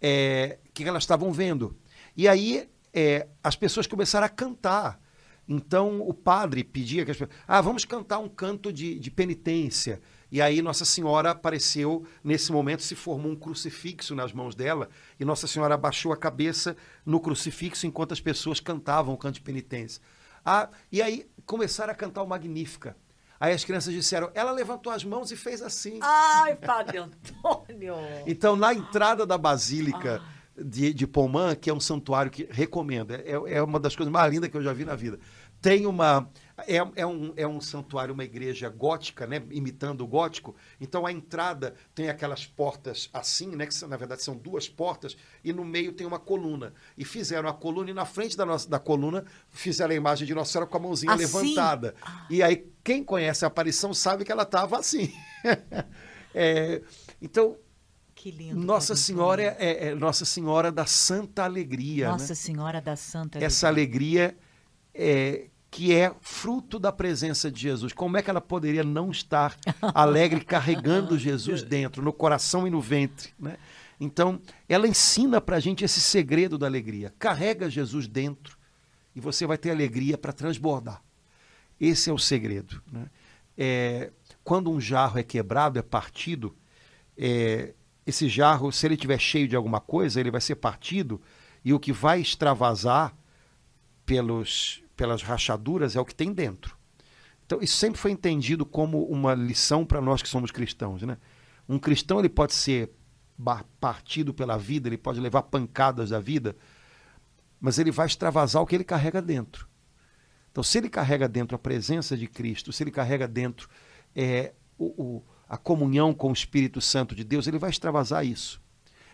é, 0.00 0.58
que 0.72 0.84
elas 0.84 1.02
estavam 1.02 1.32
vendo. 1.32 1.76
E 2.16 2.26
aí 2.26 2.68
é, 2.92 3.28
as 3.42 3.54
pessoas 3.54 3.86
começaram 3.86 4.26
a 4.26 4.30
cantar. 4.30 5.00
Então 5.46 6.00
o 6.00 6.14
padre 6.14 6.64
pedia 6.64 7.04
que 7.04 7.10
as 7.10 7.16
pessoas. 7.18 7.38
Ah, 7.46 7.60
vamos 7.60 7.84
cantar 7.84 8.18
um 8.18 8.28
canto 8.28 8.72
de, 8.72 8.98
de 8.98 9.10
penitência. 9.10 10.00
E 10.30 10.40
aí 10.40 10.62
Nossa 10.62 10.84
Senhora 10.84 11.30
apareceu, 11.30 12.06
nesse 12.22 12.52
momento 12.52 12.82
se 12.82 12.94
formou 12.94 13.32
um 13.32 13.36
crucifixo 13.36 14.14
nas 14.14 14.32
mãos 14.32 14.54
dela, 14.54 14.88
e 15.18 15.24
Nossa 15.24 15.46
Senhora 15.46 15.74
abaixou 15.74 16.12
a 16.12 16.16
cabeça 16.16 16.76
no 17.04 17.20
crucifixo 17.20 17.86
enquanto 17.86 18.12
as 18.12 18.20
pessoas 18.20 18.60
cantavam 18.60 19.14
o 19.14 19.18
canto 19.18 19.34
de 19.34 19.40
penitência. 19.40 20.00
Ah, 20.44 20.68
e 20.90 21.02
aí 21.02 21.28
começaram 21.44 21.92
a 21.92 21.96
cantar 21.96 22.22
o 22.22 22.26
Magnífica. 22.26 22.96
Aí 23.40 23.54
as 23.54 23.64
crianças 23.64 23.94
disseram, 23.94 24.30
ela 24.34 24.52
levantou 24.52 24.92
as 24.92 25.02
mãos 25.02 25.32
e 25.32 25.36
fez 25.36 25.62
assim. 25.62 25.98
Ai, 26.02 26.54
Padre 26.56 26.98
Antônio! 26.98 27.94
então, 28.26 28.54
na 28.54 28.74
entrada 28.74 29.24
da 29.24 29.38
Basílica 29.38 30.20
ah. 30.22 30.62
de, 30.62 30.92
de 30.92 31.06
Pomã, 31.06 31.54
que 31.54 31.70
é 31.70 31.72
um 31.72 31.80
santuário 31.80 32.30
que 32.30 32.46
recomendo, 32.50 33.14
é, 33.14 33.22
é 33.46 33.62
uma 33.62 33.80
das 33.80 33.96
coisas 33.96 34.12
mais 34.12 34.30
lindas 34.30 34.50
que 34.50 34.56
eu 34.58 34.62
já 34.62 34.74
vi 34.74 34.84
na 34.84 34.94
vida. 34.94 35.18
Tem 35.60 35.86
uma, 35.86 36.28
é, 36.66 36.76
é, 36.96 37.06
um, 37.06 37.32
é 37.36 37.46
um 37.46 37.60
santuário, 37.60 38.14
uma 38.14 38.24
igreja 38.24 38.68
gótica, 38.68 39.26
né, 39.26 39.42
imitando 39.50 40.02
o 40.02 40.06
gótico. 40.06 40.54
Então 40.80 41.06
a 41.06 41.12
entrada 41.12 41.74
tem 41.94 42.08
aquelas 42.08 42.46
portas 42.46 43.08
assim, 43.12 43.54
né, 43.54 43.66
que 43.66 43.86
na 43.86 43.96
verdade 43.96 44.22
são 44.22 44.36
duas 44.36 44.68
portas, 44.68 45.16
e 45.44 45.52
no 45.52 45.64
meio 45.64 45.92
tem 45.92 46.06
uma 46.06 46.18
coluna. 46.18 46.72
E 46.96 47.04
fizeram 47.04 47.48
a 47.48 47.54
coluna, 47.54 47.90
e 47.90 47.94
na 47.94 48.04
frente 48.04 48.36
da, 48.36 48.46
nossa, 48.46 48.68
da 48.68 48.78
coluna 48.78 49.24
fizeram 49.48 49.92
a 49.92 49.96
imagem 49.96 50.26
de 50.26 50.34
Nossa 50.34 50.52
Senhora 50.52 50.70
com 50.70 50.76
a 50.76 50.80
mãozinha 50.80 51.12
assim? 51.12 51.22
levantada. 51.24 51.94
E 52.28 52.42
aí 52.42 52.66
quem 52.82 53.04
conhece 53.04 53.44
a 53.44 53.48
aparição 53.48 53.92
sabe 53.92 54.24
que 54.24 54.32
ela 54.32 54.42
estava 54.44 54.78
assim. 54.78 55.12
é, 56.34 56.82
então, 57.20 57.56
Lindo, 58.24 58.60
Nossa 58.60 58.94
Senhora 58.94 59.42
é, 59.42 59.56
é, 59.58 59.86
é, 59.88 59.94
Nossa 59.94 60.26
Senhora 60.26 60.70
da 60.70 60.84
Santa 60.84 61.44
Alegria. 61.44 62.08
Nossa 62.08 62.28
né? 62.28 62.34
Senhora 62.34 62.80
da 62.80 62.94
Santa 62.94 63.38
Alegria. 63.38 63.46
Essa 63.46 63.68
alegria 63.68 64.36
é, 64.94 65.46
que 65.70 65.94
é 65.94 66.12
fruto 66.20 66.78
da 66.78 66.90
presença 66.90 67.50
de 67.50 67.60
Jesus. 67.60 67.92
Como 67.92 68.16
é 68.16 68.22
que 68.22 68.28
ela 68.28 68.40
poderia 68.40 68.82
não 68.82 69.10
estar 69.10 69.56
alegre 69.94 70.44
carregando 70.44 71.16
Jesus 71.18 71.62
dentro, 71.62 72.02
no 72.02 72.12
coração 72.12 72.66
e 72.66 72.70
no 72.70 72.80
ventre? 72.80 73.32
Né? 73.38 73.56
Então, 74.00 74.40
ela 74.68 74.88
ensina 74.88 75.40
para 75.40 75.56
a 75.56 75.60
gente 75.60 75.84
esse 75.84 76.00
segredo 76.00 76.58
da 76.58 76.66
alegria. 76.66 77.14
Carrega 77.18 77.70
Jesus 77.70 78.08
dentro 78.08 78.58
e 79.14 79.20
você 79.20 79.46
vai 79.46 79.56
ter 79.56 79.70
alegria 79.70 80.18
para 80.18 80.32
transbordar. 80.32 81.02
Esse 81.80 82.10
é 82.10 82.12
o 82.12 82.18
segredo. 82.18 82.82
Né? 82.90 83.06
É, 83.56 84.10
quando 84.42 84.70
um 84.70 84.80
jarro 84.80 85.18
é 85.18 85.22
quebrado, 85.22 85.78
é 85.78 85.82
partido, 85.82 86.56
é, 87.16 87.74
esse 88.04 88.28
jarro, 88.28 88.72
se 88.72 88.86
ele 88.86 88.94
estiver 88.94 89.18
cheio 89.20 89.46
de 89.46 89.54
alguma 89.54 89.80
coisa, 89.80 90.18
ele 90.18 90.30
vai 90.30 90.40
ser 90.40 90.56
partido 90.56 91.20
e 91.64 91.72
o 91.72 91.78
que 91.78 91.92
vai 91.92 92.20
extravasar 92.20 93.14
pelos, 94.04 94.82
pelas 95.00 95.22
rachaduras 95.22 95.96
é 95.96 96.00
o 96.00 96.04
que 96.04 96.14
tem 96.14 96.30
dentro. 96.30 96.76
Então, 97.46 97.62
isso 97.62 97.78
sempre 97.78 97.98
foi 97.98 98.10
entendido 98.10 98.66
como 98.66 99.02
uma 99.04 99.32
lição 99.32 99.82
para 99.82 99.98
nós 99.98 100.20
que 100.20 100.28
somos 100.28 100.50
cristãos. 100.50 101.00
Né? 101.00 101.16
Um 101.66 101.78
cristão 101.78 102.18
ele 102.18 102.28
pode 102.28 102.52
ser 102.52 102.92
partido 103.80 104.34
pela 104.34 104.58
vida, 104.58 104.90
ele 104.90 104.98
pode 104.98 105.18
levar 105.18 105.44
pancadas 105.44 106.10
da 106.10 106.20
vida, 106.20 106.54
mas 107.58 107.78
ele 107.78 107.90
vai 107.90 108.06
extravasar 108.06 108.60
o 108.60 108.66
que 108.66 108.74
ele 108.74 108.84
carrega 108.84 109.22
dentro. 109.22 109.66
Então, 110.52 110.62
se 110.62 110.76
ele 110.76 110.90
carrega 110.90 111.26
dentro 111.26 111.56
a 111.56 111.58
presença 111.58 112.14
de 112.14 112.26
Cristo, 112.26 112.70
se 112.70 112.82
ele 112.82 112.90
carrega 112.90 113.26
dentro 113.26 113.70
é, 114.14 114.52
o, 114.76 115.02
o, 115.02 115.24
a 115.48 115.56
comunhão 115.56 116.12
com 116.12 116.28
o 116.28 116.34
Espírito 116.34 116.78
Santo 116.82 117.14
de 117.14 117.24
Deus, 117.24 117.46
ele 117.46 117.58
vai 117.58 117.70
extravasar 117.70 118.22
isso 118.26 118.60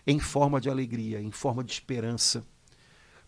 em 0.05 0.19
forma 0.19 0.59
de 0.59 0.69
alegria, 0.69 1.21
em 1.21 1.31
forma 1.31 1.63
de 1.63 1.71
esperança. 1.71 2.45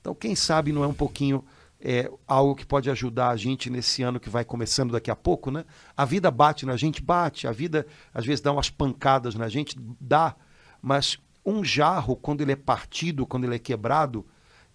Então, 0.02 0.14
quem 0.14 0.36
sabe 0.36 0.74
não 0.74 0.84
é 0.84 0.88
um 0.88 0.94
pouquinho 0.94 1.46
é 1.82 2.12
algo 2.28 2.56
que 2.56 2.66
pode 2.66 2.90
ajudar 2.90 3.30
a 3.30 3.38
gente 3.38 3.70
nesse 3.70 4.04
ano 4.04 4.20
que 4.20 4.30
vai 4.30 4.44
começando 4.44 4.92
daqui 4.92 5.10
a 5.10 5.16
pouco, 5.16 5.50
né? 5.50 5.64
A 5.96 6.04
vida 6.04 6.30
bate 6.30 6.66
na 6.66 6.76
gente, 6.76 7.02
bate, 7.02 7.48
a 7.48 7.52
vida 7.52 7.88
às 8.14 8.26
vezes 8.26 8.42
dá 8.42 8.52
umas 8.52 8.70
pancadas 8.70 9.36
na 9.36 9.48
gente, 9.48 9.78
dá, 10.00 10.36
mas 10.82 11.18
um 11.46 11.64
jarro, 11.64 12.16
quando 12.16 12.42
ele 12.42 12.52
é 12.52 12.56
partido, 12.56 13.26
quando 13.26 13.46
ele 13.46 13.56
é 13.56 13.60
quebrado, 13.60 14.26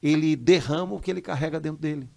ele 0.02 0.34
derrama 0.34 0.94
o 0.94 1.00
que 1.00 1.10
ele 1.10 1.20
carrega 1.20 1.60
dentro 1.60 1.80
dele. 1.80 2.08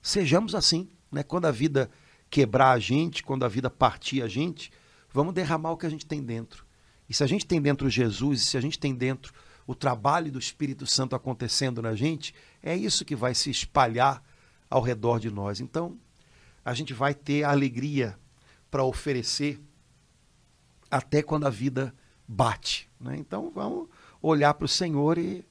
Sejamos 0.00 0.54
assim, 0.54 0.88
né? 1.10 1.22
Quando 1.22 1.46
a 1.46 1.50
vida 1.50 1.90
quebrar 2.30 2.70
a 2.70 2.78
gente, 2.78 3.24
quando 3.24 3.44
a 3.44 3.48
vida 3.48 3.68
partir 3.68 4.22
a 4.22 4.28
gente, 4.28 4.70
vamos 5.12 5.34
derramar 5.34 5.72
o 5.72 5.76
que 5.76 5.86
a 5.86 5.90
gente 5.90 6.06
tem 6.06 6.22
dentro. 6.22 6.64
E 7.08 7.14
se 7.14 7.24
a 7.24 7.26
gente 7.26 7.44
tem 7.44 7.60
dentro 7.60 7.90
Jesus, 7.90 8.40
e 8.40 8.44
se 8.44 8.56
a 8.56 8.60
gente 8.60 8.78
tem 8.78 8.94
dentro 8.94 9.34
o 9.70 9.74
trabalho 9.76 10.32
do 10.32 10.38
Espírito 10.40 10.84
Santo 10.84 11.14
acontecendo 11.14 11.80
na 11.80 11.94
gente, 11.94 12.34
é 12.60 12.76
isso 12.76 13.04
que 13.04 13.14
vai 13.14 13.36
se 13.36 13.50
espalhar 13.50 14.20
ao 14.68 14.82
redor 14.82 15.20
de 15.20 15.30
nós. 15.30 15.60
Então, 15.60 15.96
a 16.64 16.74
gente 16.74 16.92
vai 16.92 17.14
ter 17.14 17.44
alegria 17.44 18.18
para 18.68 18.82
oferecer 18.82 19.60
até 20.90 21.22
quando 21.22 21.46
a 21.46 21.50
vida 21.50 21.94
bate. 22.26 22.90
Né? 23.00 23.14
Então, 23.16 23.52
vamos 23.54 23.86
olhar 24.20 24.54
para 24.54 24.64
o 24.64 24.68
Senhor 24.68 25.16
e, 25.18 25.44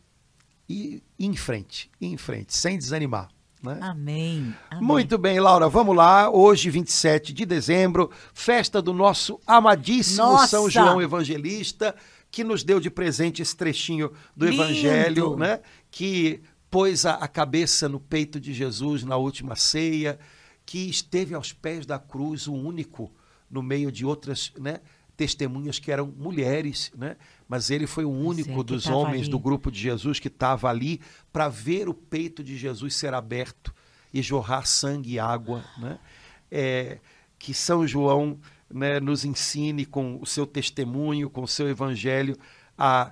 e, 0.67 1.01
ir 1.17 1.25
em 1.25 1.35
frente, 1.37 1.89
ir 2.01 2.07
em 2.07 2.17
frente, 2.17 2.57
sem 2.57 2.77
desanimar. 2.77 3.29
Né? 3.63 3.79
Amém. 3.81 4.53
Amém. 4.69 4.83
Muito 4.83 5.17
bem, 5.17 5.39
Laura, 5.39 5.69
vamos 5.69 5.95
lá. 5.95 6.29
Hoje, 6.29 6.69
27 6.69 7.31
de 7.31 7.45
dezembro, 7.45 8.11
festa 8.33 8.81
do 8.81 8.93
nosso 8.93 9.39
amadíssimo 9.47 10.27
Nossa. 10.27 10.47
São 10.47 10.69
João 10.69 11.01
Evangelista 11.01 11.95
que 12.31 12.43
nos 12.43 12.63
deu 12.63 12.79
de 12.79 12.89
presente 12.89 13.41
esse 13.41 13.55
trechinho 13.55 14.11
do 14.35 14.45
Lindo. 14.45 14.61
Evangelho, 14.61 15.35
né? 15.35 15.61
Que 15.89 16.41
pôs 16.69 17.05
a, 17.05 17.15
a 17.15 17.27
cabeça 17.27 17.89
no 17.89 17.99
peito 17.99 18.39
de 18.39 18.53
Jesus 18.53 19.03
na 19.03 19.17
última 19.17 19.55
ceia, 19.55 20.19
que 20.65 20.89
esteve 20.89 21.33
aos 21.33 21.51
pés 21.51 21.85
da 21.85 21.97
cruz, 21.97 22.47
o 22.47 22.53
único 22.53 23.11
no 23.49 23.63
meio 23.63 23.91
de 23.91 24.05
outras, 24.05 24.53
né? 24.59 24.79
testemunhas 25.19 25.79
que 25.79 25.91
eram 25.91 26.07
mulheres, 26.07 26.93
né? 26.95 27.17
mas 27.45 27.69
ele 27.69 27.85
foi 27.85 28.05
o 28.05 28.09
único 28.09 28.63
dos 28.63 28.87
homens 28.87 29.23
ali. 29.23 29.29
do 29.29 29.37
grupo 29.37 29.69
de 29.69 29.77
Jesus 29.77 30.17
que 30.17 30.29
estava 30.29 30.69
ali 30.69 31.01
para 31.33 31.49
ver 31.49 31.89
o 31.89 31.93
peito 31.93 32.41
de 32.41 32.55
Jesus 32.55 32.95
ser 32.95 33.13
aberto 33.13 33.75
e 34.13 34.21
jorrar 34.21 34.65
sangue 34.65 35.15
e 35.15 35.19
água. 35.19 35.61
Né? 35.77 35.99
É, 36.49 36.99
que 37.37 37.53
São 37.53 37.85
João 37.85 38.39
né, 38.71 38.99
nos 38.99 39.25
ensine 39.25 39.85
com 39.85 40.19
o 40.21 40.25
seu 40.25 40.45
testemunho, 40.45 41.29
com 41.29 41.41
o 41.41 41.47
seu 41.47 41.67
evangelho, 41.67 42.37
a 42.77 43.11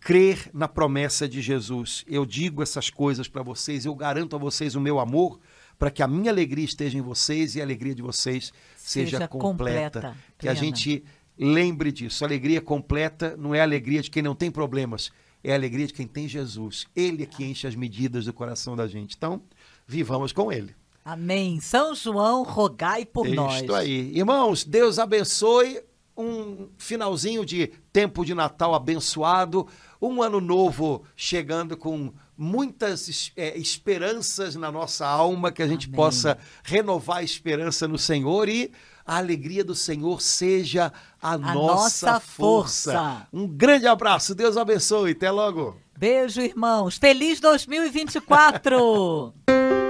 crer 0.00 0.50
na 0.52 0.68
promessa 0.68 1.26
de 1.26 1.40
Jesus. 1.40 2.04
Eu 2.06 2.26
digo 2.26 2.62
essas 2.62 2.90
coisas 2.90 3.26
para 3.26 3.42
vocês, 3.42 3.86
eu 3.86 3.94
garanto 3.94 4.36
a 4.36 4.38
vocês 4.38 4.74
o 4.74 4.80
meu 4.80 5.00
amor, 5.00 5.40
para 5.78 5.90
que 5.90 6.02
a 6.02 6.08
minha 6.08 6.30
alegria 6.30 6.64
esteja 6.64 6.98
em 6.98 7.00
vocês 7.00 7.54
e 7.56 7.60
a 7.60 7.64
alegria 7.64 7.94
de 7.94 8.02
vocês 8.02 8.52
seja, 8.76 9.18
seja 9.18 9.28
completa. 9.28 10.00
completa 10.00 10.16
que 10.38 10.48
a 10.48 10.54
gente 10.54 11.04
lembre 11.38 11.90
disso. 11.90 12.24
A 12.24 12.28
alegria 12.28 12.60
completa 12.60 13.36
não 13.36 13.54
é 13.54 13.60
a 13.60 13.64
alegria 13.64 14.02
de 14.02 14.10
quem 14.10 14.22
não 14.22 14.34
tem 14.34 14.50
problemas, 14.50 15.10
é 15.42 15.52
a 15.52 15.54
alegria 15.54 15.86
de 15.86 15.92
quem 15.92 16.06
tem 16.06 16.28
Jesus. 16.28 16.86
Ele 16.94 17.22
é 17.22 17.26
que 17.26 17.44
enche 17.44 17.66
as 17.66 17.74
medidas 17.74 18.26
do 18.26 18.32
coração 18.32 18.76
da 18.76 18.86
gente. 18.86 19.16
Então, 19.16 19.42
vivamos 19.86 20.32
com 20.32 20.52
ele. 20.52 20.74
Amém. 21.04 21.60
São 21.60 21.94
João, 21.94 22.42
rogai 22.42 23.04
por 23.04 23.26
Isto 23.26 23.36
nós. 23.36 23.62
Isso 23.62 23.74
aí. 23.74 24.10
Irmãos, 24.16 24.64
Deus 24.64 24.98
abençoe 24.98 25.80
um 26.16 26.68
finalzinho 26.78 27.44
de 27.44 27.66
tempo 27.92 28.24
de 28.24 28.34
Natal 28.34 28.74
abençoado, 28.74 29.66
um 30.00 30.22
ano 30.22 30.40
novo 30.40 31.04
chegando 31.16 31.76
com 31.76 32.12
muitas 32.36 33.32
é, 33.36 33.56
esperanças 33.58 34.54
na 34.56 34.70
nossa 34.70 35.06
alma, 35.06 35.52
que 35.52 35.62
a 35.62 35.66
gente 35.66 35.86
Amém. 35.86 35.96
possa 35.96 36.38
renovar 36.62 37.18
a 37.18 37.22
esperança 37.22 37.86
no 37.86 37.98
Senhor 37.98 38.48
e 38.48 38.72
a 39.06 39.18
alegria 39.18 39.64
do 39.64 39.74
Senhor 39.74 40.20
seja 40.22 40.92
a, 41.20 41.32
a 41.32 41.38
nossa, 41.38 41.56
nossa 41.56 42.20
força. 42.20 42.92
força. 42.92 43.28
Um 43.32 43.46
grande 43.46 43.86
abraço, 43.86 44.34
Deus 44.34 44.56
abençoe, 44.56 45.12
até 45.12 45.30
logo. 45.30 45.76
Beijo, 45.96 46.40
irmãos. 46.40 46.96
Feliz 46.96 47.40
2024! 47.40 49.34